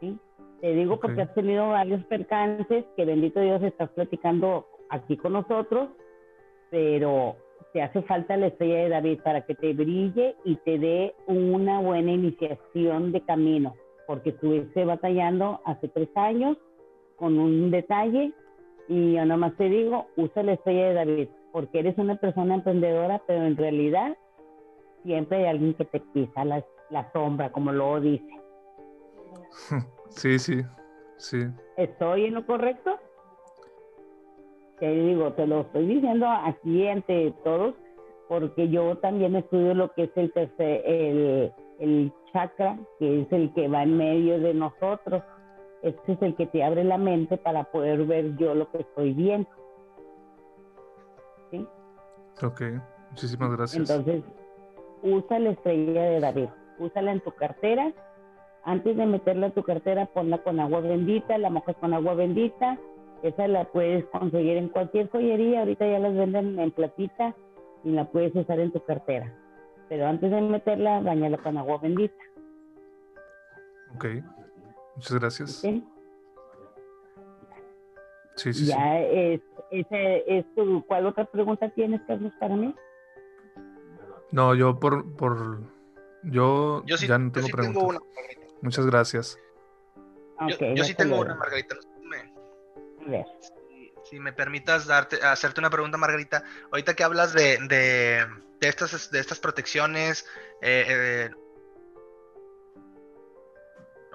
¿Sí? 0.00 0.16
Te 0.60 0.74
digo 0.74 0.94
Ok. 0.94 1.02
porque 1.02 1.22
has 1.22 1.34
tenido 1.34 1.68
varios 1.68 2.04
percances 2.04 2.84
que 2.96 3.04
bendito 3.04 3.40
Dios 3.40 3.62
estás 3.62 3.88
platicando 3.90 4.66
aquí 4.90 5.16
con 5.16 5.32
nosotros, 5.32 5.88
pero 6.70 7.36
te 7.72 7.82
hace 7.82 8.02
falta 8.02 8.36
la 8.36 8.48
estrella 8.48 8.78
de 8.78 8.88
David 8.88 9.20
para 9.22 9.42
que 9.42 9.54
te 9.54 9.72
brille 9.72 10.36
y 10.44 10.56
te 10.56 10.78
dé 10.78 11.14
una 11.26 11.80
buena 11.80 12.12
iniciación 12.12 13.12
de 13.12 13.20
camino, 13.22 13.74
porque 14.06 14.30
estuviste 14.30 14.84
batallando 14.84 15.60
hace 15.64 15.88
tres 15.88 16.08
años 16.14 16.56
con 17.16 17.38
un 17.38 17.70
detalle 17.70 18.32
y 18.88 19.12
yo 19.12 19.24
nomás 19.26 19.54
te 19.56 19.68
digo, 19.68 20.06
usa 20.16 20.42
la 20.42 20.54
estrella 20.54 20.88
de 20.88 20.94
David, 20.94 21.28
porque 21.52 21.80
eres 21.80 21.98
una 21.98 22.16
persona 22.16 22.54
emprendedora, 22.54 23.22
pero 23.26 23.44
en 23.44 23.56
realidad 23.56 24.16
siempre 25.04 25.38
hay 25.38 25.44
alguien 25.46 25.74
que 25.74 25.84
te 25.84 26.00
pisa 26.00 26.44
la, 26.44 26.64
la 26.90 27.10
sombra, 27.12 27.52
como 27.52 27.72
luego 27.72 28.00
dice. 28.00 28.28
Sí, 30.10 30.38
sí, 30.38 30.62
sí. 31.18 31.46
¿Estoy 31.76 32.24
en 32.24 32.34
lo 32.34 32.46
correcto? 32.46 32.98
Te 34.80 34.90
digo, 34.90 35.34
te 35.34 35.46
lo 35.46 35.60
estoy 35.60 35.86
diciendo 35.86 36.26
aquí 36.26 36.88
ante 36.88 37.34
todos, 37.44 37.74
porque 38.26 38.70
yo 38.70 38.96
también 38.98 39.36
estudio 39.36 39.74
lo 39.74 39.92
que 39.92 40.04
es 40.04 40.10
el 40.16 40.32
tercer, 40.32 40.82
el, 40.86 41.52
el 41.78 42.12
chakra, 42.32 42.78
que 42.98 43.20
es 43.20 43.32
el 43.32 43.52
que 43.52 43.68
va 43.68 43.82
en 43.82 43.98
medio 43.98 44.40
de 44.40 44.54
nosotros. 44.54 45.22
Este 45.82 46.12
es 46.12 46.22
el 46.22 46.34
que 46.34 46.46
te 46.46 46.64
abre 46.64 46.84
la 46.84 46.98
mente 46.98 47.36
para 47.36 47.64
poder 47.64 48.04
ver 48.04 48.36
yo 48.36 48.54
lo 48.54 48.70
que 48.70 48.78
estoy 48.78 49.12
viendo. 49.12 49.48
¿sí? 51.50 51.66
Ok, 52.42 52.62
muchísimas 53.10 53.56
gracias. 53.56 53.88
Entonces, 53.88 54.24
usa 55.02 55.38
la 55.38 55.50
estrella 55.50 56.02
de 56.02 56.20
David, 56.20 56.48
úsala 56.78 57.12
en 57.12 57.20
tu 57.20 57.32
cartera. 57.32 57.92
Antes 58.64 58.96
de 58.96 59.06
meterla 59.06 59.46
en 59.46 59.52
tu 59.52 59.62
cartera, 59.62 60.06
ponla 60.06 60.38
con 60.38 60.58
agua 60.60 60.80
bendita, 60.80 61.38
la 61.38 61.48
mojas 61.48 61.76
con 61.76 61.94
agua 61.94 62.14
bendita. 62.14 62.78
Esa 63.22 63.48
la 63.48 63.64
puedes 63.64 64.04
conseguir 64.06 64.56
en 64.56 64.68
cualquier 64.68 65.08
joyería, 65.10 65.60
ahorita 65.60 65.86
ya 65.86 65.98
las 65.98 66.14
venden 66.14 66.58
en 66.58 66.70
platita 66.70 67.34
y 67.84 67.90
la 67.90 68.04
puedes 68.10 68.34
usar 68.34 68.60
en 68.60 68.72
tu 68.72 68.84
cartera. 68.84 69.32
Pero 69.88 70.06
antes 70.06 70.30
de 70.30 70.40
meterla, 70.40 71.00
bañala 71.00 71.38
con 71.38 71.56
agua 71.56 71.78
bendita. 71.78 72.22
Ok, 73.94 74.04
muchas 74.98 75.18
gracias. 75.18 75.50
¿sí? 75.52 75.84
Sí, 78.36 78.52
sí, 78.52 78.60
sí. 78.66 78.66
Ya 78.66 79.00
es, 79.00 79.40
ese 79.70 80.24
es 80.38 80.44
tu, 80.54 80.84
¿cuál 80.86 81.06
otra 81.06 81.24
pregunta 81.24 81.68
tienes, 81.70 82.00
Carlos, 82.06 82.32
para 82.38 82.54
mí? 82.56 82.74
No, 84.30 84.54
yo 84.54 84.78
por, 84.78 85.16
por, 85.16 85.60
yo, 86.24 86.82
Yo 86.86 86.96
sí, 86.96 87.06
ya 87.08 87.18
no 87.18 87.26
yo 87.28 87.32
tengo 87.32 87.46
sí 87.46 87.52
preguntas. 87.52 87.82
tengo 87.82 87.88
una. 87.88 88.00
Muchas 88.60 88.86
gracias. 88.86 89.38
Yo, 90.48 90.54
Ok, 90.54 90.62
yo 90.76 90.84
sí 90.84 90.94
tengo 90.94 91.20
una, 91.20 91.34
Margarita. 91.34 91.76
Me- 92.04 92.32
A 93.06 93.10
ver. 93.10 93.26
si, 93.40 93.92
si 94.04 94.20
me 94.20 94.32
permitas 94.32 94.86
darte, 94.86 95.16
hacerte 95.24 95.60
una 95.60 95.70
pregunta, 95.70 95.96
Margarita. 95.96 96.44
Ahorita 96.70 96.94
que 96.94 97.02
hablas 97.04 97.32
de, 97.32 97.58
de, 97.68 98.24
de 98.60 98.68
estas, 98.68 99.10
de 99.10 99.18
estas 99.18 99.40
protecciones, 99.40 100.26
eh, 100.62 100.84
eh, 100.88 101.30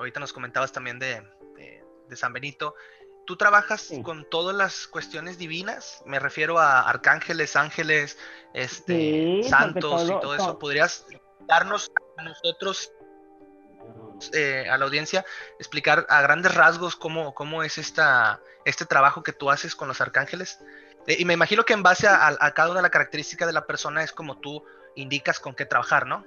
ahorita 0.03 0.19
nos 0.19 0.33
comentabas 0.33 0.71
también 0.71 0.99
de, 0.99 1.21
de- 1.55 1.83
de 2.07 2.15
San 2.15 2.33
Benito. 2.33 2.75
¿Tú 3.25 3.37
trabajas 3.37 3.81
Sí. 3.81 4.01
con 4.03 4.29
todas 4.29 4.55
las 4.55 4.85
cuestiones 4.87 5.37
divinas? 5.37 6.01
Me 6.05 6.19
refiero 6.19 6.59
a 6.59 6.81
arcángeles, 6.89 7.55
ángeles, 7.55 8.17
este, 8.53 9.41
Sí, 9.43 9.49
santos 9.49 10.03
y 10.03 10.07
todo- 10.07 10.19
todo 10.19 10.35
eso. 10.35 10.45
todo- 10.47 10.59
¿Podrías 10.59 11.05
darnos 11.47 11.89
a 12.17 12.23
nosotros, 12.23 12.91
eh, 14.33 14.67
a 14.69 14.77
la 14.77 14.85
audiencia, 14.85 15.25
explicar 15.59 16.05
a 16.09 16.21
grandes 16.21 16.53
rasgos 16.53 16.95
cómo, 16.95 17.33
cómo 17.33 17.63
es 17.63 17.77
esta, 17.77 18.41
este 18.65 18.85
trabajo 18.85 19.23
que 19.23 19.33
tú 19.33 19.49
haces 19.49 19.75
con 19.75 19.87
los 19.87 20.01
arcángeles? 20.01 20.59
Eh, 21.07 21.15
y 21.19 21.25
me 21.25 21.33
imagino 21.33 21.63
que 21.65 21.73
en 21.73 21.83
base 21.83 22.07
a, 22.07 22.27
a- 22.27 22.37
a 22.39 22.53
cada 22.53 22.69
una 22.71 22.79
de 22.79 22.83
las 22.83 22.91
características 22.91 23.47
de 23.47 23.53
la 23.53 23.65
persona 23.65 24.03
es 24.03 24.11
como 24.11 24.39
tú 24.39 24.63
indicas 24.95 25.39
con 25.39 25.53
qué 25.55 25.65
trabajar, 25.65 26.07
¿no? 26.07 26.25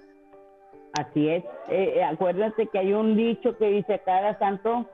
Así 0.95 1.29
es. 1.29 1.45
Eh, 1.69 1.95
eh, 1.97 2.05
acuérdate 2.05 2.67
que 2.69 2.79
hay 2.79 2.93
un 2.95 3.17
dicho 3.17 3.57
que 3.59 3.67
dice 3.71 4.01
cada 4.05 4.39
santo, 4.39 4.87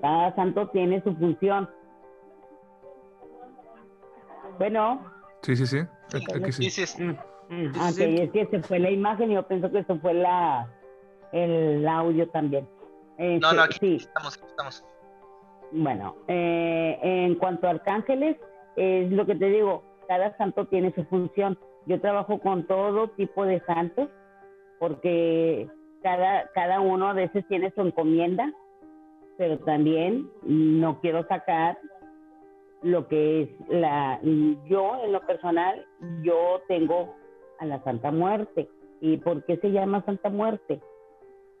cada 0.00 0.34
santo 0.34 0.68
tiene 0.68 1.02
su 1.02 1.14
función. 1.16 1.68
Bueno, 4.58 5.00
Sí, 5.42 5.54
sí, 5.54 5.66
sí. 5.66 5.78
Aquí, 6.14 6.24
aquí 6.34 6.52
sí. 6.52 6.70
Sí, 6.70 6.86
sí, 6.86 7.02
mm, 7.02 7.10
mm, 7.50 7.72
Sí, 7.74 7.78
ok, 7.78 7.94
sí. 7.94 8.16
es 8.20 8.30
que 8.32 8.46
se 8.46 8.62
fue 8.62 8.78
la 8.80 8.90
imagen 8.90 9.30
y 9.30 9.34
yo 9.34 9.46
pienso 9.46 9.70
que 9.70 9.80
eso 9.80 9.98
fue 10.00 10.14
la 10.14 10.68
el 11.32 11.86
audio 11.86 12.28
también. 12.30 12.66
Eh, 13.18 13.38
No, 13.40 13.50
sí, 13.50 13.56
no, 13.56 13.62
aquí 13.62 13.78
sí. 13.80 13.96
estamos, 13.96 14.36
aquí 14.36 14.46
estamos. 14.46 14.84
Bueno, 15.72 16.16
eh, 16.28 16.98
en 17.02 17.34
cuanto 17.36 17.66
a 17.66 17.70
arcángeles, 17.70 18.36
es 18.76 19.10
lo 19.12 19.26
que 19.26 19.34
te 19.34 19.46
digo, 19.46 19.82
cada 20.08 20.36
santo 20.36 20.66
tiene 20.66 20.92
su 20.94 21.04
función. 21.04 21.58
Yo 21.86 22.00
trabajo 22.00 22.38
con 22.40 22.66
todo 22.66 23.08
tipo 23.10 23.44
de 23.44 23.60
santos 23.66 24.08
porque 24.78 25.68
cada, 26.02 26.48
cada 26.54 26.80
uno 26.80 27.08
a 27.08 27.12
veces 27.12 27.46
tiene 27.48 27.72
su 27.72 27.82
encomienda, 27.82 28.52
pero 29.36 29.58
también 29.58 30.30
no 30.42 31.00
quiero 31.00 31.26
sacar 31.26 31.78
lo 32.82 33.08
que 33.08 33.42
es 33.42 33.48
la, 33.68 34.20
yo 34.68 35.02
en 35.04 35.12
lo 35.12 35.20
personal, 35.26 35.84
yo 36.22 36.60
tengo 36.68 37.14
a 37.58 37.66
la 37.66 37.82
Santa 37.82 38.10
Muerte. 38.10 38.68
¿Y 39.00 39.18
por 39.18 39.44
qué 39.44 39.56
se 39.58 39.72
llama 39.72 40.04
Santa 40.04 40.30
Muerte? 40.30 40.80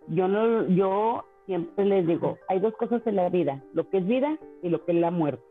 Yo 0.08 0.28
no, 0.28 0.66
yo 0.68 1.24
siempre 1.46 1.84
les 1.84 2.06
digo, 2.06 2.38
hay 2.48 2.60
dos 2.60 2.74
cosas 2.76 3.02
en 3.06 3.16
la 3.16 3.28
vida, 3.28 3.62
lo 3.72 3.88
que 3.88 3.98
es 3.98 4.06
vida 4.06 4.38
y 4.62 4.68
lo 4.68 4.84
que 4.84 4.92
es 4.92 4.98
la 4.98 5.10
muerte. 5.10 5.44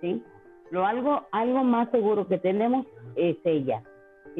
¿Sí? 0.00 0.22
Lo 0.70 0.86
algo, 0.86 1.26
algo 1.32 1.64
más 1.64 1.90
seguro 1.90 2.28
que 2.28 2.38
tenemos 2.38 2.86
es 3.16 3.36
ella. 3.44 3.82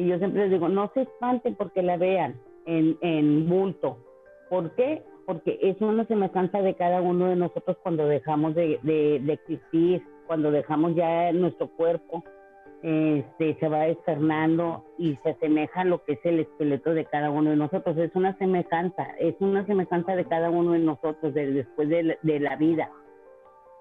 Y 0.01 0.07
yo 0.07 0.17
siempre 0.17 0.41
les 0.41 0.51
digo, 0.51 0.67
no 0.67 0.89
se 0.95 1.01
espanten 1.03 1.53
porque 1.53 1.83
la 1.83 1.95
vean 1.95 2.35
en, 2.65 2.97
en 3.01 3.47
bulto. 3.47 3.99
¿Por 4.49 4.71
qué? 4.71 5.03
Porque 5.27 5.59
es 5.61 5.79
una 5.79 6.07
semejanza 6.07 6.59
de 6.63 6.73
cada 6.73 7.01
uno 7.01 7.27
de 7.27 7.35
nosotros 7.35 7.77
cuando 7.83 8.07
dejamos 8.07 8.55
de, 8.55 8.79
de, 8.81 9.31
existir, 9.31 10.01
cuando 10.25 10.49
dejamos 10.49 10.95
ya 10.95 11.31
nuestro 11.33 11.67
cuerpo, 11.67 12.23
este, 12.81 13.55
se 13.59 13.69
va 13.69 13.89
externando 13.89 14.83
y 14.97 15.15
se 15.17 15.29
asemeja 15.29 15.81
a 15.81 15.85
lo 15.85 16.03
que 16.03 16.13
es 16.13 16.19
el 16.23 16.39
esqueleto 16.39 16.95
de 16.95 17.05
cada 17.05 17.29
uno 17.29 17.51
de 17.51 17.57
nosotros. 17.57 17.95
Es 17.99 18.15
una 18.15 18.35
semejanza, 18.39 19.05
es 19.19 19.35
una 19.39 19.63
semejanza 19.67 20.15
de 20.15 20.25
cada 20.25 20.49
uno 20.49 20.71
de 20.71 20.79
nosotros 20.79 21.31
de, 21.35 21.51
después 21.51 21.89
de, 21.89 22.17
de 22.23 22.39
la 22.39 22.55
vida. 22.55 22.89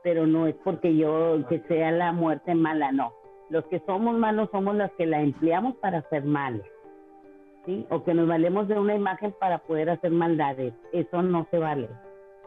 Pero 0.03 0.27
no 0.27 0.47
es 0.47 0.55
porque 0.65 0.95
yo, 0.95 1.47
que 1.49 1.61
sea 1.61 1.91
la 1.93 2.13
muerte 2.13 2.55
mala, 2.55 2.93
no. 2.93 3.20
Los 3.51 3.65
que 3.67 3.81
somos 3.81 4.17
malos 4.17 4.49
somos 4.53 4.77
los 4.77 4.91
que 4.93 5.07
la 5.07 5.21
empleamos 5.21 5.75
para 5.77 5.99
hacer 5.99 6.25
males. 6.25 6.63
¿sí? 7.67 7.85
O 7.91 8.05
que 8.05 8.15
nos 8.15 8.29
valemos 8.29 8.69
de 8.69 8.79
una 8.79 8.95
imagen 8.95 9.35
para 9.39 9.59
poder 9.59 9.91
hacer 9.91 10.13
maldades. 10.13 10.73
Eso 10.93 11.21
no 11.23 11.47
se 11.51 11.59
vale. 11.59 11.89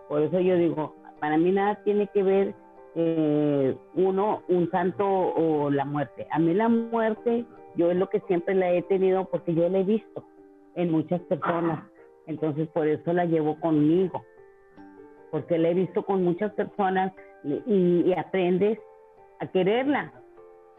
Por 0.07 0.21
eso 0.21 0.39
yo 0.39 0.55
digo, 0.55 0.95
para 1.19 1.37
mí 1.37 1.51
nada 1.51 1.75
tiene 1.83 2.07
que 2.07 2.23
ver 2.23 2.55
eh, 2.95 3.75
uno, 3.95 4.43
un 4.47 4.69
santo 4.71 5.05
o 5.05 5.69
la 5.69 5.83
muerte. 5.83 6.25
A 6.31 6.39
mí 6.39 6.53
la 6.53 6.69
muerte, 6.69 7.45
yo 7.75 7.91
es 7.91 7.97
lo 7.97 8.09
que 8.09 8.21
siempre 8.21 8.55
la 8.55 8.71
he 8.71 8.81
tenido 8.83 9.25
porque 9.25 9.53
yo 9.53 9.67
la 9.67 9.79
he 9.79 9.83
visto 9.83 10.23
en 10.75 10.89
muchas 10.89 11.19
personas. 11.21 11.83
Entonces 12.27 12.69
por 12.69 12.87
eso 12.87 13.11
la 13.11 13.25
llevo 13.25 13.59
conmigo. 13.59 14.23
Porque 15.31 15.57
la 15.57 15.69
he 15.69 15.73
visto 15.73 16.03
con 16.03 16.23
muchas 16.23 16.53
personas 16.53 17.11
y 17.43 18.13
aprendes 18.13 18.79
a 19.41 19.47
quererla. 19.47 20.13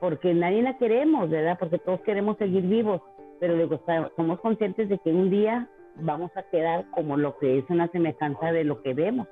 Porque 0.01 0.35
nadie 0.35 0.63
la 0.63 0.77
queremos, 0.77 1.31
¿verdad? 1.31 1.57
Porque 1.59 1.79
todos 1.79 2.01
queremos 2.01 2.37
seguir 2.39 2.63
vivos 2.63 3.01
pero 3.41 3.57
luego 3.57 3.83
somos 4.17 4.41
conscientes 4.41 4.89
de 4.89 4.99
que 4.99 5.11
un 5.11 5.31
día 5.31 5.69
vamos 5.97 6.31
a 6.35 6.43
quedar 6.45 6.91
como 6.93 7.17
lo 7.17 7.39
que 7.39 7.59
es 7.59 7.65
una 7.69 7.89
semejanza 7.89 8.53
de 8.53 8.65
lo 8.65 8.83
que 8.83 8.95
vemos. 8.95 9.29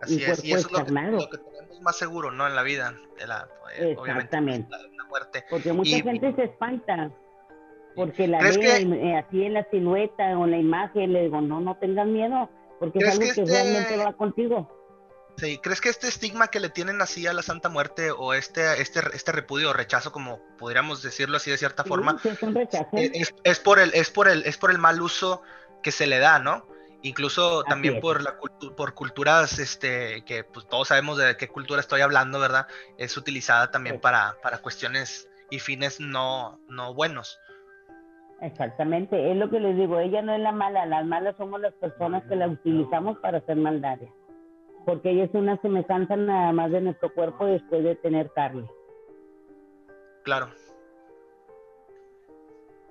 Así 0.00 0.22
es, 0.22 0.44
y 0.44 0.52
eso 0.52 0.66
es 0.66 0.72
lo 0.72 0.78
que, 0.78 0.92
tenemos 0.92 1.80
más 1.82 1.96
seguro, 1.96 2.30
¿no? 2.30 2.46
En 2.46 2.54
la 2.54 2.62
vida, 2.62 2.94
de 3.18 3.26
la, 3.26 3.48
eh, 3.78 3.96
Exactamente. 3.98 4.68
la, 4.70 5.04
muerte. 5.08 5.44
Porque 5.50 5.72
mucha 5.72 6.00
gente 6.00 6.34
se 6.34 6.44
espanta, 6.44 7.10
porque 7.94 8.26
la 8.26 8.38
ve 8.40 8.56
eh, 8.60 9.16
así 9.16 9.44
en 9.44 9.54
la 9.54 9.64
silueta 9.70 10.38
o 10.38 10.44
en 10.44 10.50
la 10.50 10.58
imagen, 10.58 11.12
le 11.12 11.24
digo, 11.24 11.40
no, 11.40 11.60
no 11.60 11.76
tengan 11.76 12.12
miedo, 12.12 12.50
porque 12.78 12.98
es 12.98 13.08
algo 13.08 13.20
que, 13.20 13.28
este 13.28 13.44
realmente 13.44 13.96
va 13.98 14.12
contigo. 14.14 14.68
Sí, 15.36 15.58
¿crees 15.58 15.82
que 15.82 15.90
este 15.90 16.08
estigma 16.08 16.48
que 16.48 16.60
le 16.60 16.70
tienen 16.70 17.02
así 17.02 17.26
a 17.26 17.34
la 17.34 17.42
Santa 17.42 17.68
Muerte 17.68 18.10
o 18.10 18.32
este, 18.32 18.80
este, 18.80 19.00
este 19.12 19.32
repudio 19.32 19.70
o 19.70 19.72
rechazo, 19.74 20.10
como 20.10 20.40
podríamos 20.56 21.02
decirlo 21.02 21.36
así 21.36 21.50
de 21.50 21.58
cierta 21.58 21.84
forma, 21.84 22.16
eh, 22.92 23.12
es, 23.44 23.60
por 23.60 23.78
el, 23.78 23.92
es, 23.92 24.10
por 24.10 24.28
el, 24.28 24.44
es 24.46 24.56
por 24.56 24.70
el 24.70 24.78
mal 24.78 25.00
uso 25.02 25.42
que 25.82 25.92
se 25.92 26.06
le 26.06 26.18
da, 26.18 26.38
¿no? 26.38 26.66
Incluso 27.02 27.62
también 27.64 28.00
por 28.00 28.22
la 28.22 28.36
por 28.76 28.94
culturas, 28.94 29.58
este, 29.58 30.24
que 30.24 30.42
pues 30.42 30.66
todos 30.68 30.88
sabemos 30.88 31.18
de 31.18 31.36
qué 31.36 31.48
cultura 31.48 31.80
estoy 31.80 32.00
hablando, 32.00 32.40
¿verdad? 32.40 32.66
Es 32.96 33.18
utilizada 33.18 33.70
también 33.70 34.00
para, 34.00 34.36
para 34.42 34.58
cuestiones 34.58 35.28
y 35.50 35.58
fines 35.58 36.00
no, 36.00 36.58
no 36.68 36.94
buenos. 36.94 37.38
Exactamente, 38.40 39.30
es 39.30 39.36
lo 39.36 39.50
que 39.50 39.60
les 39.60 39.76
digo, 39.76 39.98
ella 39.98 40.22
no 40.22 40.34
es 40.34 40.40
la 40.40 40.52
mala, 40.52 40.86
las 40.86 41.04
malas 41.04 41.36
somos 41.36 41.60
las 41.60 41.74
personas 41.74 42.22
que 42.24 42.36
la 42.36 42.48
utilizamos 42.48 43.18
para 43.18 43.38
hacer 43.38 43.56
maldades 43.56 44.10
porque 44.86 45.10
ella 45.10 45.24
es 45.24 45.34
una 45.34 45.60
semejanza 45.60 46.16
nada 46.16 46.52
más 46.52 46.70
de 46.70 46.80
nuestro 46.80 47.12
cuerpo 47.12 47.44
después 47.44 47.82
de 47.82 47.96
tener 47.96 48.32
carne. 48.32 48.70
Claro. 50.22 50.54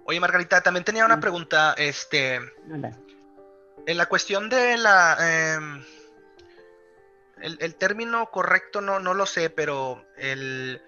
Oye, 0.03 0.19
Margarita, 0.19 0.61
también 0.61 0.83
tenía 0.83 1.05
una 1.05 1.19
pregunta, 1.19 1.73
este, 1.77 2.35
en 2.35 3.97
la 3.97 4.05
cuestión 4.07 4.49
de 4.49 4.77
la, 4.77 5.17
em, 5.55 5.83
el, 7.41 7.75
término 7.75 8.29
correcto 8.29 8.81
no, 8.81 8.99
no 8.99 9.13
lo 9.13 9.25
sé, 9.25 9.49
pero 9.49 10.05
el, 10.17 10.81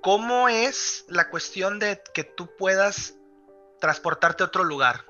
¿cómo 0.00 0.48
es 0.48 1.04
la 1.08 1.28
cuestión 1.28 1.78
de 1.78 2.00
que 2.14 2.24
tú 2.24 2.48
puedas 2.56 3.18
transportarte 3.80 4.44
a 4.44 4.46
otro 4.46 4.64
lugar? 4.64 5.04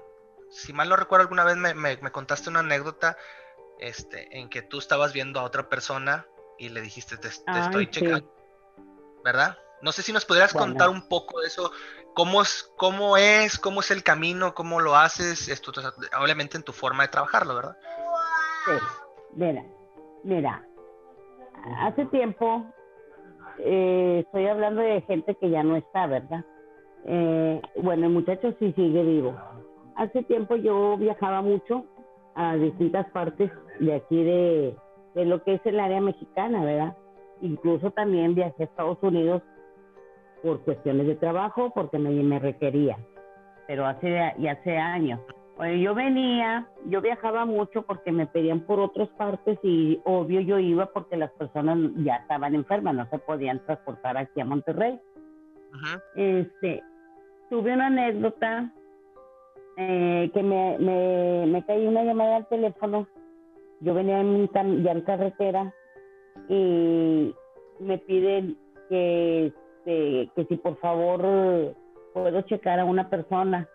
Si 0.51 0.73
mal 0.73 0.89
no 0.89 0.97
recuerdo, 0.97 1.23
alguna 1.23 1.45
vez 1.45 1.57
me, 1.57 1.75
me 1.75 2.11
contaste 2.11 2.51
una 2.51 2.61
anécdota 2.61 3.17
este, 3.79 4.39
en 4.39 4.49
que 4.49 4.63
tú 4.63 4.79
estabas 4.79 5.13
viendo 5.13 5.41
a 5.41 5.45
otra 5.45 5.69
persona 5.69 6.27
y 6.59 6.69
le 6.69 6.81
dijiste, 6.81 7.17
te, 7.17 7.29
estoy 7.29 7.89
checando, 7.91 8.31
¿verdad? 9.25 9.57
No 9.83 9.93
sé 9.93 10.03
si 10.03 10.13
nos 10.13 10.25
podrías 10.25 10.53
contar 10.53 10.89
un 10.89 11.09
poco 11.09 11.41
de 11.41 11.49
eso, 11.49 11.71
cómo 12.15 12.41
es, 12.41 12.73
cómo 12.77 13.17
es, 13.17 13.59
cómo 13.59 13.81
es 13.81 13.91
el 13.91 14.03
camino, 14.03 14.55
cómo 14.55 14.81
lo 14.81 14.97
haces, 14.97 15.49
esto, 15.49 15.73
obviamente 16.19 16.57
en 16.57 16.63
tu 16.63 16.73
forma 16.73 17.03
de 17.03 17.09
trabajarlo, 17.09 17.55
¿verdad? 17.55 17.77
Sí, 18.65 18.73
mira, 19.35 19.65
mira, 20.25 20.67
hace 21.81 22.07
tiempo, 22.07 22.65
eh, 23.59 24.23
estoy 24.25 24.47
hablando 24.47 24.81
de 24.81 25.03
gente 25.03 25.35
que 25.37 25.51
ya 25.51 25.63
no 25.63 25.77
está, 25.77 26.07
¿verdad? 26.07 26.45
Eh, 27.05 27.61
bueno, 27.83 28.07
el 28.07 28.13
muchacho 28.13 28.55
sí 28.59 28.73
sigue 28.73 29.03
vivo. 29.03 29.37
Hace 29.97 30.23
tiempo 30.25 30.57
yo 30.57 30.97
viajaba 30.97 31.43
mucho 31.43 31.85
a 32.35 32.57
distintas 32.57 33.09
partes 33.11 33.51
de 33.79 33.95
aquí 33.95 34.23
de, 34.23 34.77
lo 35.25 35.43
que 35.43 35.55
es 35.55 35.61
el 35.65 35.81
área 35.81 36.01
mexicana, 36.01 36.65
¿verdad? 36.65 36.97
Incluso 37.41 37.91
también 37.91 38.35
viajé 38.35 38.63
a 38.63 38.67
Estados 38.67 38.99
Unidos 39.03 39.43
por 40.43 40.61
cuestiones 40.61 41.07
de 41.07 41.17
trabajo, 41.17 41.71
porque 41.75 41.99
me, 41.99 42.11
me 42.11 42.39
requería, 42.39 42.99
pero 43.67 43.87
hace, 43.87 44.35
y 44.39 44.49
hace 44.49 44.77
años. 44.77 45.21
Bueno, 45.57 45.75
yo 45.77 45.95
venía, 45.95 46.69
yo 46.85 47.01
viajaba 47.01 47.47
mucho 47.47 47.83
porque 47.83 48.13
me 48.13 48.27
pedían 48.27 48.61
por 48.61 48.79
otras 48.79 49.09
partes 49.11 49.59
y 49.63 49.99
obvio 50.05 50.41
yo 50.41 50.59
iba 50.59 50.87
porque 50.93 51.17
las 51.17 51.31
personas 51.33 51.79
ya 51.97 52.17
estaban 52.17 52.55
enfermas, 52.55 52.95
no 52.95 53.09
se 53.09 53.19
podían 53.19 53.65
transportar 53.65 54.19
aquí 54.19 54.41
a 54.41 54.45
Monterrey. 54.45 55.01
Este, 56.15 56.83
tuve 57.49 57.73
una 57.73 57.87
anécdota 57.87 58.71
eh, 59.79 60.31
que 60.33 60.43
me, 60.43 60.79
me, 60.79 61.47
me 61.47 61.65
caí 61.65 61.87
una 61.87 62.05
llamada 62.05 62.37
al 62.37 62.49
teléfono. 62.49 63.07
Yo 63.81 63.95
venía 63.95 64.21
en, 64.21 64.49
ya 64.83 64.93
en 64.93 65.01
carretera 65.03 65.75
y 66.49 67.35
me 67.79 67.99
piden 67.99 68.57
que, 68.89 69.47
este, 69.47 70.31
que 70.35 70.47
si 70.49 70.57
por 70.57 70.79
favor 70.79 71.75
puedo 72.15 72.41
checar 72.43 72.81
a 72.81 72.85
una 72.85 73.11
persona, 73.11 73.69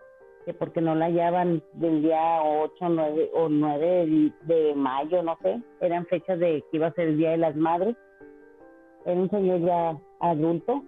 que 0.45 0.53
porque 0.53 0.81
no 0.81 0.95
la 0.95 1.05
hallaban 1.05 1.61
del 1.73 2.01
día 2.01 2.41
8 2.41 2.89
9, 2.89 3.31
o 3.33 3.49
9 3.49 4.31
de, 4.41 4.73
mayo, 4.75 5.21
no 5.21 5.37
sé, 5.43 5.61
eran 5.81 6.05
fechas 6.07 6.39
de 6.39 6.63
que 6.71 6.77
iba 6.77 6.87
a 6.87 6.93
ser 6.93 7.09
el 7.09 7.17
Día 7.17 7.31
de 7.31 7.37
las 7.37 7.55
Madres. 7.55 7.95
Era 9.05 9.19
un 9.19 9.29
señor 9.29 9.61
ya 9.61 9.97
adulto. 10.19 10.83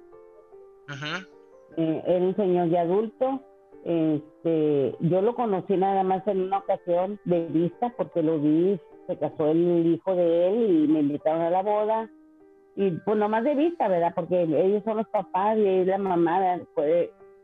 Eh, 1.78 2.03
era 2.05 2.26
un 2.26 2.36
señor 2.36 2.70
ya 2.70 2.82
adulto 2.82 3.41
este, 3.84 4.95
yo 5.01 5.22
lo 5.22 5.36
conocí 5.36 5.76
nada 5.76 6.03
más 6.03 6.26
en 6.28 6.41
una 6.41 6.59
ocasión 6.59 7.20
de 7.26 7.47
vista 7.47 7.93
porque 7.97 8.24
lo 8.24 8.39
vi, 8.39 8.80
se 9.08 9.18
casó 9.18 9.51
el 9.51 9.93
hijo 9.93 10.16
de 10.16 10.47
él 10.47 10.84
y 10.84 10.88
me 10.88 10.99
invitaron 11.01 11.41
a 11.41 11.49
la 11.49 11.62
boda. 11.62 12.10
Y 12.76 12.91
pues 12.91 13.18
nomás 13.18 13.43
de 13.43 13.56
vista, 13.56 13.88
¿verdad? 13.88 14.14
Porque 14.16 14.43
ellos 14.43 14.84
son 14.84 14.97
los 14.97 15.08
papás 15.10 15.58
y 15.58 15.68
es 15.68 15.88
la 15.88 15.97
mamá. 15.97 16.60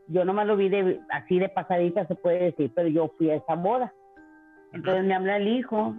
yo 0.08 0.24
nomás 0.24 0.46
lo 0.46 0.56
vi 0.56 0.68
de, 0.68 1.00
así 1.10 1.38
de 1.38 1.48
pasadita, 1.48 2.06
se 2.06 2.16
puede 2.16 2.44
decir, 2.44 2.72
pero 2.74 2.88
yo 2.88 3.08
fui 3.16 3.30
a 3.30 3.36
esa 3.36 3.54
boda. 3.54 3.92
Entonces 4.72 5.04
me 5.04 5.14
habla 5.14 5.36
el 5.36 5.48
hijo, 5.48 5.94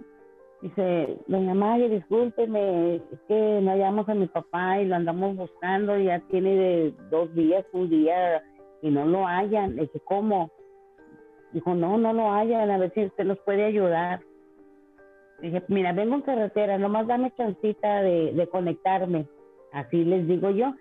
dice, 0.62 1.18
doña 1.26 1.54
Maya, 1.54 1.88
discúlpeme, 1.88 2.96
es 2.96 3.20
que 3.28 3.60
no 3.62 3.70
hallamos 3.70 4.08
a 4.08 4.14
mi 4.14 4.26
papá 4.26 4.80
y 4.80 4.86
lo 4.86 4.96
andamos 4.96 5.36
buscando, 5.36 5.98
ya 5.98 6.20
tiene 6.30 6.54
de 6.56 6.94
dos 7.10 7.34
días, 7.34 7.64
un 7.72 7.88
día 7.88 8.42
y 8.82 8.90
no 8.90 9.06
lo 9.06 9.26
hayan. 9.26 9.76
Le 9.76 9.82
dije, 9.82 10.00
¿cómo? 10.04 10.50
Dijo, 11.52 11.74
no, 11.74 11.98
no 11.98 12.12
lo 12.12 12.32
hayan, 12.32 12.70
a 12.70 12.78
ver 12.78 12.92
si 12.94 13.04
usted 13.04 13.24
nos 13.24 13.38
puede 13.40 13.64
ayudar. 13.64 14.20
Dije, 15.42 15.62
mira, 15.68 15.92
vengo 15.92 16.14
en 16.14 16.22
carretera, 16.22 16.78
nomás 16.78 17.06
dame 17.06 17.32
chancita 17.36 18.02
de, 18.02 18.32
de 18.32 18.46
conectarme. 18.46 19.26
Así 19.72 20.04
les 20.04 20.26
digo 20.26 20.50
yo, 20.50 20.74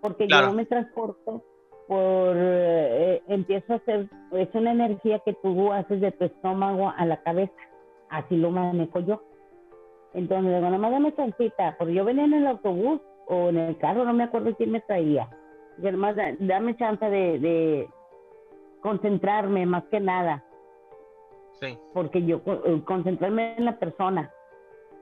porque 0.00 0.26
yo 0.28 0.52
me 0.52 0.66
transporto 0.66 1.42
por 1.88 2.36
eh, 2.36 3.22
empiezo 3.28 3.74
a 3.74 3.76
hacer, 3.76 4.08
es 4.32 4.48
una 4.54 4.72
energía 4.72 5.20
que 5.20 5.34
tú 5.34 5.72
haces 5.72 6.00
de 6.00 6.12
tu 6.12 6.24
estómago 6.24 6.92
a 6.96 7.04
la 7.04 7.22
cabeza, 7.22 7.54
así 8.08 8.36
lo 8.36 8.50
manejo 8.50 9.00
yo. 9.00 9.22
Entonces 10.14 10.54
digo, 10.54 10.70
nomás 10.70 10.90
dame 10.90 11.14
chancita, 11.14 11.76
porque 11.78 11.94
yo 11.94 12.04
venía 12.04 12.24
en 12.24 12.34
el 12.34 12.46
autobús 12.46 13.00
o 13.28 13.50
en 13.50 13.58
el 13.58 13.76
carro, 13.78 14.04
no 14.04 14.12
me 14.12 14.24
acuerdo 14.24 14.54
quién 14.56 14.72
me 14.72 14.80
traía. 14.80 15.28
Y 15.82 15.86
además 15.86 16.16
dame 16.38 16.76
chance 16.76 17.04
de, 17.04 17.38
de 17.38 17.88
concentrarme 18.80 19.66
más 19.66 19.84
que 19.84 20.00
nada. 20.00 20.42
Sí. 21.60 21.78
Porque 21.92 22.24
yo 22.24 22.40
eh, 22.46 22.82
concentrarme 22.84 23.56
en 23.56 23.64
la 23.64 23.78
persona, 23.78 24.30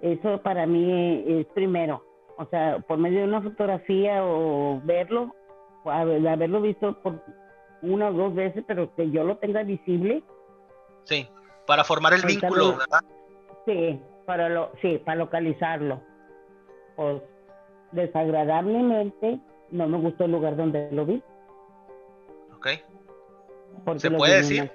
eso 0.01 0.41
para 0.43 0.67
mí 0.67 1.25
es 1.27 1.47
primero. 1.47 2.05
O 2.37 2.47
sea, 2.47 2.79
por 2.81 2.99
medio 2.99 3.21
de 3.21 3.29
una 3.29 3.43
fotografía 3.43 4.25
o 4.25 4.81
verlo, 4.85 5.35
haberlo 5.85 6.61
visto 6.61 7.01
por 7.03 7.21
una 7.83 8.09
o 8.09 8.13
dos 8.13 8.35
veces, 8.35 8.65
pero 8.67 8.95
que 8.95 9.11
yo 9.11 9.25
lo 9.25 9.37
tenga 9.37 9.63
visible. 9.63 10.23
Sí, 11.05 11.29
para 11.67 11.85
formar 11.85 12.15
el 12.15 12.23
vínculo, 12.23 12.77
¿verdad? 12.77 13.01
Sí, 13.67 14.01
para 14.27 14.49
lo, 14.49 14.73
sí, 14.81 14.99
para 15.05 15.17
localizarlo. 15.17 16.01
Pues 16.97 17.23
desagradablemente 17.93 19.39
no 19.71 19.89
me 19.89 19.99
gustó 19.99 20.25
el 20.25 20.33
lugar 20.33 20.57
donde 20.57 20.91
lo 20.93 21.07
vi. 21.07 21.23
Ok. 22.55 22.69
¿Se 23.97 24.11
puede 24.11 24.37
decir? 24.37 24.71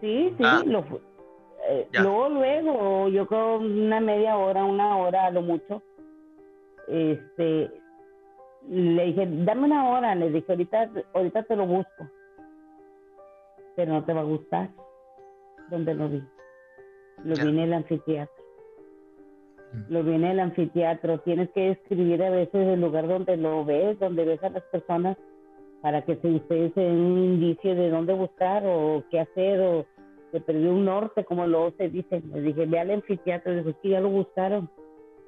Sí, 0.00 0.34
sí, 0.36 0.44
ah. 0.44 0.62
lo, 0.66 0.84
eh, 1.68 1.88
luego, 1.92 2.28
luego, 2.28 3.08
yo 3.08 3.26
creo 3.26 3.58
una 3.58 4.00
media 4.00 4.36
hora, 4.36 4.64
una 4.64 4.98
hora 4.98 5.26
a 5.26 5.30
lo 5.30 5.40
mucho, 5.42 5.82
este, 6.88 7.70
le 8.68 9.04
dije, 9.04 9.26
dame 9.44 9.64
una 9.64 9.88
hora, 9.88 10.14
le 10.14 10.30
dije, 10.30 10.52
ahorita, 10.52 10.90
ahorita 11.14 11.42
te 11.44 11.56
lo 11.56 11.66
busco. 11.66 12.10
Pero 13.76 13.92
no 13.92 14.04
te 14.04 14.12
va 14.12 14.20
a 14.20 14.24
gustar. 14.24 14.70
¿Dónde 15.70 15.94
lo 15.94 16.08
vi? 16.08 16.22
Lo 17.24 17.34
vi 17.34 17.48
en 17.48 17.58
el 17.58 17.72
anfiteatro. 17.72 18.44
Mm. 19.72 19.92
Lo 19.92 20.02
vi 20.02 20.14
en 20.14 20.24
el 20.24 20.40
anfiteatro. 20.40 21.18
Tienes 21.20 21.50
que 21.50 21.70
escribir 21.70 22.22
a 22.22 22.30
veces 22.30 22.54
el 22.68 22.80
lugar 22.80 23.08
donde 23.08 23.36
lo 23.36 23.64
ves, 23.64 23.98
donde 23.98 24.24
ves 24.24 24.42
a 24.44 24.50
las 24.50 24.62
personas, 24.64 25.16
para 25.84 26.00
que 26.00 26.16
se 26.16 26.28
ustedes 26.28 26.74
den 26.74 26.96
un 26.96 27.18
indicio 27.18 27.74
de 27.74 27.90
dónde 27.90 28.14
buscar 28.14 28.62
o 28.64 29.04
qué 29.10 29.20
hacer 29.20 29.60
o 29.60 29.84
se 30.32 30.40
perdió 30.40 30.72
un 30.72 30.86
norte, 30.86 31.24
como 31.24 31.46
luego 31.46 31.74
se 31.76 31.90
dice. 31.90 32.22
Le 32.32 32.40
dije, 32.40 32.64
ve 32.64 32.80
al 32.80 32.90
anfiteatro. 32.90 33.52
Le 33.52 33.62
dije, 33.62 33.76
sí, 33.82 33.88
ya 33.90 34.00
lo 34.00 34.08
buscaron 34.08 34.70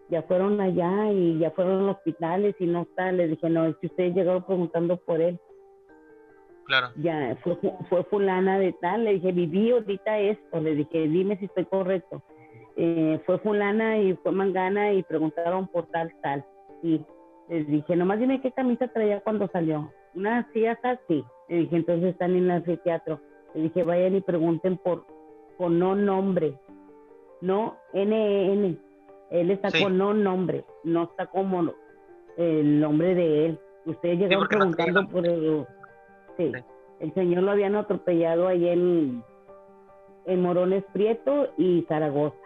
ya 0.09 0.23
fueron 0.23 0.61
allá 0.61 1.11
y 1.13 1.39
ya 1.39 1.51
fueron 1.51 1.81
a 1.81 1.83
los 1.83 1.97
hospitales 1.97 2.55
y 2.59 2.67
no 2.67 2.83
está. 2.83 3.11
Le 3.13 3.29
dije, 3.29 3.51
no, 3.51 3.67
es 3.67 3.77
que 3.77 3.89
ustedes 3.89 4.15
llegaron 4.15 4.45
preguntando 4.45 4.97
por 4.99 5.21
él. 5.21 5.39
Claro. 6.65 6.89
Ya, 6.97 7.37
fue, 7.43 7.59
fue 7.89 8.05
fulana 8.05 8.59
de 8.59 8.73
tal. 8.75 9.05
Le 9.05 9.15
dije, 9.15 9.33
viví 9.33 9.71
ahorita 9.71 10.19
esto. 10.19 10.61
Le 10.61 10.75
dije, 10.75 11.09
dime 11.09 11.37
si 11.39 11.47
estoy 11.47 11.65
correcto. 11.65 12.23
Eh, 12.77 13.21
fue 13.27 13.39
fulana 13.39 13.99
y 13.99 14.15
fue 14.17 14.33
mangana 14.33 14.93
y 14.93 15.03
preguntaron 15.03 15.67
por 15.69 15.87
tal, 15.87 16.13
tal. 16.23 16.45
Y 16.83 17.01
les 17.49 17.67
dije, 17.67 17.97
nomás 17.97 18.19
dime 18.19 18.41
qué 18.41 18.53
camisa 18.53 18.89
traía 18.89 19.21
cuando 19.21 19.49
salió. 19.49 19.91
Una 20.17 20.39
así, 20.39 20.67
así. 20.67 21.25
Le 21.49 21.57
dije, 21.57 21.77
entonces 21.77 22.11
están 22.11 22.33
en 22.33 22.45
el 22.45 22.51
anfiteatro. 22.51 23.21
Le 23.55 23.63
dije, 23.63 23.85
vayan 23.85 24.17
y 24.17 24.21
pregunten 24.21 24.77
por, 24.79 25.05
por 25.57 25.71
no 25.71 25.95
nombre. 25.95 26.59
No 27.41 27.77
N-N 27.93 28.79
él 29.31 29.51
está 29.51 29.69
con 29.71 29.99
no 29.99 30.15
nombre, 30.15 30.65
no 30.85 31.05
está 31.05 31.27
como 31.27 31.73
el 32.37 32.81
nombre 32.81 33.15
de 33.15 33.47
él. 33.47 33.59
Ustedes 33.85 34.19
llegaron 34.19 34.49
preguntando 34.49 35.09
por 35.09 35.27
el... 35.27 35.67
Sí, 36.37 36.53
el 37.01 37.15
señor 37.15 37.43
lo 37.43 37.53
habían 37.53 37.77
atropellado 37.77 38.49
ahí 38.49 38.69
en, 38.69 39.23
en 40.27 40.43
Morones 40.43 40.85
Prieto 40.93 41.49
y 41.57 41.83
Zaragoza. 41.89 42.37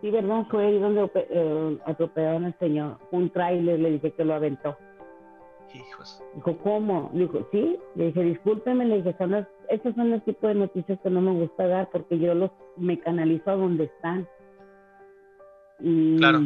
Sí, 0.00 0.10
¿verdad? 0.10 0.46
Fue 0.50 0.66
ahí 0.66 0.78
donde 0.78 1.10
eh, 1.14 1.78
atropellaron 1.84 2.44
al 2.44 2.58
señor. 2.58 2.98
Un 3.10 3.30
tráiler 3.30 3.80
le 3.80 3.92
dije 3.92 4.12
que 4.12 4.24
lo 4.24 4.34
aventó. 4.34 4.76
Hijos. 5.74 6.22
Dijo, 6.34 6.56
¿cómo? 6.58 7.10
Dijo, 7.12 7.46
sí. 7.52 7.78
Le 7.94 8.06
dije, 8.06 8.22
discúlpeme, 8.22 8.86
le 8.86 8.96
dije, 8.96 9.14
son 9.18 9.32
las, 9.32 9.46
son 9.82 10.10
los 10.10 10.24
tipos 10.24 10.48
de 10.48 10.54
noticias 10.54 10.98
que 11.00 11.10
no 11.10 11.20
me 11.20 11.32
gusta 11.32 11.66
dar 11.66 11.90
porque 11.90 12.18
yo 12.18 12.34
los 12.34 12.50
me 12.76 12.98
canalizo 12.98 13.50
a 13.50 13.56
donde 13.56 13.84
están. 13.84 14.26
Y, 15.80 16.16
claro. 16.16 16.40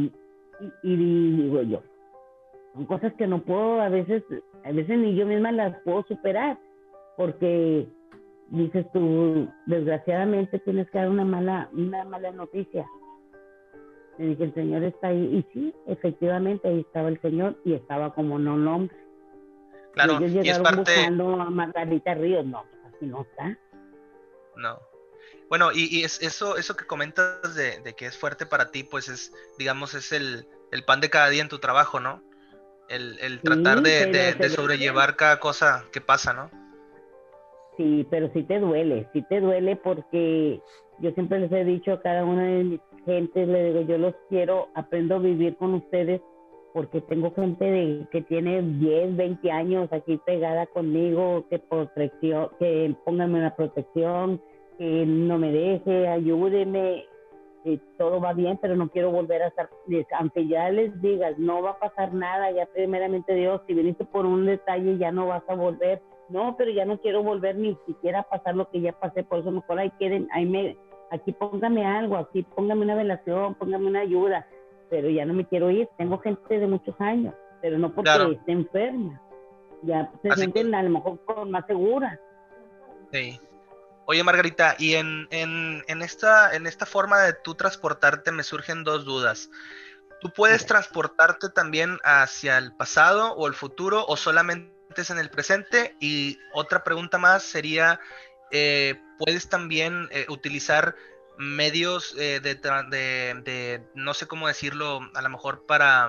y, 0.83 0.97
digo 0.97 1.62
yo, 1.62 1.83
son 2.75 2.87
cosas 2.87 3.12
que 3.14 3.27
no 3.27 3.43
puedo, 3.43 3.81
a 3.81 3.89
veces, 3.89 4.23
a 4.64 4.73
veces 4.73 4.99
ni 4.99 5.14
yo 5.14 5.27
misma 5.27 5.53
las 5.53 5.81
puedo 5.83 6.03
superar, 6.05 6.59
porque 7.16 7.87
dices 8.49 8.87
tú, 8.93 9.49
desgraciadamente 9.66 10.59
tienes 10.59 10.91
que 10.91 10.99
dar 10.99 11.09
una 11.09 11.25
mala, 11.25 11.70
una 11.73 12.05
mala 12.05 12.31
noticia. 12.33 12.87
Le 14.18 14.27
dije, 14.27 14.45
el 14.45 14.55
Señor 14.55 14.83
está 14.83 15.09
ahí, 15.09 15.39
y 15.39 15.53
sí, 15.53 15.75
efectivamente 15.87 16.68
ahí 16.68 16.81
estaba 16.81 17.09
el 17.09 17.20
Señor 17.20 17.57
y 17.64 17.73
estaba 17.73 18.14
como 18.14 18.39
no 18.39 18.57
nombre. 18.57 18.95
Claro, 19.93 20.18
y 20.20 20.24
ellos 20.24 20.45
llegaron 20.45 20.76
buscando 20.76 21.40
a 21.40 21.51
Margarita 21.51 22.14
Ríos, 22.14 22.47
no, 22.47 22.64
así 22.86 23.07
no 23.07 23.22
está. 23.22 23.59
No. 24.57 24.78
Bueno, 25.49 25.70
y, 25.74 26.03
es, 26.03 26.22
eso, 26.22 26.57
eso 26.57 26.76
que 26.76 26.86
comentas 26.86 27.55
de, 27.55 27.95
que 27.95 28.07
es 28.07 28.16
fuerte 28.16 28.47
para 28.47 28.70
ti, 28.70 28.84
pues 28.84 29.09
es, 29.09 29.34
digamos, 29.59 29.95
es 29.95 30.12
el, 30.12 30.47
pan 30.86 31.01
de 31.01 31.11
cada 31.11 31.28
día 31.28 31.43
en 31.43 31.51
tu 31.51 31.59
trabajo, 31.59 32.01
¿no? 32.01 32.22
El, 32.88 33.40
tratar 33.43 33.82
de, 33.82 34.49
sobrellevar 34.49 35.16
cada 35.16 35.40
cosa 35.40 35.84
que 35.93 36.01
pasa, 36.01 36.32
¿no? 36.32 36.51
Sí, 37.76 38.07
pero 38.11 38.30
sí 38.32 38.43
te 38.45 38.61
duele, 38.61 39.09
sí 39.12 39.22
te 39.28 39.40
duele 39.40 39.76
porque 39.76 40.61
yo 41.01 41.11
siempre 41.12 41.40
les 41.40 41.53
he 41.53 41.64
dicho 41.64 41.93
a 41.93 42.01
cada 42.01 42.24
una 42.24 42.45
de 42.45 42.64
mis 42.64 42.80
gentes, 43.05 43.49
le 43.49 43.64
digo, 43.64 43.80
yo 43.82 43.99
los 43.99 44.14
quiero, 44.28 44.68
aprendo 44.74 45.16
a 45.16 45.18
vivir 45.18 45.57
con 45.57 45.74
ustedes 45.74 46.20
porque 46.73 47.01
tengo 47.03 47.33
gente 47.33 47.64
de, 47.64 48.07
que 48.11 48.23
tiene 48.23 48.62
10, 48.62 49.16
20 49.16 49.51
años 49.51 49.93
aquí 49.93 50.18
pegada 50.25 50.66
conmigo, 50.66 51.45
que 51.51 51.59
protección, 51.59 52.49
que 52.59 52.95
pónganme 53.05 53.41
una 53.41 53.55
protección, 53.55 54.41
que 54.79 55.05
no 55.07 55.39
me 55.39 55.53
deje, 55.53 56.09
ayúdeme, 56.09 57.05
todo 57.97 58.20
va 58.20 58.33
bien, 58.33 58.59
pero 58.61 58.75
no 58.75 58.89
quiero 58.89 59.11
volver 59.11 59.43
a 59.43 59.49
estar, 59.49 59.70
aunque 60.18 60.47
ya 60.49 60.70
les 60.70 61.01
digas, 61.01 61.39
no 61.39 61.62
va 61.62 61.70
a 61.70 61.79
pasar 61.79 62.12
nada, 62.12 62.51
ya 62.51 62.66
primeramente 62.66 63.35
Dios, 63.35 63.61
si 63.66 63.75
viniste 63.75 64.05
por 64.05 64.27
un 64.27 64.47
detalle 64.47 64.99
ya 64.99 65.12
no 65.12 65.29
vas 65.29 65.43
a 65.49 65.55
volver, 65.55 66.01
no, 66.29 66.57
pero 66.57 66.70
ya 66.70 66.85
no 66.85 66.99
quiero 66.99 67.23
volver 67.23 67.57
ni 67.57 67.77
siquiera 67.87 68.20
a 68.20 68.29
pasar 68.29 68.57
lo 68.57 68.68
que 68.70 68.81
ya 68.81 68.93
pasé, 68.93 69.23
por 69.23 69.41
eso 69.41 69.51
mejor 69.51 69.79
ahí 69.79 69.91
queden, 69.99 70.29
ahí 70.33 70.47
me, 70.47 70.77
aquí 71.11 71.33
póngame 71.33 71.87
algo, 71.87 72.16
aquí 72.16 72.43
póngame 72.43 72.83
una 72.83 72.95
velación, 72.95 73.55
póngame 73.55 73.87
una 73.87 74.01
ayuda, 74.01 74.47
pero 74.93 75.09
ya 75.09 75.24
no 75.24 75.32
me 75.32 75.47
quiero 75.47 75.70
ir, 75.70 75.88
tengo 75.97 76.18
gente 76.18 76.59
de 76.59 76.66
muchos 76.66 76.95
años, 77.01 77.34
pero 77.62 77.78
no 77.78 77.95
porque 77.95 78.11
esté 78.11 78.53
enferma, 78.53 79.18
ya 79.80 80.12
se 80.20 80.32
sienten 80.32 80.74
a 80.74 80.82
lo 80.82 80.90
mejor 80.90 81.18
más 81.47 81.66
segura. 81.66 82.20
Sí. 83.11 83.40
Oye, 84.05 84.22
Margarita, 84.22 84.76
y 84.78 84.93
en, 84.93 85.28
esta, 86.03 86.55
en 86.55 86.66
esta 86.66 86.84
forma 86.84 87.20
de 87.20 87.32
tú 87.32 87.55
transportarte 87.55 88.32
me 88.32 88.43
surgen 88.43 88.84
dos 88.84 89.07
dudas. 89.07 89.49
¿Tú 90.20 90.30
puedes 90.30 90.66
transportarte 90.66 91.49
también 91.49 91.97
hacia 92.05 92.59
el 92.59 92.76
pasado 92.76 93.32
o 93.32 93.47
el 93.47 93.55
futuro 93.55 94.05
o 94.07 94.18
solamente 94.18 94.74
es 94.95 95.09
en 95.09 95.18
el 95.18 95.30
presente? 95.30 95.97
Y 96.01 96.38
otra 96.53 96.84
pregunta 96.84 97.16
más 97.16 97.45
sería, 97.45 97.99
eh, 98.51 99.01
¿puedes 99.18 99.49
también 99.49 100.09
eh, 100.11 100.26
utilizar 100.28 100.97
medios 101.39 102.16
eh, 102.18 102.41
de, 102.41 102.55
de, 102.55 103.83
no 103.95 104.14
sé 104.14 104.26
cómo 104.26 104.49
decirlo, 104.49 105.01
a 105.14 105.22
lo 105.22 105.28
mejor 105.28 105.66
para 105.66 106.09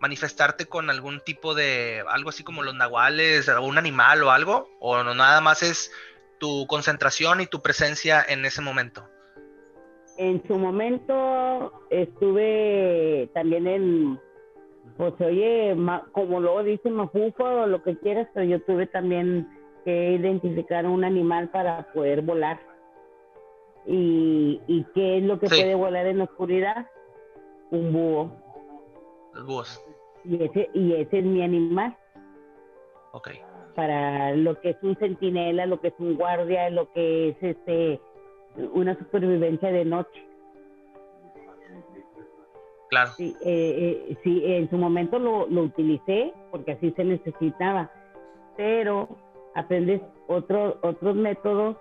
manifestarte 0.00 0.66
con 0.66 0.90
algún 0.90 1.20
tipo 1.20 1.54
de, 1.54 2.02
algo 2.08 2.30
así 2.30 2.44
como 2.44 2.62
los 2.62 2.74
nahuales, 2.74 3.48
o 3.48 3.62
un 3.62 3.78
animal 3.78 4.22
o 4.22 4.30
algo? 4.30 4.68
¿O 4.80 5.02
no, 5.02 5.14
nada 5.14 5.40
más 5.40 5.62
es 5.62 5.92
tu 6.38 6.66
concentración 6.66 7.40
y 7.40 7.46
tu 7.46 7.60
presencia 7.60 8.24
en 8.26 8.44
ese 8.44 8.62
momento? 8.62 9.08
En 10.16 10.42
su 10.46 10.58
momento 10.58 11.72
estuve 11.90 13.30
también 13.34 13.66
en, 13.66 14.20
pues 14.96 15.14
oye, 15.20 15.76
como 16.12 16.40
luego 16.40 16.62
dicen, 16.64 16.94
mafufo 16.94 17.44
o 17.44 17.66
lo 17.66 17.82
que 17.82 17.96
quieras, 17.98 18.28
pero 18.34 18.46
yo 18.46 18.60
tuve 18.62 18.86
también 18.86 19.48
que 19.84 20.12
identificar 20.12 20.86
un 20.86 21.04
animal 21.04 21.50
para 21.50 21.92
poder 21.92 22.22
volar. 22.22 22.60
¿Y, 23.86 24.60
y 24.66 24.84
qué 24.94 25.18
es 25.18 25.24
lo 25.24 25.38
que 25.38 25.48
puede 25.48 25.74
volar 25.74 26.06
en 26.06 26.18
la 26.18 26.24
oscuridad? 26.24 26.86
Un 27.70 27.92
búho. 27.92 28.30
Los 29.34 29.46
búhos. 29.46 29.84
Y 30.24 30.42
ese, 30.42 30.68
y 30.74 30.94
ese 30.94 31.18
es 31.18 31.24
mi 31.24 31.42
animal. 31.42 31.96
Ok 33.12 33.30
para 33.78 34.34
lo 34.34 34.60
que 34.60 34.70
es 34.70 34.76
un 34.82 34.96
centinela, 34.96 35.64
lo 35.64 35.80
que 35.80 35.88
es 35.88 35.94
un 36.00 36.16
guardia, 36.16 36.68
lo 36.68 36.92
que 36.92 37.28
es 37.28 37.36
este 37.40 38.00
una 38.72 38.98
supervivencia 38.98 39.70
de 39.70 39.84
noche. 39.84 40.26
Claro. 42.88 43.12
Sí, 43.16 43.36
eh, 43.44 44.04
eh, 44.10 44.16
sí 44.24 44.42
en 44.44 44.68
su 44.68 44.76
momento 44.78 45.20
lo, 45.20 45.46
lo, 45.46 45.62
utilicé 45.62 46.34
porque 46.50 46.72
así 46.72 46.90
se 46.96 47.04
necesitaba, 47.04 47.88
pero 48.56 49.08
aprendes 49.54 50.02
otros 50.26 50.74
otros 50.82 51.14
métodos 51.14 51.76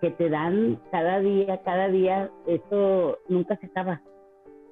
que 0.00 0.10
te 0.10 0.28
dan 0.28 0.78
cada 0.90 1.20
día, 1.20 1.60
cada 1.62 1.88
día, 1.88 2.30
esto 2.46 3.18
nunca 3.28 3.56
se 3.56 3.66
acaba. 3.66 4.00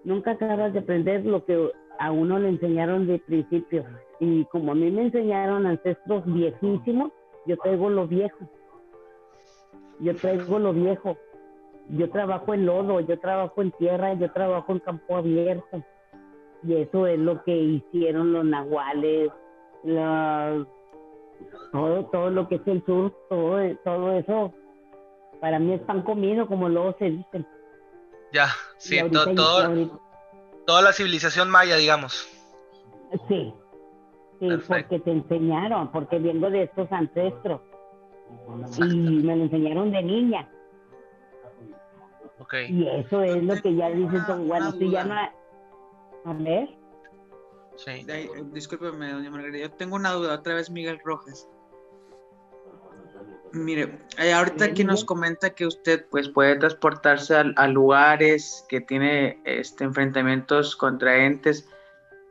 Nunca 0.05 0.32
acabas 0.32 0.72
de 0.72 0.80
aprender 0.80 1.24
lo 1.24 1.44
que 1.44 1.70
a 1.99 2.12
uno 2.12 2.38
le 2.38 2.51
enseñaron 2.51 3.07
de 3.07 3.18
principio. 3.18 3.84
Y 4.20 4.44
como 4.47 4.72
a 4.72 4.74
mí 4.74 4.90
me 4.90 5.03
enseñaron 5.03 5.66
ancestros 5.66 6.24
viejísimos, 6.26 7.11
yo 7.47 7.57
traigo 7.59 7.90
lo 7.90 8.07
viejo. 8.07 8.49
Yo 10.01 10.14
traigo 10.16 10.59
lo 10.59 10.72
viejo. 10.72 11.16
Yo 11.88 12.11
trabajo 12.11 12.55
en 12.55 12.66
lodo, 12.66 13.01
yo 13.01 13.18
trabajo 13.18 13.62
en 13.62 13.70
tierra, 13.72 14.14
yo 14.14 14.30
trabajo 14.32 14.72
en 14.72 14.78
campo 14.80 15.16
abierto. 15.16 15.82
Y 16.62 16.74
eso 16.74 17.07
es 17.07 17.18
lo 17.18 17.42
que 17.44 17.57
hicieron 17.57 18.32
los 18.32 18.44
nahuales, 18.44 19.30
todo, 21.72 22.07
todo 22.07 22.30
lo 22.30 22.49
que 22.49 22.57
es 22.57 22.66
el 22.66 22.84
sur, 22.84 23.12
todo, 23.28 23.59
todo 23.84 24.12
eso, 24.12 24.53
para 25.41 25.59
mí 25.59 25.74
es 25.74 25.80
pan 25.82 26.03
comido, 26.03 26.47
como 26.47 26.68
luego 26.68 26.95
se 26.99 27.11
dice. 27.11 27.45
Ya, 28.32 28.49
sí, 28.78 28.99
todo, 29.11 30.01
toda 30.66 30.82
la 30.82 30.93
civilización 30.93 31.49
maya, 31.49 31.76
digamos. 31.76 32.28
Sí, 33.28 33.55
sí, 34.41 34.49
porque 34.66 34.99
te 35.01 35.12
enseñaron, 35.12 35.91
porque 35.93 36.18
vengo 36.18 36.51
de 36.51 36.64
estos 36.64 36.91
ancestros. 36.91 37.61
Y 38.78 39.22
me 39.22 39.37
lo 39.37 39.45
enseñaron 39.45 39.93
de 39.93 40.03
niña. 40.03 40.51
Okay. 42.41 42.70
Y 42.70 42.89
eso 42.89 43.22
es 43.22 43.43
lo 43.43 43.55
que 43.62 43.74
ya 43.74 43.89
dicen, 43.91 44.49
bueno, 44.49 44.72
si 44.72 44.91
ya 44.91 45.05
no... 45.05 45.14
A 45.14 46.32
ver. 46.34 46.68
Sí. 47.76 48.07
Discúlpeme, 48.53 49.12
doña 49.12 49.30
Margarita, 49.30 49.59
yo 49.59 49.70
tengo 49.72 49.97
una 49.97 50.12
duda, 50.12 50.34
otra 50.34 50.55
vez 50.55 50.70
Miguel 50.70 51.01
Rojas. 51.05 51.49
Mire, 53.57 53.98
eh, 54.18 54.32
ahorita 54.32 54.66
aquí 54.66 54.84
nos 54.84 55.04
comenta 55.04 55.50
que 55.50 55.66
usted 55.66 56.04
pues 56.11 56.28
puede 56.28 56.57
transportarse 56.57 57.34
a, 57.34 57.66
lugares 57.68 58.66
que 58.68 58.82
tiene 58.82 59.40
este 59.44 59.84
enfrentamientos 59.84 60.76
contra 60.76 61.24
entes. 61.24 61.68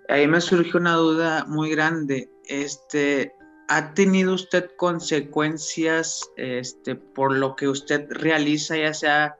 Ahí 0.08 0.28
me 0.28 0.40
surgió 0.40 0.80
una 0.80 0.94
duda 0.94 1.46
muy 1.48 1.72
grande. 1.72 2.30
Este, 2.48 3.34
¿ha 3.68 3.94
tenido 3.96 4.36
usted 4.36 4.70
consecuencias 4.78 6.30
este, 6.38 6.96
por 6.96 7.36
lo 7.36 7.56
que 7.56 7.68
usted 7.68 8.06
realiza, 8.12 8.78
ya 8.78 8.94
sea 8.94 9.38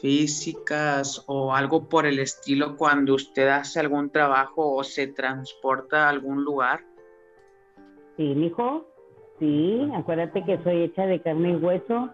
físicas 0.00 1.22
o 1.28 1.54
algo 1.54 1.88
por 1.88 2.04
el 2.04 2.18
estilo 2.18 2.76
cuando 2.76 3.14
usted 3.14 3.46
hace 3.46 3.78
algún 3.78 4.10
trabajo 4.10 4.74
o 4.74 4.82
se 4.82 5.06
transporta 5.06 6.06
a 6.06 6.08
algún 6.08 6.42
lugar? 6.42 6.84
Sí, 8.16 8.24
hijo. 8.24 8.91
Sí, 9.42 9.90
acuérdate 9.92 10.44
que 10.44 10.62
soy 10.62 10.84
hecha 10.84 11.04
de 11.04 11.20
carne 11.20 11.50
y 11.50 11.56
hueso. 11.56 12.10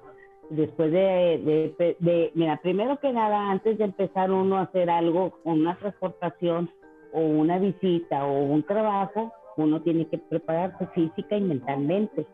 Después 0.48 0.90
de, 0.90 1.74
de, 2.00 2.32
mira, 2.34 2.58
primero 2.62 2.98
que 3.00 3.12
nada, 3.12 3.50
antes 3.50 3.76
de 3.76 3.84
empezar 3.84 4.30
uno 4.30 4.56
a 4.56 4.62
hacer 4.62 4.88
algo, 4.88 5.38
una 5.44 5.76
transportación 5.76 6.70
o 7.12 7.20
una 7.20 7.58
visita 7.58 8.24
o 8.24 8.44
un 8.44 8.62
trabajo, 8.62 9.30
uno 9.58 9.82
tiene 9.82 10.06
que 10.06 10.16
prepararse 10.16 10.86
física 10.94 11.36
y 11.36 11.42
mentalmente 11.42 12.24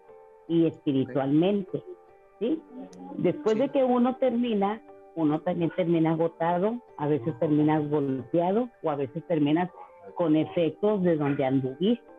y 0.46 0.66
espiritualmente, 0.66 1.82
¿sí? 2.38 2.62
Después 3.16 3.58
de 3.58 3.70
que 3.70 3.82
uno 3.82 4.14
termina, 4.18 4.80
uno 5.16 5.40
también 5.40 5.72
termina 5.74 6.12
agotado, 6.12 6.78
a 6.98 7.08
veces 7.08 7.36
termina 7.40 7.80
golpeado 7.80 8.68
o 8.84 8.90
a 8.92 8.94
veces 8.94 9.26
termina 9.26 9.68
con 10.14 10.36
efectos 10.36 11.02
de 11.02 11.16
donde 11.16 11.44
anduviste 11.44 12.14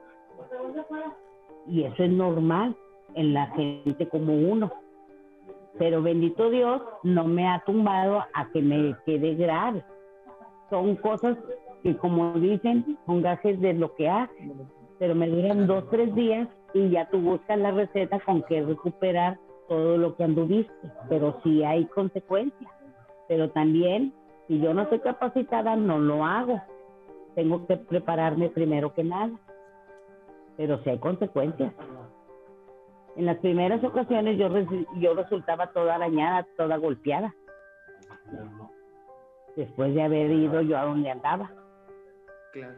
y 1.67 1.83
eso 1.83 2.03
es 2.03 2.11
normal 2.11 2.75
en 3.15 3.33
la 3.33 3.47
gente 3.47 4.07
como 4.09 4.33
uno. 4.33 4.71
Pero 5.77 6.01
bendito 6.01 6.49
Dios, 6.49 6.81
no 7.03 7.25
me 7.25 7.47
ha 7.47 7.61
tumbado 7.65 8.23
a 8.33 8.49
que 8.53 8.61
me 8.61 8.95
quede 9.05 9.35
grave. 9.35 9.83
Son 10.69 10.95
cosas 10.95 11.37
que, 11.83 11.95
como 11.97 12.33
dicen, 12.33 12.97
son 13.05 13.21
gajes 13.21 13.59
de 13.59 13.73
lo 13.73 13.93
que 13.95 14.09
hace. 14.09 14.51
Pero 14.99 15.15
me 15.15 15.27
duran 15.27 15.67
dos, 15.67 15.89
tres 15.89 16.13
días 16.15 16.47
y 16.73 16.89
ya 16.89 17.09
tú 17.09 17.19
buscas 17.19 17.59
la 17.59 17.71
receta 17.71 18.19
con 18.21 18.41
que 18.43 18.61
recuperar 18.63 19.37
todo 19.67 19.97
lo 19.97 20.15
que 20.15 20.23
anduviste. 20.23 20.73
Pero 21.09 21.39
sí 21.43 21.63
hay 21.63 21.85
consecuencias. 21.85 22.71
Pero 23.27 23.49
también, 23.49 24.13
si 24.47 24.59
yo 24.59 24.73
no 24.73 24.83
estoy 24.83 24.99
capacitada, 24.99 25.75
no 25.75 25.99
lo 25.99 26.23
hago. 26.25 26.61
Tengo 27.35 27.67
que 27.67 27.75
prepararme 27.75 28.49
primero 28.49 28.93
que 28.93 29.03
nada 29.03 29.31
pero 30.57 30.81
sí 30.83 30.89
hay 30.89 30.99
consecuencias. 30.99 31.73
En 33.15 33.25
las 33.25 33.37
primeras 33.37 33.83
ocasiones 33.83 34.37
yo, 34.37 34.49
yo 34.99 35.13
resultaba 35.13 35.71
toda 35.71 35.95
arañada, 35.95 36.47
toda 36.57 36.77
golpeada. 36.77 37.33
Después 39.55 39.93
de 39.95 40.03
haber 40.03 40.31
ido 40.31 40.61
yo 40.61 40.77
a 40.77 40.85
donde 40.85 41.11
andaba. 41.11 41.51
Claro. 42.51 42.75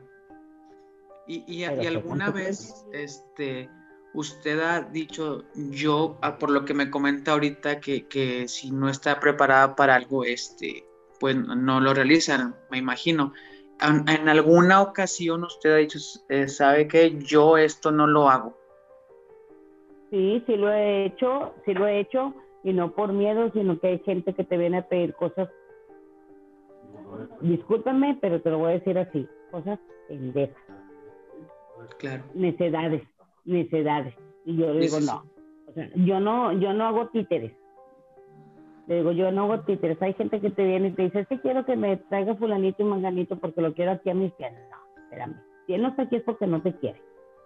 Y, 1.28 1.44
y, 1.48 1.64
alguna 1.66 2.30
vez, 2.32 2.86
este, 2.94 3.70
usted 4.14 4.60
ha 4.60 4.82
dicho, 4.82 5.44
yo, 5.56 6.18
ah, 6.22 6.38
por 6.38 6.52
lo 6.52 6.64
que 6.64 6.74
me 6.74 6.90
comenta 6.90 7.34
ahorita, 7.34 7.82
que, 7.82 8.08
que 8.08 8.48
si 8.48 8.72
no 8.72 8.88
está 8.90 9.20
preparada 9.20 9.76
para 9.76 9.96
algo, 9.96 10.24
este, 10.24 10.86
pues 11.20 11.36
no 11.36 11.82
lo 11.82 11.94
realizan, 11.94 12.56
me 12.70 12.78
imagino 12.78 13.34
en, 13.82 14.30
alguna 14.30 14.82
ocasión 14.82 15.44
usted 15.44 15.74
ha 15.74 15.78
dicho, 15.78 16.00
eh, 16.30 16.48
sabe 16.48 16.88
que 16.88 17.18
yo 17.20 17.58
esto 17.58 17.92
no 17.92 18.08
lo 18.08 18.30
hago. 18.30 18.58
Sí, 20.10 20.44
sí 20.46 20.56
lo 20.56 20.72
he 20.72 21.06
hecho, 21.06 21.54
sí 21.66 21.74
lo 21.74 21.86
he 21.88 22.00
hecho, 22.00 22.34
y 22.64 22.74
no 22.74 22.92
por 22.94 23.14
miedo, 23.14 23.52
sino 23.54 23.80
que 23.80 23.88
hay 23.88 24.00
gente 24.00 24.34
que 24.34 24.44
te 24.44 24.58
viene 24.58 24.80
a 24.80 24.88
pedir 24.88 25.14
cosas. 25.14 25.50
Discúlpame, 27.42 28.18
pero 28.22 28.42
te 28.42 28.50
lo 28.50 28.60
voy 28.60 28.72
a 28.72 28.80
decir 28.80 28.98
así, 28.98 29.28
cosas 29.52 29.80
pendejas. 30.08 30.58
Claro. 32.00 32.24
Necedades, 32.34 33.04
necedades. 33.46 34.16
Y 34.46 34.58
yo 34.58 34.74
digo, 34.74 35.00
no. 35.00 35.24
O 35.68 35.74
sea, 35.74 35.90
yo 35.96 36.20
no, 36.20 36.54
yo 36.54 36.74
no 36.74 36.86
hago 36.86 37.10
títeres. 37.10 37.52
Le 38.88 38.96
digo, 38.96 39.12
yo 39.12 39.32
no 39.32 39.44
hago 39.44 39.64
títeres. 39.64 40.02
Hay 40.02 40.14
gente 40.14 40.40
que 40.40 40.50
te 40.50 40.64
viene 40.64 40.88
y 40.88 40.92
te 40.92 41.04
dice, 41.04 41.26
sí 41.30 41.38
quiero 41.40 41.66
que 41.66 41.76
me 41.76 41.98
traiga 41.98 42.36
fulanito 42.36 42.82
y 42.82 42.86
manganito 42.86 43.36
porque 43.38 43.62
lo 43.62 43.74
quiero 43.74 43.92
aquí 43.92 44.10
a 44.10 44.14
mis 44.14 44.32
pies. 44.34 44.54
No, 44.72 45.02
espérame. 45.04 45.36
Si 45.66 45.74
él 45.74 45.82
no 45.82 45.90
está 45.90 46.04
aquí 46.04 46.16
es 46.16 46.24
porque 46.24 46.48
no 46.48 46.62
te 46.62 46.74
quiere. 46.78 47.02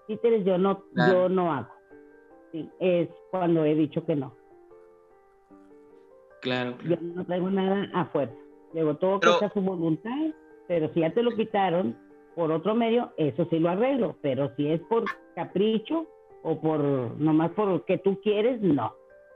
Títeres 0.08 0.46
yo 0.46 0.58
no, 0.60 0.84
yo 1.10 1.30
no 1.30 1.52
hago. 1.52 1.74
Sí, 2.52 2.70
es 2.80 3.10
cuando 3.32 3.66
he 3.66 3.74
dicho 3.74 4.06
que 4.06 4.16
no. 4.16 4.34
Claro, 6.42 6.76
Yo 6.84 6.98
no 7.00 7.24
traigo 7.26 7.50
nada 7.50 7.88
afuera. 7.94 8.32
Le 8.74 8.82
digo, 8.82 8.96
todo 8.98 9.20
que 9.20 9.30
sea 9.40 9.52
su 9.54 9.62
voluntad, 9.62 10.32
pero 10.68 10.92
si 10.94 11.02
ya 11.02 11.14
te 11.14 11.22
lo 11.22 11.32
quitaron 11.32 11.96
por 12.36 12.52
otro 12.52 12.74
medio, 12.74 13.12
eso 13.18 13.48
sí 13.50 13.60
lo 13.60 13.70
arreglo. 13.70 14.18
Pero 14.22 14.52
si 14.56 14.68
es 14.68 14.82
por 14.82 15.06
capricho 15.36 16.08
o 16.44 16.60
por 16.60 16.82
nomás 17.20 17.52
por 17.52 17.86
que 17.86 17.98
tú 17.98 18.20
quieres, 18.22 18.62
no. 18.62 18.94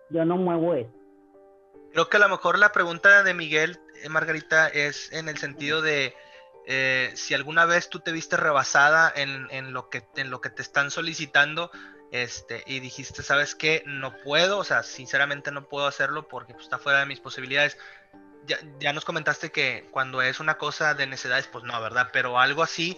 Yo 0.10 0.26
no 0.26 0.38
muevo 0.38 0.74
eso. 0.74 0.95
Creo 1.96 2.10
que 2.10 2.18
a 2.18 2.20
lo 2.20 2.28
mejor 2.28 2.60
la 2.60 2.74
pregunta 2.74 3.24
de 3.24 3.34
Miguel, 3.34 3.80
eh, 4.04 4.10
Margarita, 4.10 4.68
es 4.68 5.14
en 5.14 5.30
el 5.30 5.38
sentido 5.38 5.82
de 5.82 6.14
eh, 6.66 7.12
si 7.16 7.34
alguna 7.34 7.64
vez 7.64 7.88
tú 7.88 8.00
te 8.02 8.12
viste 8.12 8.36
rebasada 8.36 9.14
en, 9.16 9.72
lo 9.72 9.88
que, 9.88 10.04
en 10.18 10.30
lo 10.30 10.42
que 10.42 10.50
te 10.50 10.62
están 10.62 10.92
solicitando 10.92 11.72
este, 12.12 12.66
y 12.68 12.82
dijiste, 12.82 13.24
¿sabes 13.24 13.56
qué? 13.56 13.82
No 13.86 14.14
puedo, 14.26 14.58
o 14.58 14.66
sea, 14.66 14.84
sinceramente 14.84 15.52
no 15.52 15.70
puedo 15.70 15.88
hacerlo 15.88 16.28
porque 16.28 16.54
pues, 16.54 16.66
está 16.66 16.80
fuera 16.80 17.00
de 17.00 17.06
mis 17.06 17.22
posibilidades. 17.22 17.78
Ya, 18.46 18.58
ya, 18.78 18.92
nos 18.92 19.06
comentaste 19.06 19.54
que 19.54 19.88
cuando 19.92 20.22
es 20.22 20.42
una 20.42 20.58
cosa 20.58 20.96
de 20.96 21.08
necesidades, 21.08 21.48
pues 21.48 21.64
no, 21.64 21.80
¿verdad? 21.82 22.10
Pero 22.12 22.38
algo 22.38 22.62
así, 22.62 22.98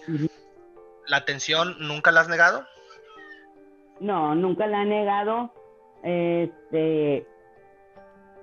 ¿la 1.06 1.18
atención 1.18 1.76
nunca 1.78 2.10
la 2.10 2.22
has 2.22 2.28
negado? 2.28 2.66
No, 4.00 4.34
nunca 4.34 4.66
la 4.66 4.82
he 4.82 4.86
negado. 4.86 5.54
Este, 6.02 7.24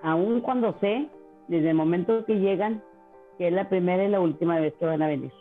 aun 0.05 0.39
cuando 0.41 0.75
sé, 0.79 1.09
desde 1.47 1.71
el 1.71 1.75
momento 1.75 2.25
que 2.25 2.35
llegan, 2.35 2.83
que 3.37 3.47
es 3.47 3.53
la 3.53 3.67
primera 3.69 4.03
y 4.03 4.07
la 4.07 4.19
última 4.19 4.59
vez 4.59 4.73
que 4.75 4.85
van 4.85 5.01
a 5.01 5.07
venir. 5.07 5.31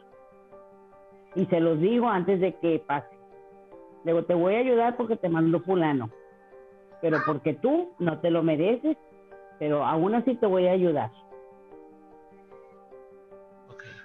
Y 1.34 1.44
se 1.46 1.60
los 1.60 1.78
digo 1.80 2.08
antes 2.08 2.40
de 2.40 2.54
que 2.54 2.78
pase. 2.78 3.14
Luego 4.04 4.24
te 4.24 4.32
voy 4.34 4.54
a 4.54 4.60
ayudar 4.60 4.96
porque 4.96 5.16
te 5.16 5.28
mando 5.28 5.60
fulano, 5.60 6.08
pero 7.02 7.18
porque 7.26 7.52
tú 7.52 7.90
no 7.98 8.20
te 8.20 8.30
lo 8.30 8.42
mereces, 8.42 8.96
pero 9.58 9.84
aún 9.84 10.14
así 10.14 10.34
te 10.34 10.46
voy 10.46 10.66
a 10.66 10.72
ayudar. 10.72 11.10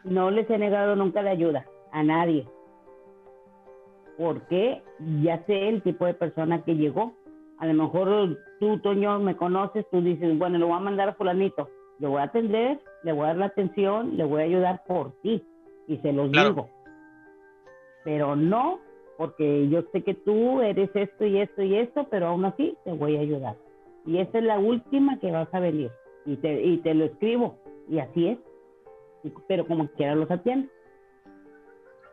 No 0.03 0.29
les 0.29 0.49
he 0.49 0.57
negado 0.57 0.95
nunca 0.97 1.21
la 1.21 1.31
ayuda 1.31 1.65
a 1.91 2.03
nadie, 2.03 2.45
porque 4.17 4.81
ya 5.21 5.41
sé 5.45 5.69
el 5.69 5.81
tipo 5.83 6.05
de 6.05 6.13
persona 6.13 6.63
que 6.63 6.75
llegó 6.75 7.13
a 7.59 7.65
lo 7.65 7.73
mejor 7.73 8.37
tú, 8.59 8.79
Toño, 8.79 9.19
me 9.19 9.35
conoces, 9.35 9.85
tú 9.89 10.01
dices, 10.01 10.37
bueno, 10.37 10.57
lo 10.57 10.67
voy 10.67 10.77
a 10.77 10.81
mandar 10.81 11.09
a 11.09 11.13
fulanito, 11.13 11.69
le 11.99 12.07
voy 12.07 12.19
a 12.21 12.25
atender, 12.25 12.79
le 13.03 13.11
voy 13.11 13.23
a 13.23 13.27
dar 13.27 13.37
la 13.37 13.45
atención, 13.47 14.17
le 14.17 14.23
voy 14.23 14.41
a 14.41 14.45
ayudar 14.45 14.83
por 14.87 15.11
ti, 15.21 15.43
y 15.87 15.97
se 15.97 16.13
los 16.13 16.31
digo. 16.31 16.69
Pero 18.03 18.35
no 18.35 18.79
porque 19.19 19.67
yo 19.67 19.83
sé 19.91 20.01
que 20.01 20.13
tú 20.13 20.61
eres 20.61 20.89
esto 20.93 21.25
y 21.25 21.41
esto 21.41 21.61
y 21.61 21.75
esto, 21.75 22.07
pero 22.09 22.27
aún 22.27 22.45
así 22.45 22.77
te 22.85 22.93
voy 22.93 23.17
a 23.17 23.19
ayudar. 23.19 23.57
Y 24.05 24.17
esta 24.17 24.37
es 24.37 24.45
la 24.45 24.57
última 24.57 25.19
que 25.19 25.29
vas 25.29 25.53
a 25.53 25.59
venir. 25.59 25.91
Y 26.25 26.37
te, 26.37 26.63
y 26.63 26.77
te 26.77 26.93
lo 26.93 27.03
escribo. 27.03 27.59
Y 27.89 27.99
así 27.99 28.27
es. 28.29 28.39
Pero 29.49 29.67
como 29.67 29.89
quiera 29.89 30.15
los 30.15 30.31
atiende. 30.31 30.69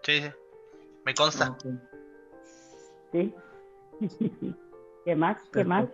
Sí, 0.03 0.20
sí. 0.20 0.30
Me 1.05 1.14
consta. 1.14 1.57
Sí. 3.12 3.32
¿Qué 5.05 5.14
más? 5.14 5.38
¿Qué 5.53 5.64
más? 5.64 5.88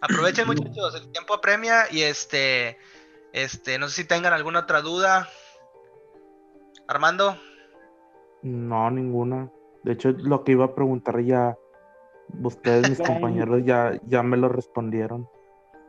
Aprovechen 0.00 0.46
muchachos, 0.46 0.94
el 0.94 1.10
tiempo 1.10 1.34
apremia 1.34 1.90
y 1.90 2.02
este, 2.02 2.78
este, 3.32 3.78
no 3.78 3.88
sé 3.88 4.02
si 4.02 4.08
tengan 4.08 4.32
alguna 4.32 4.60
otra 4.60 4.80
duda. 4.80 5.28
Armando. 6.86 7.36
No, 8.42 8.90
ninguna. 8.90 9.50
De 9.82 9.92
hecho, 9.92 10.10
lo 10.10 10.44
que 10.44 10.52
iba 10.52 10.66
a 10.66 10.74
preguntar 10.74 11.20
ya, 11.20 11.56
ustedes, 12.42 12.88
mis 12.88 12.98
compañeros, 13.06 13.62
ya, 13.64 14.00
ya 14.06 14.22
me 14.22 14.36
lo 14.36 14.48
respondieron. 14.48 15.28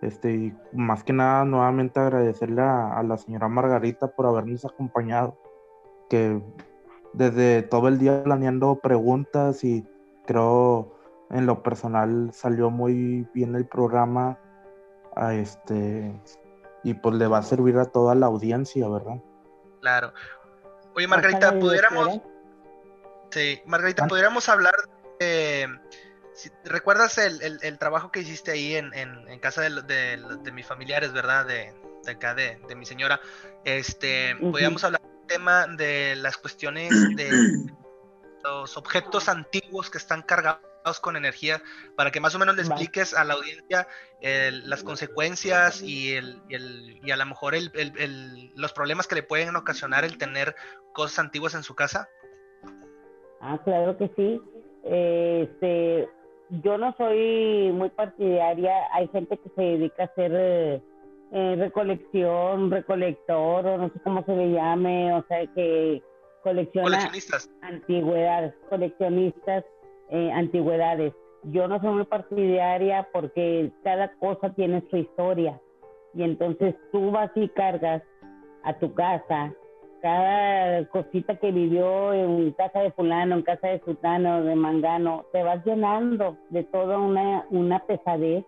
Este, 0.02 0.34
y 0.34 0.54
más 0.74 1.04
que 1.04 1.14
nada, 1.14 1.44
nuevamente 1.46 2.00
agradecerle 2.00 2.62
a, 2.62 3.04
la 3.04 3.18
señora 3.18 3.48
Margarita 3.48 4.08
por 4.08 4.26
habernos 4.26 4.66
acompañado, 4.66 5.38
que 6.10 6.42
desde 7.14 7.64
todo 7.64 7.88
el 7.88 8.00
día 8.00 8.24
planeando 8.24 8.76
preguntas 8.76 9.64
y 9.64 9.86
creo 10.26 10.99
en 11.30 11.46
lo 11.46 11.62
personal 11.64 12.32
salió 12.34 12.70
muy 12.70 13.28
bien 13.34 13.56
el 13.56 13.68
programa, 13.68 14.38
a 15.16 15.34
este, 15.34 16.14
y 16.84 16.94
pues 16.94 17.16
le 17.16 17.28
va 17.28 17.40
a 17.40 17.44
servir 17.44 17.78
a 17.78 17.86
toda 17.86 18.16
la 18.16 18.28
audiencia, 18.28 18.88
¿verdad? 18.88 19.22
Claro. 19.82 20.14
Oye, 20.96 21.08
Margarita, 21.08 21.58
pudiéramos, 21.58 22.22
Sí, 23.32 23.62
Margarita, 23.66 24.08
podríamos 24.08 24.50
hablar 24.50 24.74
de... 25.20 25.68
¿Recuerdas 26.64 27.18
el, 27.18 27.78
trabajo 27.80 28.12
que 28.12 28.22
hiciste 28.22 28.52
ahí 28.52 28.76
en, 28.76 29.40
casa 29.40 29.62
de, 29.62 30.52
mis 30.54 30.66
familiares, 30.66 31.12
verdad? 31.12 31.46
De, 31.46 31.74
acá, 32.10 32.34
de, 32.34 32.60
mi 32.76 32.86
señora. 32.86 33.20
Este, 33.66 34.36
podríamos 34.38 34.84
hablar 34.84 35.02
del 35.02 35.28
tema 35.28 35.68
de 35.68 36.16
las 36.16 36.38
cuestiones 36.38 36.92
de 37.16 37.30
los 38.44 38.78
objetos 38.78 39.28
antiguos 39.28 39.90
que 39.90 39.98
están 39.98 40.22
cargados 40.22 40.69
con 41.00 41.16
energía 41.16 41.62
para 41.96 42.10
que 42.12 42.20
más 42.20 42.34
o 42.34 42.40
menos 42.40 42.56
le 42.56 42.64
expliques 42.64 43.14
a 43.14 43.24
la 43.24 43.36
audiencia 43.36 43.88
las 44.22 44.84
consecuencias 44.84 45.82
y, 45.84 46.14
el, 46.14 46.42
y, 46.50 47.12
a 47.12 47.18
lo 47.18 47.26
mejor 47.26 47.54
los 48.56 48.74
problemas 48.74 49.08
que 49.08 49.16
le 49.16 49.24
pueden 49.24 49.56
ocasionar 49.56 50.06
el 50.06 50.18
tener 50.18 50.56
cosas 50.94 51.20
antiguas 51.20 51.54
en 51.54 51.64
su 51.64 51.76
casa? 51.76 52.10
Ah, 53.42 53.60
claro 53.64 53.98
que 53.98 54.10
sí. 54.16 54.42
este, 54.84 56.10
yo 56.64 56.78
no 56.78 56.94
soy 56.98 57.72
muy 57.74 57.90
partidaria. 57.90 58.74
Hay 58.94 59.08
gente 59.10 59.38
que 59.38 59.50
se 59.56 59.62
dedica 59.62 60.04
a 60.04 60.06
hacer 60.08 60.32
eh, 60.34 60.82
eh, 61.32 61.56
recolección, 61.58 62.72
recolector, 62.72 63.66
o 63.66 63.78
no 63.78 63.90
sé 63.90 64.00
cómo 64.04 64.24
se 64.26 64.36
le 64.36 64.52
llame, 64.52 65.14
o 65.14 65.24
sea, 65.28 65.46
que 65.54 66.02
colecciona 66.44 67.12
antigüedades, 67.62 68.54
coleccionistas, 68.70 69.64
eh, 70.10 70.32
antigüedades. 70.32 71.14
Yo 71.44 71.68
no 71.68 71.80
soy 71.80 71.94
muy 71.94 72.06
partidaria 72.06 73.08
porque 73.14 73.72
cada 73.84 74.12
cosa 74.18 74.50
tiene 74.54 74.84
su 74.90 74.98
historia. 74.98 75.60
Y 76.14 76.24
entonces 76.24 76.76
tú 76.92 77.12
vas 77.12 77.32
y 77.36 77.48
cargas 77.50 78.04
a 78.64 78.74
tu 78.74 78.94
casa 78.94 79.54
cada 80.02 80.86
cosita 80.86 81.36
que 81.36 81.52
vivió 81.52 82.14
en 82.14 82.52
casa 82.54 82.80
de 82.80 82.92
fulano, 82.92 83.36
en 83.36 83.42
casa 83.42 83.68
de 83.68 83.80
sultano, 83.82 84.44
de 84.44 84.56
mangano, 84.56 85.26
te 85.32 85.44
vas 85.44 85.64
llenando 85.66 86.38
de 86.50 86.64
toda 86.64 86.98
una, 86.98 87.46
una 87.50 87.80
pesadez 87.80 88.46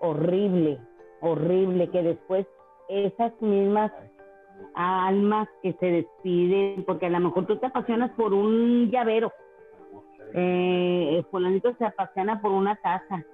horrible, 0.00 0.78
horrible, 1.20 1.88
que 1.88 2.02
después 2.02 2.46
esas 2.88 3.32
mismas 3.40 3.90
almas 4.74 5.48
que 5.62 5.72
se 5.74 5.86
despiden, 5.86 6.84
porque 6.84 7.06
a 7.06 7.10
lo 7.10 7.20
mejor 7.20 7.46
tú 7.46 7.56
te 7.56 7.66
apasionas 7.66 8.10
por 8.12 8.32
un 8.32 8.90
llavero, 8.90 9.32
eh, 10.34 11.24
fulanito 11.30 11.74
se 11.78 11.84
apasiona 11.84 12.40
por 12.40 12.52
una 12.52 12.76
taza, 12.76 13.24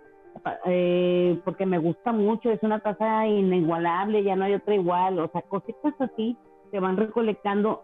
eh, 0.66 1.40
porque 1.45 1.66
me 1.66 1.78
gusta 1.78 2.12
mucho, 2.12 2.51
es 2.51 2.62
una 2.62 2.80
taza 2.80 3.26
inigualable, 3.26 4.22
ya 4.22 4.36
no 4.36 4.45
hay 4.45 4.55
otra 4.55 4.74
igual, 4.74 5.18
o 5.18 5.28
sea, 5.28 5.43
cositas 5.43 5.95
así 6.01 6.36
se 6.70 6.80
van 6.80 6.97
recolectando 6.97 7.82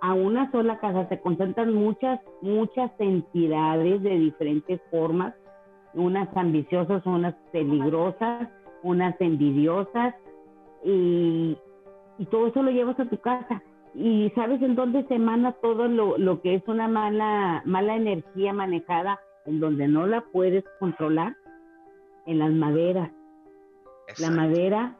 a 0.00 0.14
una 0.14 0.50
sola 0.50 0.78
casa, 0.78 1.08
se 1.08 1.20
concentran 1.20 1.72
muchas, 1.74 2.20
muchas 2.42 2.90
entidades 2.98 4.02
de 4.02 4.18
diferentes 4.18 4.80
formas, 4.90 5.34
unas 5.94 6.28
ambiciosas, 6.36 7.04
unas 7.06 7.34
peligrosas, 7.52 8.48
unas 8.82 9.18
envidiosas, 9.20 10.14
y, 10.84 11.56
todo 12.30 12.46
eso 12.46 12.62
lo 12.62 12.70
llevas 12.70 12.98
a 13.00 13.06
tu 13.06 13.18
casa. 13.18 13.62
Y 13.94 14.30
sabes 14.34 14.60
en 14.60 14.74
dónde 14.74 15.04
se 15.06 15.14
emana 15.14 15.52
todo 15.52 15.86
lo, 15.86 16.18
lo 16.18 16.42
que 16.42 16.54
es 16.54 16.62
una 16.66 16.88
mala, 16.88 17.62
mala 17.64 17.96
energía 17.96 18.52
manejada, 18.52 19.20
en 19.46 19.60
donde 19.60 19.86
no 19.86 20.06
la 20.06 20.22
puedes 20.22 20.64
controlar, 20.80 21.36
en 22.26 22.38
las 22.38 22.52
maderas. 22.52 23.10
La 24.18 24.30
madera 24.30 24.96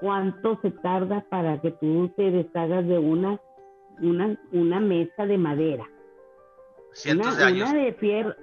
cuánto 0.00 0.58
se 0.62 0.70
tarda 0.70 1.24
para 1.28 1.60
que 1.60 1.70
tú 1.72 2.08
te 2.16 2.30
deshagas 2.30 2.86
de 2.86 2.98
una, 2.98 3.40
una, 4.00 4.38
una 4.52 4.80
mesa 4.80 5.26
de 5.26 5.38
madera. 5.38 5.88
Cientos 6.92 7.36
de 7.36 7.44
años. 7.44 7.70
Una 7.70 7.82
de 7.82 7.92
fierro, 7.94 8.34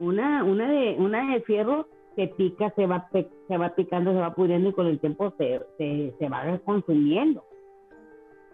una, 0.00 0.44
una 0.44 0.68
de, 0.68 0.96
una 0.98 1.32
de 1.32 1.40
fierro 1.42 1.86
se 2.16 2.28
pica, 2.28 2.72
se 2.74 2.86
va, 2.86 3.08
se 3.12 3.56
va 3.56 3.74
picando, 3.74 4.12
se 4.12 4.18
va 4.18 4.34
pudriendo 4.34 4.70
y 4.70 4.72
con 4.72 4.86
el 4.86 4.98
tiempo 4.98 5.32
se, 5.38 5.60
se, 5.78 6.14
se 6.18 6.28
va 6.28 6.58
consumiendo. 6.64 7.44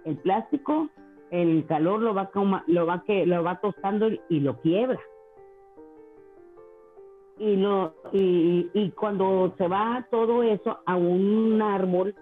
El 0.06 0.16
plástico, 0.18 0.88
el 1.30 1.66
calor 1.66 2.00
lo 2.00 2.14
va, 2.14 2.30
lo 2.68 2.86
va, 2.86 3.02
que, 3.04 3.26
lo 3.26 3.42
va 3.42 3.60
tostando 3.60 4.08
y 4.28 4.40
lo 4.40 4.60
quiebra. 4.60 5.00
Y, 7.38 7.56
no, 7.56 7.92
y, 8.12 8.70
y 8.72 8.90
cuando 8.92 9.52
se 9.58 9.66
va 9.66 10.06
todo 10.10 10.44
eso 10.44 10.78
a 10.86 10.96
un 10.96 11.60
árbol, 11.60 12.14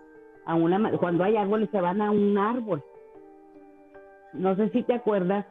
a 0.46 0.54
una, 0.54 0.90
cuando 0.98 1.24
hay 1.24 1.36
árboles 1.36 1.68
se 1.70 1.80
van 1.80 2.00
a 2.00 2.10
un 2.10 2.36
árbol. 2.38 2.82
No 4.32 4.56
sé 4.56 4.70
si 4.70 4.82
te 4.82 4.94
acuerdas 4.94 5.46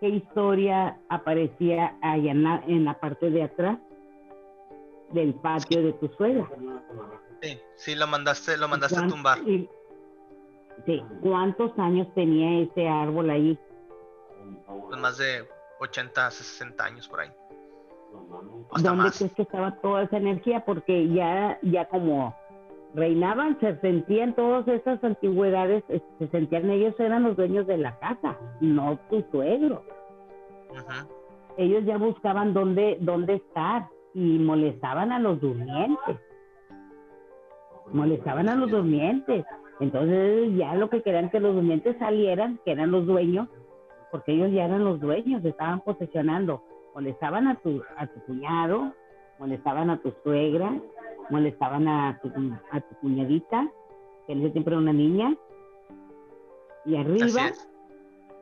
qué 0.00 0.08
historia 0.08 0.98
aparecía 1.08 1.96
allá 2.02 2.30
en 2.30 2.42
la, 2.42 2.62
en 2.66 2.84
la 2.84 3.00
parte 3.00 3.30
de 3.30 3.42
atrás 3.42 3.78
del 5.12 5.34
patio 5.34 5.82
de 5.82 5.92
tu 5.94 6.08
suegra. 6.08 6.46
Sí, 7.42 7.58
sí, 7.74 7.94
lo 7.94 8.06
mandaste, 8.06 8.58
lo 8.58 8.68
mandaste 8.68 9.00
a 9.00 9.08
tumbar. 9.08 9.38
Sí, 10.86 11.02
¿cuántos 11.22 11.76
años 11.78 12.06
tenía 12.14 12.60
ese 12.60 12.88
árbol 12.88 13.30
ahí? 13.30 13.58
Pues 14.66 15.00
más 15.00 15.18
de 15.18 15.46
80, 15.80 16.30
60 16.30 16.84
años 16.84 17.08
por 17.08 17.20
ahí. 17.20 17.30
¿Dónde 18.82 19.10
crees 19.16 19.34
que 19.34 19.42
estaba 19.42 19.72
toda 19.80 20.02
esa 20.02 20.16
energía? 20.16 20.64
Porque 20.64 21.08
ya, 21.08 21.58
ya 21.62 21.86
como 21.86 22.34
reinaban, 22.94 23.58
se 23.60 23.78
sentían 23.80 24.34
todas 24.34 24.66
esas 24.68 25.02
antigüedades, 25.04 25.84
se 26.18 26.28
sentían 26.28 26.70
ellos 26.70 26.98
eran 26.98 27.22
los 27.22 27.36
dueños 27.36 27.66
de 27.66 27.78
la 27.78 27.98
casa, 27.98 28.36
no 28.60 28.98
tu 29.08 29.24
suegro. 29.30 29.84
Ellos 31.56 31.84
ya 31.84 31.98
buscaban 31.98 32.54
dónde, 32.54 32.98
dónde 33.00 33.34
estar 33.34 33.88
y 34.14 34.38
molestaban 34.38 35.12
a 35.12 35.18
los 35.18 35.40
durmientes. 35.40 36.16
Molestaban 37.92 38.48
a 38.48 38.54
los 38.54 38.70
durmientes. 38.70 39.44
Entonces 39.80 40.54
ya 40.56 40.74
lo 40.74 40.90
que 40.90 41.02
querían 41.02 41.30
que 41.30 41.40
los 41.40 41.54
durmientes 41.54 41.96
salieran, 41.98 42.60
que 42.64 42.72
eran 42.72 42.90
los 42.90 43.06
dueños, 43.06 43.48
porque 44.10 44.32
ellos 44.32 44.52
ya 44.52 44.66
eran 44.66 44.84
los 44.84 45.00
dueños, 45.00 45.44
estaban 45.44 45.80
posesionando. 45.80 46.62
Molestaban 46.94 47.48
a 47.48 47.54
tu, 47.56 47.82
a 47.96 48.06
tu 48.06 48.20
cuñado, 48.24 48.92
molestaban 49.38 49.88
a 49.90 49.98
tu 49.98 50.12
suegra, 50.22 50.74
molestaban 51.30 51.88
a 51.88 52.20
tu, 52.20 52.28
a 52.70 52.80
tu 52.80 52.94
cuñadita, 52.96 53.68
que 54.26 54.32
en 54.34 54.40
ese 54.40 54.50
tiempo 54.50 54.70
era 54.70 54.78
una 54.78 54.92
niña, 54.92 55.34
y 56.84 56.96
arriba 56.96 57.52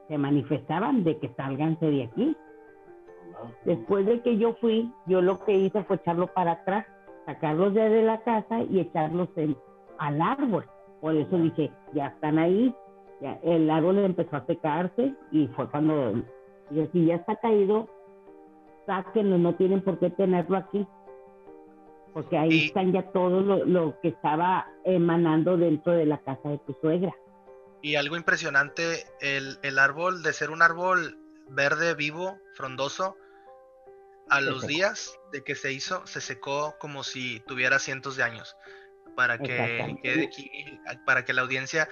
se 0.09 0.18
manifestaban 0.18 1.05
de 1.05 1.18
que 1.18 1.28
salganse 1.34 1.86
de 1.86 2.05
aquí. 2.05 2.36
Después 3.64 4.07
de 4.07 4.20
que 4.22 4.39
yo 4.39 4.55
fui, 4.55 4.91
yo 5.07 5.20
lo 5.20 5.45
que 5.45 5.53
hice 5.53 5.84
fue 5.84 5.97
echarlo 5.97 6.28
para 6.28 6.53
atrás, 6.53 6.86
sacarlos 7.26 7.74
de 7.74 8.03
la 8.03 8.20
casa 8.22 8.62
y 8.62 8.80
echarlos 8.80 9.28
en, 9.36 9.57
al 9.99 10.20
árbol. 10.20 10.64
Por 11.01 11.16
eso 11.16 11.36
dije, 11.38 11.70
ya 11.94 12.09
están 12.09 12.38
ahí. 12.38 12.74
Ya, 13.20 13.38
el 13.42 13.68
árbol 13.68 13.99
empezó 13.99 14.36
a 14.36 14.46
secarse 14.46 15.12
y 15.32 15.49
fue 15.49 15.68
cuando 15.70 16.22
dije, 16.70 16.88
si 16.92 17.07
ya 17.07 17.16
está 17.16 17.36
caído, 17.36 17.88
sáquenlo, 18.86 19.38
no 19.38 19.55
tienen 19.57 19.82
por 19.82 19.99
qué 19.99 20.11
tenerlo 20.11 20.57
aquí 20.57 20.86
porque 22.18 22.36
ahí 22.36 22.66
están 22.66 22.92
ya 22.92 23.03
todo 23.12 23.64
lo, 23.64 24.01
que 24.01 24.09
estaba 24.09 24.66
emanando 24.84 25.57
dentro 25.57 25.92
de 25.92 26.07
la 26.07 26.18
casa 26.18 26.49
de 26.49 26.59
tu 26.59 26.76
suegra. 26.80 27.14
Y 27.80 27.94
algo 27.94 28.16
impresionante, 28.16 29.07
el, 29.20 29.78
árbol, 29.78 30.22
de 30.24 30.32
ser 30.32 30.51
un 30.51 30.62
árbol 30.62 31.16
verde, 31.49 31.94
vivo, 31.94 32.36
frondoso. 32.55 33.16
A 34.30 34.40
los 34.40 34.66
días 34.66 35.16
de 35.32 35.44
que 35.44 35.55
se 35.55 35.72
hizo, 35.72 36.07
se 36.09 36.20
secó 36.20 36.74
como 36.80 37.05
si 37.05 37.40
tuviera 37.46 37.78
cientos 37.78 38.16
de 38.16 38.24
años. 38.24 38.57
Para 39.19 39.37
que, 39.37 40.79
para 41.05 41.25
que 41.25 41.33
la 41.33 41.43
audiencia 41.43 41.89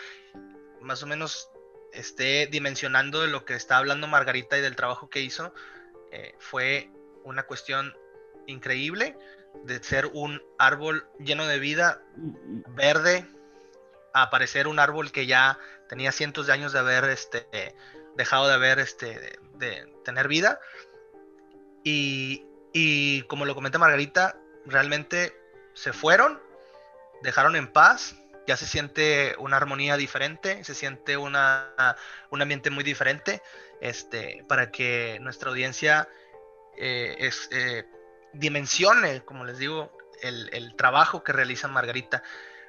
más 0.81 1.03
o 1.03 1.09
menos 1.09 1.51
esté 1.93 2.47
dimensionando 2.47 3.21
de 3.21 3.27
lo 3.27 3.45
que 3.45 3.55
está 3.55 3.79
hablando 3.79 4.07
Margarita 4.07 4.57
y 4.57 4.61
del 4.61 4.77
trabajo 4.77 5.11
que 5.11 5.23
hizo, 5.23 5.53
eh, 6.13 6.37
fue 6.39 6.89
una 7.25 7.43
cuestión 7.43 7.93
increíble 8.47 9.19
de 9.65 9.83
ser 9.83 10.07
un 10.13 10.41
árbol 10.57 11.05
lleno 11.19 11.49
de 11.49 11.59
vida, 11.59 12.01
verde, 12.77 13.27
a 14.15 14.23
aparecer 14.23 14.69
un 14.69 14.79
árbol 14.79 15.11
que 15.11 15.27
ya 15.27 15.59
tenía 15.89 16.13
cientos 16.13 16.47
de 16.47 16.53
años 16.53 16.73
de 16.73 16.79
haber 16.79 17.07
este, 17.07 17.49
dejado 18.15 18.47
de 18.47 18.55
haber 18.55 18.79
este, 18.79 19.37
de, 19.55 19.93
tener 20.05 20.29
vida. 20.29 20.61
Y, 21.83 22.47
y 22.73 23.23
como 23.23 23.47
lo 23.47 23.57
comenta 23.57 23.81
Margarita, 23.81 24.39
realmente 24.65 25.35
se 25.75 25.93
fueron, 25.93 26.46
dejaron 27.23 27.57
en 27.57 27.73
paz, 27.73 28.17
ya 28.47 28.57
se 28.57 28.67
siente 28.67 29.35
una 29.39 29.57
armonía 29.57 29.97
diferente, 29.97 30.63
se 30.65 30.75
siente 30.75 31.17
una, 31.17 31.97
un 32.31 32.43
ambiente 32.43 32.71
muy 32.71 32.85
diferente, 32.85 33.43
este, 33.81 34.45
para 34.49 34.71
que 34.71 35.19
nuestra 35.21 35.51
audiencia 35.51 36.09
eh, 36.77 37.31
eh, 37.51 37.85
dimensione, 38.33 39.25
como 39.25 39.45
les 39.45 39.59
digo, 39.59 39.93
el, 40.23 40.75
trabajo 40.77 41.23
que 41.23 41.33
realiza 41.33 41.69
Margarita. 41.69 42.23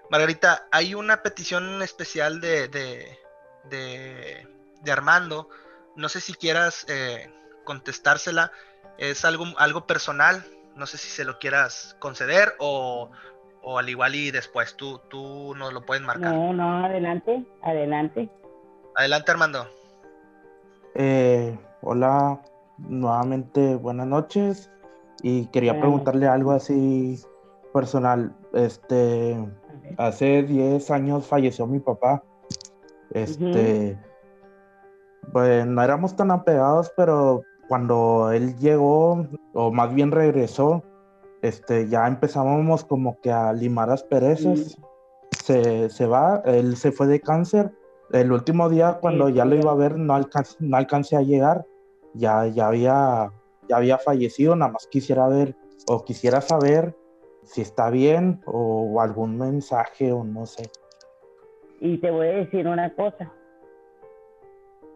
Margarita, 0.09 0.67
hay 0.71 0.95
una 0.95 1.21
petición 1.21 1.81
especial 1.81 2.41
de, 2.41 2.67
de, 2.67 4.47
Armando. 4.91 5.49
No 5.95 6.09
sé 6.09 6.21
si 6.21 6.33
quieras 6.33 6.85
eh, 6.87 7.31
contestársela. 7.65 8.51
Es 8.97 9.25
algo, 9.25 9.45
algo 9.57 9.85
personal. 9.85 10.45
No 10.75 10.87
sé 10.87 10.97
si 10.97 11.09
se 11.09 11.25
lo 11.25 11.39
quieras 11.39 11.95
conceder 11.99 12.55
o, 12.59 13.11
al 13.63 13.89
igual 13.89 14.15
y 14.15 14.31
después 14.31 14.75
tú, 14.75 14.99
tú 15.09 15.53
nos 15.55 15.73
lo 15.73 15.85
puedes 15.85 16.03
marcar. 16.03 16.33
No, 16.33 16.53
no, 16.53 16.85
adelante, 16.85 17.45
adelante. 17.61 18.29
Adelante, 18.95 19.31
Armando. 19.31 19.67
Eh, 20.95 21.57
hola, 21.81 22.41
nuevamente 22.77 23.75
buenas 23.75 24.07
noches 24.07 24.71
y 25.21 25.45
quería 25.47 25.79
preguntarle 25.79 26.27
algo 26.27 26.51
así 26.51 27.19
personal. 27.73 28.35
Este, 28.53 29.37
hace 29.97 30.43
10 30.43 30.89
años 30.91 31.27
falleció 31.27 31.67
mi 31.67 31.79
papá. 31.79 32.23
Este, 33.11 33.97
pues 35.31 35.65
no 35.65 35.81
éramos 35.81 36.15
tan 36.15 36.31
apegados, 36.31 36.91
pero 36.95 37.43
cuando 37.67 38.31
él 38.31 38.57
llegó, 38.57 39.27
o 39.53 39.71
más 39.71 39.93
bien 39.93 40.11
regresó, 40.11 40.83
este, 41.47 41.87
ya 41.87 42.07
empezábamos 42.07 42.83
como 42.83 43.19
que 43.21 43.31
a 43.31 43.53
limar 43.53 43.89
las 43.89 44.03
perezas. 44.03 44.77
se, 45.31 45.89
se, 45.89 46.05
va, 46.05 46.41
él 46.45 46.75
se 46.75 46.91
fue 46.91 47.07
de 47.07 47.21
cáncer. 47.21 47.71
El 48.11 48.31
último 48.31 48.69
día, 48.69 48.99
cuando 49.01 49.29
ya 49.29 49.45
lo 49.45 49.55
iba 49.55 49.71
a 49.71 49.75
ver, 49.75 49.97
no, 49.97 50.19
no 50.59 50.77
alcancé 50.77 51.15
a 51.15 51.21
llegar. 51.21 51.65
Ya, 52.13 52.47
ya 52.47 52.67
había 52.67 53.31
ya 53.67 53.77
había 53.77 53.97
fallecido, 53.97 54.55
nada 54.55 54.71
más 54.71 54.87
quisiera 54.87 55.27
ver 55.27 55.55
o 55.87 56.03
quisiera 56.03 56.41
saber 56.41 56.95
si 57.43 57.61
está 57.61 57.89
bien 57.89 58.41
o, 58.45 58.99
algún 59.01 59.37
mensaje 59.37 60.11
o 60.11 60.23
no 60.23 60.45
sé. 60.45 60.69
Y 61.79 61.97
te 61.99 62.11
voy 62.11 62.27
a 62.27 62.31
decir 62.31 62.67
una 62.67 62.93
cosa. 62.95 63.31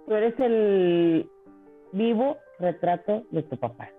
Tú 0.05 0.13
eres 0.13 0.37
el 0.39 1.29
vivo 1.91 2.37
retrato 2.59 3.23
de 3.31 3.43
tu 3.43 3.57
papá. 3.57 3.89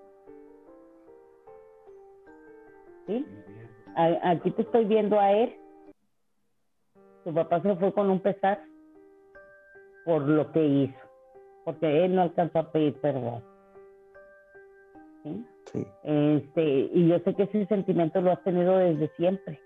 ¿Sí? 3.07 3.27
Aquí 3.95 4.51
te 4.53 4.63
estoy 4.63 4.85
viendo 4.85 5.19
a 5.19 5.33
él. 5.33 5.55
Tu 7.25 7.33
papá 7.33 7.61
se 7.61 7.77
fue 7.77 7.93
con 7.93 8.11
un 8.11 8.21
pesar 8.21 8.63
por 10.05 10.23
lo 10.23 10.51
que 10.51 10.65
hizo, 10.65 10.99
porque 11.65 12.05
él 12.05 12.17
no 12.17 12.23
alcanzó 12.23 12.59
a 12.59 12.73
pedir 12.73 12.95
perdón. 13.01 13.43
¿sí? 15.23 15.47
Este, 16.03 16.91
y 16.93 17.09
yo 17.09 17.19
sé 17.21 17.35
que 17.35 17.45
ese 17.45 17.67
sentimiento 17.67 18.21
lo 18.21 18.33
has 18.33 18.43
tenido 18.43 18.77
desde 18.79 19.09
siempre. 19.17 19.61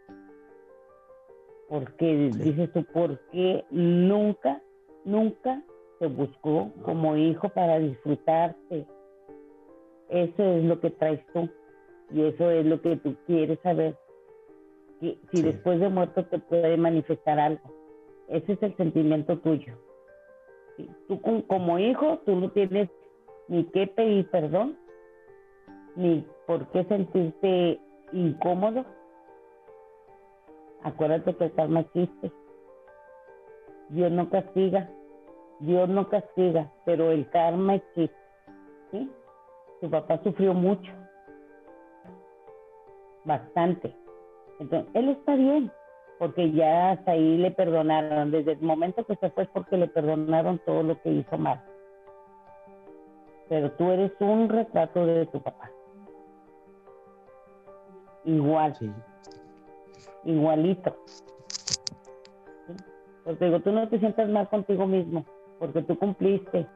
Porque 1.69 2.31
dices 2.37 2.73
tú, 2.73 2.85
¿por 2.85 3.19
qué 3.31 3.65
nunca, 3.71 4.63
nunca 5.05 5.63
te 5.99 6.07
buscó 6.07 6.71
como 6.83 7.17
hijo 7.17 7.49
para 7.49 7.79
disfrutarte? 7.79 8.87
Eso 10.09 10.43
es 10.43 10.65
lo 10.65 10.79
que 10.81 10.91
traes 10.91 11.21
tú. 11.33 11.49
Y 12.11 12.23
eso 12.23 12.51
es 12.51 12.65
lo 12.65 12.81
que 12.81 12.97
tú 12.97 13.17
quieres 13.27 13.59
saber. 13.61 13.97
Que 15.01 15.19
si 15.33 15.43
después 15.43 15.81
de 15.81 15.89
muerto 15.89 16.25
te 16.27 16.39
puede 16.39 16.77
manifestar 16.77 17.39
algo. 17.39 17.63
Ese 18.29 18.53
es 18.53 18.63
el 18.63 18.77
sentimiento 18.77 19.39
tuyo. 19.39 19.75
Tú 21.09 21.21
como 21.47 21.79
hijo, 21.79 22.19
tú 22.25 22.37
no 22.37 22.51
tienes 22.51 22.91
ni 23.49 23.65
que 23.65 23.87
pedir 23.87 24.29
perdón, 24.31 24.77
ni 25.95 26.27
por 26.47 26.67
qué 26.69 26.85
sentirte 26.85 27.81
incómodo. 28.13 28.85
Acuérdate 30.83 31.35
que 31.35 31.45
el 31.45 31.53
karma 31.53 31.81
existe. 31.81 32.31
Dios 33.89 34.11
no 34.13 34.29
castiga, 34.31 34.91
Dios 35.61 35.89
no 35.89 36.09
castiga, 36.09 36.73
pero 36.85 37.13
el 37.13 37.29
karma 37.31 37.77
existe. 37.77 38.17
¿sí? 38.91 39.11
Tu 39.81 39.91
papá 39.91 40.21
sufrió 40.23 40.55
mucho, 40.55 40.93
bastante. 43.27 43.95
Entonces, 44.59 44.89
él 44.95 45.11
está 45.11 45.35
bien, 45.35 45.71
porque 46.19 46.51
ya 46.53 46.93
hasta 46.93 47.13
ahí 47.13 47.37
le 47.37 47.51
perdonaron. 47.51 48.31
Desde 48.31 48.53
el 48.53 48.63
momento 48.63 49.05
que 49.05 49.17
se 49.17 49.31
fue 49.31 49.43
es 49.43 49.51
porque 49.51 49.77
le 49.77 49.89
perdonaron 49.89 50.59
todo 50.65 50.83
lo 50.83 51.01
que 51.03 51.11
hizo 51.11 51.37
mal. 51.37 51.63
Pero 53.49 53.71
tú 53.73 53.91
eres 53.91 54.13
un 54.21 54.49
retrato 54.49 55.05
de 55.05 55.27
tu 55.27 55.41
papá 55.43 55.71
igual. 58.27 58.75
Igualito. 60.25 60.97
Porque 63.25 63.45
digo, 63.45 63.61
tú 63.61 63.73
no 63.73 63.89
te 63.89 63.99
sientas 63.99 64.29
mal 64.29 64.49
contigo 64.49 64.87
mismo, 64.87 65.25
porque 65.59 65.83
tú 65.83 65.99
cumpliste. 65.99 66.67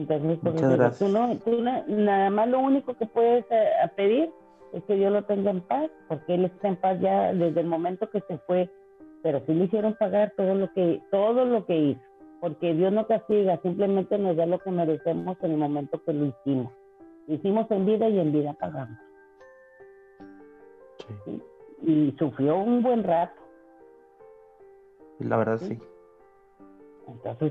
Entonces, 0.00 0.38
pues, 0.42 0.98
tú 0.98 1.08
no, 1.08 1.36
tú 1.38 1.62
nada 1.62 2.30
más 2.30 2.48
lo 2.48 2.60
único 2.60 2.94
que 2.94 3.04
puedes 3.04 3.44
eh, 3.50 3.70
pedir 3.96 4.30
es 4.72 4.82
que 4.84 4.94
Dios 4.94 5.12
lo 5.12 5.24
tenga 5.24 5.50
en 5.50 5.60
paz, 5.60 5.90
porque 6.08 6.36
él 6.36 6.46
está 6.46 6.68
en 6.68 6.76
paz 6.76 6.98
ya 7.00 7.34
desde 7.34 7.60
el 7.60 7.66
momento 7.66 8.08
que 8.08 8.22
se 8.22 8.38
fue, 8.38 8.70
pero 9.22 9.42
sí 9.44 9.52
le 9.52 9.64
hicieron 9.64 9.94
pagar 9.94 10.32
todo 10.38 10.54
lo 10.54 10.72
que, 10.72 11.02
todo 11.10 11.44
lo 11.44 11.66
que 11.66 11.76
hizo, 11.76 12.00
porque 12.40 12.72
Dios 12.72 12.92
no 12.92 13.06
castiga, 13.06 13.60
simplemente 13.60 14.16
nos 14.16 14.36
da 14.36 14.46
lo 14.46 14.58
que 14.60 14.70
merecemos 14.70 15.36
en 15.42 15.50
el 15.50 15.58
momento 15.58 16.02
que 16.02 16.14
lo 16.14 16.26
hicimos. 16.26 16.72
Hicimos 17.26 17.70
en 17.70 17.84
vida 17.84 18.08
y 18.08 18.18
en 18.20 18.32
vida 18.32 18.54
pagamos. 18.54 18.98
Sí. 21.26 21.42
Y 21.82 22.16
sufrió 22.18 22.56
un 22.56 22.82
buen 22.82 23.04
rato. 23.04 23.34
La 25.18 25.36
verdad 25.36 25.58
sí. 25.58 25.78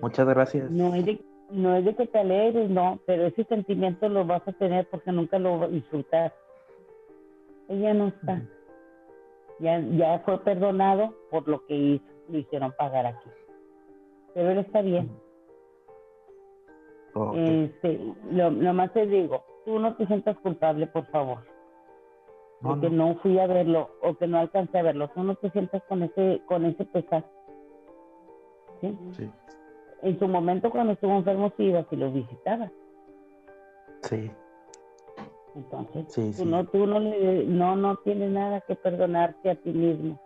Muchas 0.01 0.27
gracias. 0.27 0.71
No 0.71 0.95
es, 0.95 1.05
de, 1.05 1.21
no 1.51 1.75
es 1.75 1.85
de 1.85 1.95
que 1.95 2.07
te 2.07 2.19
alegres, 2.19 2.69
no, 2.69 2.99
pero 3.05 3.25
ese 3.25 3.43
sentimiento 3.45 4.09
lo 4.09 4.25
vas 4.25 4.47
a 4.47 4.53
tener 4.53 4.87
porque 4.89 5.11
nunca 5.11 5.39
lo 5.39 5.67
disfrutar. 5.67 6.33
Ella 7.67 7.93
no 7.93 8.07
está. 8.07 8.41
Ya, 9.59 9.79
ya 9.79 10.19
fue 10.19 10.39
perdonado 10.39 11.13
por 11.29 11.47
lo 11.47 11.65
que 11.65 11.75
hizo, 11.75 12.05
lo 12.29 12.37
hicieron 12.37 12.71
pagar 12.77 13.05
aquí. 13.05 13.29
Pero 14.33 14.51
él 14.51 14.59
está 14.59 14.81
bien. 14.81 15.09
Este, 17.35 17.99
lo, 18.31 18.51
más 18.51 18.93
te 18.93 19.05
digo, 19.05 19.43
tú 19.65 19.79
no 19.79 19.95
te 19.95 20.05
sientas 20.07 20.37
culpable, 20.37 20.87
por 20.87 21.05
favor. 21.07 21.39
porque 22.61 22.89
no. 22.89 23.15
fui 23.15 23.39
a 23.39 23.47
verlo 23.47 23.89
o 24.01 24.15
que 24.15 24.27
no 24.27 24.39
alcancé 24.39 24.79
a 24.79 24.83
verlo. 24.83 25.09
Tú 25.09 25.23
no 25.23 25.35
te 25.35 25.49
sientas 25.51 25.83
con 25.89 26.03
ese, 26.03 26.41
con 26.45 26.65
ese 26.65 26.85
pesar. 26.85 27.25
¿Sí? 28.81 28.97
En 30.01 30.17
su 30.17 30.27
momento 30.27 30.69
cuando 30.69 30.93
estuvo 30.93 31.15
enfermo 31.15 31.51
sí 31.57 31.63
ibas 31.63 31.85
y 31.91 31.95
lo 31.95 32.11
visitabas. 32.11 32.71
Sí. 34.03 34.31
Entonces, 35.55 36.37
tú, 36.37 36.45
No, 36.45 36.65
tú 36.65 36.85
no, 36.85 36.99
no, 36.99 37.75
no 37.75 37.95
tienes 37.97 38.31
nada 38.31 38.61
que 38.61 38.75
perdonarte 38.75 39.49
a 39.49 39.55
ti 39.55 39.71
mismo. 39.71 40.19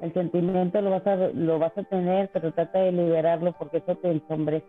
El 0.00 0.12
sentimiento 0.12 0.80
lo 0.80 0.90
vas 0.90 1.06
a, 1.06 1.16
lo 1.16 1.58
vas 1.58 1.76
a 1.76 1.82
tener, 1.84 2.30
pero 2.32 2.52
trata 2.52 2.80
de 2.80 2.92
liberarlo 2.92 3.52
porque 3.58 3.78
eso 3.78 3.96
te 3.96 4.10
ensombrece. 4.10 4.66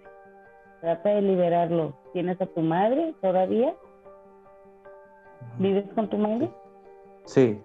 Trata 0.81 1.09
de 1.09 1.21
liberarlo. 1.21 1.93
¿Tienes 2.13 2.39
a 2.39 2.45
tu 2.45 2.61
madre 2.61 3.13
todavía? 3.21 3.75
¿Vives 5.59 5.85
con 5.93 6.09
tu 6.09 6.17
madre? 6.17 6.49
Sí. 7.25 7.59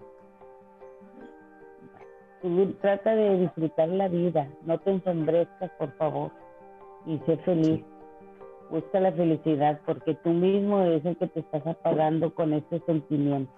Trata 2.81 3.15
de 3.15 3.37
disfrutar 3.37 3.87
la 3.87 4.09
vida. 4.09 4.49
No 4.65 4.77
te 4.79 4.91
ensombrezcas, 4.91 5.71
por 5.79 5.91
favor. 5.93 6.31
y 7.05 7.17
sé 7.19 7.37
feliz. 7.37 7.83
Busca 8.69 8.99
la 8.99 9.11
felicidad 9.13 9.79
porque 9.85 10.15
tú 10.15 10.31
mismo 10.31 10.81
es 10.81 11.05
el 11.05 11.17
que 11.17 11.27
te 11.27 11.41
estás 11.41 11.65
apagando 11.67 12.33
con 12.33 12.53
este 12.53 12.79
sentimiento. 12.81 13.51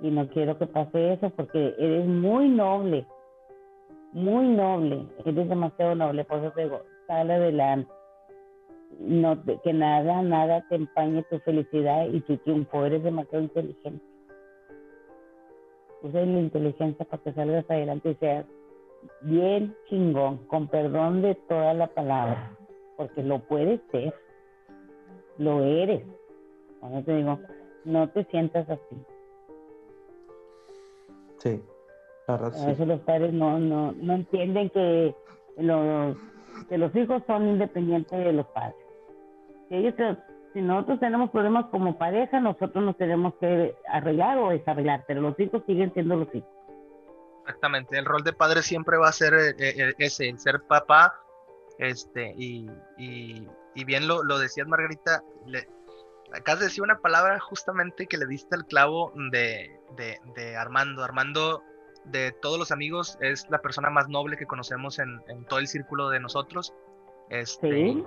Y 0.00 0.10
no 0.10 0.28
quiero 0.28 0.58
que 0.58 0.66
pase 0.66 1.14
eso 1.14 1.30
porque 1.30 1.74
eres 1.78 2.06
muy 2.06 2.48
noble, 2.48 3.06
muy 4.12 4.48
noble, 4.48 5.06
eres 5.24 5.48
demasiado 5.48 5.94
noble, 5.94 6.24
por 6.24 6.38
eso 6.38 6.52
te 6.52 6.64
digo, 6.64 6.82
sale 7.06 7.34
adelante. 7.34 7.90
No, 9.00 9.42
que 9.62 9.72
nada, 9.72 10.22
nada 10.22 10.66
te 10.68 10.76
empañe 10.76 11.22
tu 11.24 11.38
felicidad 11.40 12.06
y 12.08 12.20
tu 12.22 12.36
triunfo, 12.38 12.84
eres 12.84 13.02
demasiado 13.02 13.44
inteligente. 13.44 14.04
Usa 16.02 16.20
la 16.20 16.40
inteligencia 16.40 17.04
para 17.04 17.22
que 17.22 17.32
salgas 17.32 17.70
adelante 17.70 18.10
y 18.10 18.14
seas 18.16 18.46
bien 19.22 19.74
chingón, 19.88 20.38
con 20.46 20.68
perdón 20.68 21.22
de 21.22 21.34
toda 21.34 21.74
la 21.74 21.88
palabra, 21.88 22.56
porque 22.96 23.22
lo 23.22 23.40
puedes 23.40 23.80
ser, 23.90 24.14
lo 25.38 25.62
eres. 25.62 26.04
Cuando 26.80 27.02
te 27.02 27.16
digo, 27.16 27.38
no 27.84 28.08
te 28.10 28.24
sientas 28.24 28.68
así. 28.68 28.96
Sí, 31.38 31.62
claro, 32.26 32.46
A 32.46 32.66
veces 32.66 32.86
los 32.86 33.00
padres 33.00 33.32
no, 33.32 33.58
no, 33.58 33.92
no 33.92 34.14
entienden 34.14 34.70
que 34.70 35.14
los, 35.56 36.16
que 36.68 36.78
los 36.78 36.94
hijos 36.94 37.22
son 37.26 37.48
independientes 37.48 38.24
de 38.24 38.32
los 38.32 38.46
padres. 38.48 38.76
Si, 39.68 39.76
ellos, 39.76 39.94
si 40.52 40.60
nosotros 40.60 41.00
tenemos 41.00 41.30
problemas 41.30 41.66
como 41.66 41.98
pareja, 41.98 42.40
nosotros 42.40 42.84
nos 42.84 42.96
tenemos 42.96 43.34
que 43.40 43.74
arreglar 43.88 44.38
o 44.38 44.50
desarreglar, 44.50 45.04
pero 45.06 45.20
los 45.20 45.38
hijos 45.40 45.62
siguen 45.66 45.92
siendo 45.92 46.16
los 46.16 46.34
hijos. 46.34 46.48
Exactamente, 47.42 47.98
el 47.98 48.04
rol 48.04 48.22
de 48.22 48.32
padre 48.32 48.62
siempre 48.62 48.96
va 48.98 49.08
a 49.08 49.12
ser 49.12 49.34
eh, 49.34 49.54
eh, 49.58 49.94
ese, 49.98 50.28
el 50.28 50.38
ser 50.38 50.62
papá, 50.62 51.18
este, 51.78 52.34
y, 52.36 52.70
y, 52.96 53.48
y 53.74 53.84
bien 53.84 54.06
lo, 54.06 54.22
lo, 54.22 54.38
decías 54.38 54.68
Margarita, 54.68 55.24
le, 55.46 55.66
acabas 56.32 56.60
de 56.60 56.66
decir 56.66 56.82
una 56.82 56.98
palabra 56.98 57.40
justamente 57.40 58.06
que 58.06 58.16
le 58.16 58.26
diste 58.26 58.54
al 58.54 58.66
clavo 58.66 59.12
de, 59.32 59.80
de, 59.96 60.18
de, 60.36 60.56
Armando. 60.56 61.02
Armando, 61.02 61.62
de 62.04 62.32
todos 62.32 62.58
los 62.58 62.70
amigos, 62.70 63.18
es 63.20 63.48
la 63.50 63.60
persona 63.60 63.90
más 63.90 64.08
noble 64.08 64.36
que 64.36 64.46
conocemos 64.46 64.98
en, 64.98 65.22
en 65.28 65.44
todo 65.44 65.58
el 65.58 65.68
círculo 65.68 66.10
de 66.10 66.20
nosotros. 66.20 66.74
Este, 67.32 67.70
¿Sí? 67.70 68.04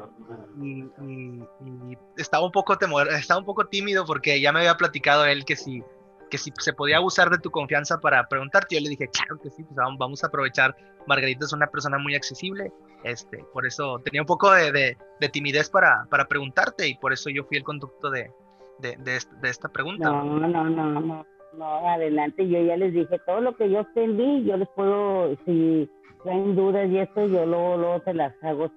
y, 0.61 0.83
y, 1.01 1.43
y, 1.65 1.97
estaba 2.15 2.45
un 2.45 2.51
poco 2.51 2.77
temor, 2.77 3.07
estaba 3.07 3.39
un 3.39 3.45
poco 3.45 3.65
tímido 3.65 4.05
porque 4.05 4.39
ya 4.39 4.51
me 4.51 4.59
había 4.59 4.77
platicado 4.77 5.25
él 5.25 5.45
que 5.45 5.55
si 5.55 5.83
que 6.29 6.37
si 6.37 6.51
se 6.59 6.73
podía 6.73 6.97
abusar 6.97 7.31
de 7.31 7.39
tu 7.39 7.49
confianza 7.49 7.99
para 7.99 8.27
preguntarte, 8.27 8.75
yo 8.75 8.81
le 8.81 8.89
dije, 8.89 9.07
claro 9.07 9.39
que 9.41 9.49
sí, 9.49 9.63
pues 9.63 9.75
vamos 9.75 10.23
a 10.23 10.27
aprovechar. 10.27 10.75
Margarita 11.07 11.45
es 11.45 11.53
una 11.53 11.67
persona 11.67 11.97
muy 11.97 12.15
accesible, 12.15 12.71
este, 13.03 13.43
por 13.51 13.65
eso 13.65 13.99
tenía 14.03 14.21
un 14.21 14.27
poco 14.27 14.51
de, 14.51 14.71
de, 14.71 14.97
de 15.19 15.29
timidez 15.29 15.69
para, 15.69 16.05
para, 16.09 16.25
preguntarte 16.25 16.87
y 16.87 16.95
por 16.95 17.13
eso 17.13 17.29
yo 17.29 17.43
fui 17.45 17.57
el 17.57 17.63
conducto 17.63 18.09
de, 18.09 18.31
de, 18.79 18.95
de 18.97 19.49
esta 19.49 19.69
pregunta. 19.69 20.09
No, 20.09 20.23
no, 20.23 20.47
no, 20.47 20.69
no, 20.69 21.25
no, 21.57 21.89
adelante, 21.89 22.47
yo 22.47 22.61
ya 22.61 22.77
les 22.77 22.93
dije, 22.93 23.19
todo 23.25 23.41
lo 23.41 23.55
que 23.55 23.69
yo 23.69 23.79
entendí, 23.79 24.45
yo 24.45 24.57
les 24.57 24.67
puedo, 24.69 25.35
si 25.45 25.89
traen 26.23 26.55
dudas 26.55 26.89
y 26.89 26.99
esto, 26.99 27.27
yo 27.27 27.45
luego, 27.45 27.77
luego 27.77 28.01
se 28.03 28.13
las 28.13 28.33
hago, 28.43 28.71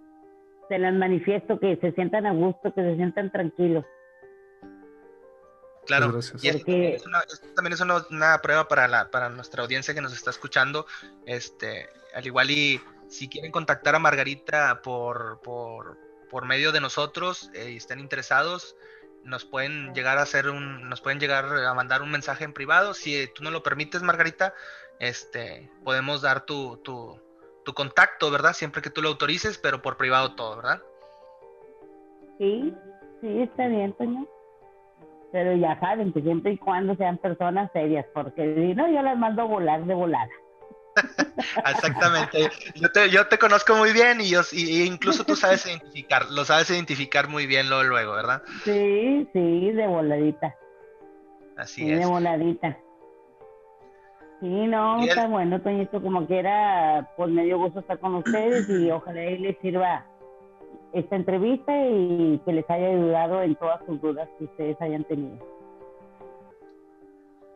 se 0.68 0.78
las 0.78 0.94
manifiesto, 0.94 1.58
que 1.58 1.76
se 1.76 1.92
sientan 1.92 2.26
a 2.26 2.32
gusto, 2.32 2.72
que 2.74 2.82
se 2.82 2.96
sientan 2.96 3.30
tranquilos. 3.32 3.84
Claro, 5.86 6.20
y 6.42 6.48
esto 6.48 6.66
también 6.66 6.94
es, 6.94 7.06
una, 7.06 7.20
esto 7.20 7.48
también 7.54 7.72
es 7.72 7.80
una, 7.80 8.04
una, 8.10 8.38
prueba 8.42 8.68
para, 8.68 8.86
la, 8.86 9.10
para 9.10 9.30
nuestra 9.30 9.62
audiencia 9.62 9.94
que 9.94 10.02
nos 10.02 10.12
está 10.12 10.28
escuchando. 10.28 10.86
Este, 11.24 11.88
al 12.14 12.26
igual 12.26 12.50
y 12.50 12.78
si 13.08 13.28
quieren 13.28 13.50
contactar 13.50 13.94
a 13.94 13.98
Margarita 13.98 14.82
por, 14.82 15.40
por, 15.42 15.96
por 16.28 16.44
medio 16.44 16.72
de 16.72 16.82
nosotros 16.82 17.50
eh, 17.54 17.70
y 17.70 17.76
estén 17.78 18.00
interesados, 18.00 18.76
nos 19.24 19.46
pueden 19.46 19.94
llegar 19.94 20.18
a 20.18 20.22
hacer 20.22 20.50
un, 20.50 20.88
nos 20.90 21.00
pueden 21.00 21.20
llegar 21.20 21.46
a 21.46 21.74
mandar 21.74 22.02
un 22.02 22.10
mensaje 22.10 22.44
en 22.44 22.52
privado. 22.52 22.92
Si 22.92 23.26
tú 23.34 23.42
no 23.42 23.50
lo 23.50 23.62
permites, 23.62 24.02
Margarita, 24.02 24.54
este, 25.00 25.70
podemos 25.84 26.20
dar 26.20 26.44
tu, 26.44 26.76
tu, 26.78 27.18
tu 27.68 27.74
contacto, 27.74 28.30
¿verdad? 28.30 28.54
Siempre 28.54 28.80
que 28.80 28.88
tú 28.88 29.02
lo 29.02 29.10
autorices, 29.10 29.58
pero 29.58 29.82
por 29.82 29.98
privado 29.98 30.34
todo, 30.34 30.56
¿verdad? 30.56 30.80
Sí, 32.38 32.74
sí, 33.20 33.42
está 33.42 33.68
bien, 33.68 33.92
Toño 33.92 34.26
pero 35.30 35.54
ya 35.54 35.78
saben 35.78 36.10
que 36.14 36.22
siempre 36.22 36.52
y 36.52 36.56
cuando 36.56 36.96
sean 36.96 37.18
personas 37.18 37.70
serias, 37.74 38.06
porque 38.14 38.54
si 38.54 38.74
no, 38.74 38.88
yo 38.88 39.02
las 39.02 39.18
mando 39.18 39.46
volar 39.46 39.84
de 39.84 39.92
volada. 39.92 40.30
Exactamente. 41.66 42.48
Yo 42.74 42.90
te, 42.90 43.10
yo 43.10 43.26
te 43.26 43.36
conozco 43.36 43.74
muy 43.74 43.92
bien 43.92 44.22
y, 44.22 44.30
yo, 44.30 44.40
y 44.52 44.84
incluso 44.84 45.24
tú 45.24 45.36
sabes 45.36 45.66
identificar, 45.66 46.30
lo 46.30 46.46
sabes 46.46 46.70
identificar 46.70 47.28
muy 47.28 47.46
bien 47.46 47.68
luego, 47.68 47.84
luego 47.84 48.12
¿verdad? 48.14 48.42
Sí, 48.64 49.28
sí, 49.34 49.70
de 49.72 49.86
voladita. 49.86 50.56
Así 51.58 51.82
sí, 51.82 51.92
es. 51.92 51.98
De 51.98 52.06
voladita. 52.06 52.78
Sí, 54.40 54.46
no, 54.46 55.02
está 55.02 55.26
bueno, 55.26 55.60
Toñito, 55.60 56.00
como 56.00 56.24
quiera, 56.26 57.10
pues 57.16 57.28
me 57.30 57.44
dio 57.44 57.58
gusto 57.58 57.80
estar 57.80 57.98
con 57.98 58.14
ustedes 58.16 58.68
y 58.68 58.88
ojalá 58.90 59.24
y 59.24 59.38
les 59.38 59.58
sirva 59.58 60.06
esta 60.92 61.16
entrevista 61.16 61.72
y 61.86 62.40
que 62.44 62.52
les 62.52 62.70
haya 62.70 62.86
ayudado 62.86 63.42
en 63.42 63.56
todas 63.56 63.84
sus 63.84 64.00
dudas 64.00 64.28
que 64.38 64.44
ustedes 64.44 64.80
hayan 64.80 65.02
tenido. 65.04 65.57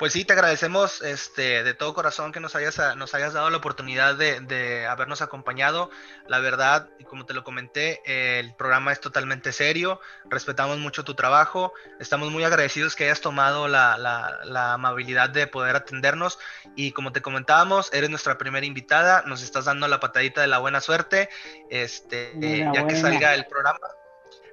Pues 0.02 0.14
sí, 0.14 0.24
te 0.24 0.32
agradecemos 0.32 1.00
este, 1.02 1.62
de 1.62 1.74
todo 1.74 1.94
corazón 1.94 2.32
que 2.32 2.40
nos 2.40 2.56
hayas, 2.56 2.76
nos 2.96 3.14
hayas 3.14 3.34
dado 3.34 3.50
la 3.50 3.58
oportunidad 3.58 4.16
de, 4.16 4.40
de 4.40 4.84
habernos 4.84 5.22
acompañado. 5.22 5.90
La 6.26 6.40
verdad, 6.40 6.90
como 7.06 7.24
te 7.24 7.34
lo 7.34 7.44
comenté, 7.44 8.00
el 8.04 8.52
programa 8.56 8.90
es 8.90 8.98
totalmente 8.98 9.52
serio, 9.52 10.00
respetamos 10.24 10.78
mucho 10.78 11.04
tu 11.04 11.14
trabajo, 11.14 11.72
estamos 12.00 12.32
muy 12.32 12.42
agradecidos 12.42 12.96
que 12.96 13.04
hayas 13.04 13.20
tomado 13.20 13.68
la, 13.68 13.96
la, 13.96 14.40
la 14.42 14.72
amabilidad 14.72 15.30
de 15.30 15.46
poder 15.46 15.76
atendernos 15.76 16.40
y 16.74 16.90
como 16.90 17.12
te 17.12 17.22
comentábamos, 17.22 17.92
eres 17.92 18.10
nuestra 18.10 18.38
primera 18.38 18.66
invitada, 18.66 19.22
nos 19.26 19.40
estás 19.44 19.66
dando 19.66 19.86
la 19.86 20.00
patadita 20.00 20.40
de 20.40 20.48
la 20.48 20.58
buena 20.58 20.80
suerte, 20.80 21.28
este, 21.70 22.32
ya 22.40 22.70
buena. 22.70 22.86
que 22.88 22.96
salga 22.96 23.34
el 23.34 23.46
programa. 23.46 23.78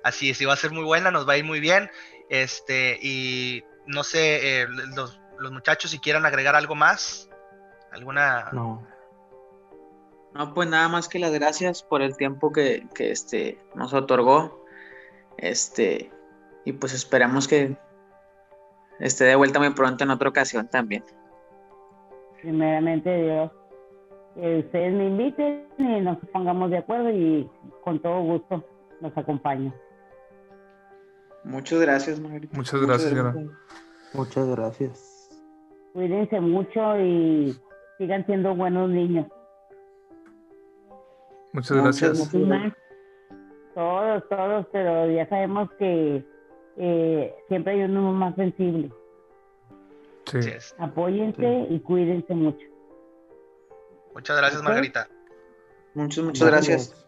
Así 0.04 0.30
es, 0.30 0.40
y 0.42 0.46
va 0.46 0.54
a 0.54 0.58
ser 0.58 0.70
muy 0.70 0.84
buena, 0.84 1.10
nos 1.10 1.28
va 1.28 1.34
a 1.34 1.38
ir 1.38 1.44
muy 1.44 1.60
bien. 1.60 1.90
Este, 2.30 3.00
y 3.02 3.64
no 3.88 4.04
sé, 4.04 4.62
eh, 4.62 4.68
los, 4.96 5.20
los 5.40 5.52
muchachos 5.52 5.92
si 5.92 6.00
quieran 6.00 6.26
agregar 6.26 6.56
algo 6.56 6.76
más. 6.76 7.30
¿Alguna? 7.92 8.50
No. 8.52 8.86
No, 10.34 10.54
pues 10.54 10.70
nada 10.70 10.88
más 10.88 11.10
que 11.10 11.20
las 11.20 11.32
gracias 11.32 11.82
por 11.82 12.02
el 12.02 12.16
tiempo 12.16 12.52
que, 12.52 12.88
que 12.94 13.12
este, 13.12 13.58
nos 13.74 13.94
otorgó. 13.94 14.64
Este, 15.38 16.12
y 16.66 16.74
pues 16.74 16.94
esperamos 16.94 17.48
que 17.48 17.78
esté 19.00 19.24
de 19.26 19.36
vuelta 19.36 19.60
muy 19.60 19.72
pronto 19.72 20.04
en 20.04 20.12
otra 20.12 20.30
ocasión 20.30 20.68
también. 20.68 21.04
Primeramente 22.42 23.24
Dios, 23.24 23.52
que 24.36 24.60
ustedes 24.60 24.94
me 24.94 25.08
inviten 25.08 25.68
y 25.78 26.02
nos 26.02 26.18
pongamos 26.32 26.70
de 26.70 26.78
acuerdo 26.78 27.10
y 27.10 27.50
con 27.84 28.00
todo 28.00 28.22
gusto 28.22 28.64
los 29.02 29.18
acompaño. 29.18 29.74
Muchas 31.44 31.80
gracias, 31.80 32.20
Margarita. 32.20 32.56
Muchas 32.56 32.82
gracias, 32.82 33.14
Muchas, 33.14 33.36
Muchas 34.14 34.48
gracias. 34.48 35.09
Cuídense 35.94 36.40
mucho 36.40 37.00
y 37.00 37.56
sigan 37.98 38.26
siendo 38.26 38.56
buenos 38.56 38.90
niños. 38.90 39.28
Muchas 41.54 41.78
gracias. 41.78 42.32
Todos, 43.74 44.30
todos, 44.30 44.66
pero 44.72 45.10
ya 45.12 45.28
sabemos 45.30 45.70
que 45.80 46.24
eh, 46.78 47.36
siempre 47.48 47.74
hay 47.74 47.84
uno 47.84 48.12
más 48.12 48.36
sensible. 48.36 48.92
Sí. 50.26 50.40
Apóyense 50.78 51.66
sí. 51.68 51.74
y 51.74 51.80
cuídense 51.80 52.34
mucho. 52.36 52.66
Muchas 54.14 54.38
gracias. 54.38 54.62
Margarita. 54.62 55.08
Muchas, 55.96 56.24
muchas 56.24 56.48
gracias. 56.48 57.06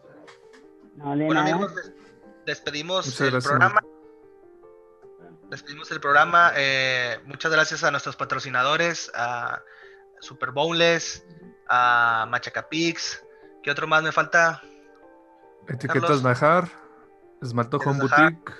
No, 0.96 1.16
de 1.16 1.26
bueno, 1.26 1.42
nada. 1.42 1.54
amigos, 1.54 1.92
despedimos 2.46 3.06
Muchas 3.06 3.20
el 3.20 3.30
gracias. 3.30 3.50
programa 3.50 3.80
despedimos 5.52 5.90
el 5.92 6.00
programa. 6.00 6.52
Eh, 6.56 7.18
muchas 7.26 7.52
gracias 7.52 7.84
a 7.84 7.90
nuestros 7.90 8.16
patrocinadores, 8.16 9.12
a 9.14 9.62
Super 10.18 10.50
Bowls, 10.50 11.24
a 11.68 12.26
Machacapix. 12.30 13.22
¿Qué 13.62 13.70
otro 13.70 13.86
más 13.86 14.02
me 14.02 14.12
falta? 14.12 14.62
Etiquetas 15.68 16.22
Najar, 16.22 16.68
Esmalto 17.42 17.76
Home 17.84 18.00
Boutique, 18.00 18.52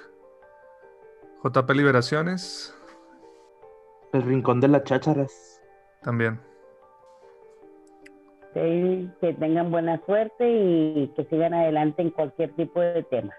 JP 1.42 1.70
Liberaciones. 1.70 2.76
El 4.12 4.22
Rincón 4.22 4.60
de 4.60 4.68
las 4.68 4.84
Chácharas. 4.84 5.62
También. 6.02 6.38
Sí, 8.52 9.10
que 9.22 9.32
tengan 9.40 9.70
buena 9.70 9.98
suerte 10.04 10.46
y 10.46 11.10
que 11.16 11.24
sigan 11.24 11.54
adelante 11.54 12.02
en 12.02 12.10
cualquier 12.10 12.54
tipo 12.54 12.80
de 12.82 13.02
tema. 13.04 13.32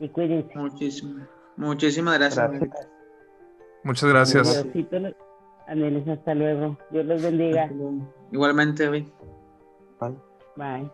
Y 0.00 0.08
cuídense. 0.08 0.58
Muchísimo. 0.58 1.24
Muchísimas 1.60 2.18
gracias. 2.18 2.50
Gracias. 2.50 2.88
Muchas 3.84 4.08
gracias. 4.08 4.66
Ángeles, 5.68 6.08
hasta 6.08 6.34
luego. 6.34 6.78
Dios 6.90 7.04
los 7.04 7.22
bendiga. 7.22 7.70
Igualmente, 8.32 8.88
Bye. 8.88 9.12
Bye. 10.00 10.16
Bye. 10.56 10.90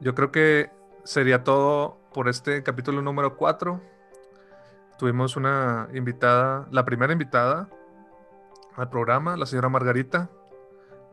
Yo 0.00 0.14
creo 0.14 0.30
que 0.30 0.70
sería 1.04 1.42
todo 1.42 1.96
por 2.12 2.28
este 2.28 2.62
capítulo 2.62 3.00
número 3.00 3.36
4. 3.38 3.80
Tuvimos 4.98 5.36
una 5.36 5.88
invitada, 5.94 6.68
la 6.70 6.84
primera 6.84 7.14
invitada 7.14 7.70
al 8.76 8.90
programa, 8.90 9.38
la 9.38 9.46
señora 9.46 9.70
Margarita. 9.70 10.28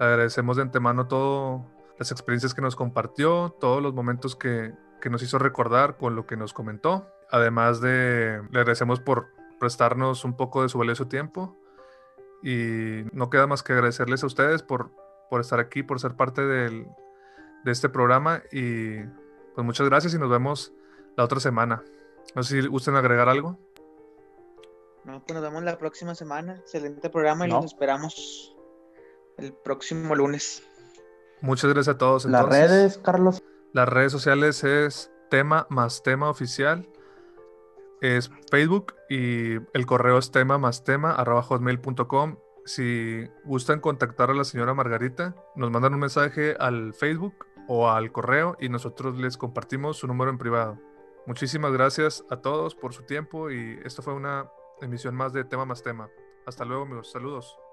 Le 0.01 0.06
agradecemos 0.06 0.57
de 0.57 0.64
antemano 0.64 1.07
todas 1.07 1.61
las 1.97 2.11
experiencias 2.11 2.53
que 2.53 2.61
nos 2.61 2.76
compartió, 2.76 3.56
todos 3.57 3.81
los 3.81 3.93
momentos 3.93 4.35
que, 4.35 4.73
que 5.01 5.10
nos 5.10 5.23
hizo 5.23 5.39
recordar 5.39 5.95
con 5.95 6.15
lo 6.15 6.27
que 6.27 6.35
nos 6.35 6.53
comentó. 6.53 7.07
Además 7.31 7.81
de, 7.81 8.41
le 8.51 8.60
agradecemos 8.60 8.99
por 8.99 9.27
prestarnos 9.60 10.23
un 10.26 10.35
poco 10.35 10.64
de 10.64 10.69
su 10.69 10.77
valioso 10.77 11.07
tiempo. 11.07 11.56
Y 12.41 13.03
no 13.11 13.30
queda 13.30 13.47
más 13.47 13.64
que 13.64 13.73
agradecerles 13.73 14.23
a 14.23 14.27
ustedes 14.27 14.64
por, 14.64 14.91
por 15.30 15.41
estar 15.41 15.60
aquí, 15.60 15.84
por 15.84 15.99
ser 15.99 16.15
parte 16.15 16.41
del, 16.45 16.88
de 17.65 17.72
este 17.72 17.89
programa. 17.89 18.41
Y 18.51 18.99
pues 19.56 19.65
muchas 19.65 19.88
gracias 19.89 20.14
y 20.14 20.18
nos 20.19 20.30
vemos 20.30 20.73
la 21.18 21.23
otra 21.26 21.39
semana. 21.39 21.84
No 22.35 22.43
sé 22.43 22.61
si 22.61 22.68
gusten 22.68 22.95
agregar 22.95 23.27
algo. 23.30 23.60
No, 25.03 25.23
pues 25.23 25.34
nos 25.34 25.41
vemos 25.41 25.64
la 25.64 25.77
próxima 25.77 26.15
semana. 26.15 26.56
Excelente 26.57 27.10
programa 27.10 27.45
y 27.47 27.49
No. 27.49 27.57
nos 27.57 27.65
esperamos 27.65 28.56
el 29.38 29.53
próximo 29.53 30.15
lunes. 30.15 30.64
Muchas 31.41 31.72
gracias 31.73 31.95
a 31.95 31.97
todos. 31.97 32.26
Las 32.26 32.45
redes, 32.45 32.97
Carlos. 32.97 33.41
Las 33.73 33.88
redes 33.88 34.11
sociales 34.11 34.64
es 34.64 35.11
tema 35.30 35.68
más 35.69 36.03
tema 36.03 36.30
oficial. 36.30 36.88
Es 38.02 38.32
Facebook 38.50 38.94
y 39.10 39.56
el 39.74 39.86
correo 39.86 40.18
es 40.18 40.32
tema 40.32 40.58
más 40.58 40.84
tema 40.84 41.12
arroba 41.12 41.42
hotmail.com. 41.42 42.38
Si 42.66 43.28
gustan 43.46 43.80
contactar 43.80 44.30
a 44.30 44.34
la 44.34 44.44
señora 44.44 44.74
Margarita, 44.74 45.36
nos 45.56 45.72
mandan 45.72 45.94
un 45.94 46.02
mensaje 46.02 46.56
al 46.60 46.94
Facebook 46.94 47.46
o 47.68 47.90
al 47.90 48.12
correo 48.12 48.58
y 48.60 48.70
nosotros 48.70 49.18
les 49.18 49.38
compartimos 49.38 49.98
su 49.98 50.08
número 50.08 50.32
en 50.32 50.38
privado. 50.38 50.80
Muchísimas 51.26 51.72
gracias 51.72 52.26
a 52.30 52.38
todos 52.38 52.76
por 52.76 52.94
su 52.94 53.04
tiempo 53.04 53.52
y 53.52 53.80
esta 53.84 54.02
fue 54.02 54.14
una 54.14 54.50
emisión 54.82 55.16
más 55.16 55.34
de 55.34 55.44
tema 55.44 55.66
más 55.66 55.84
tema. 55.84 56.10
Hasta 56.46 56.66
luego 56.66 56.84
amigos, 56.84 57.12
saludos. 57.12 57.69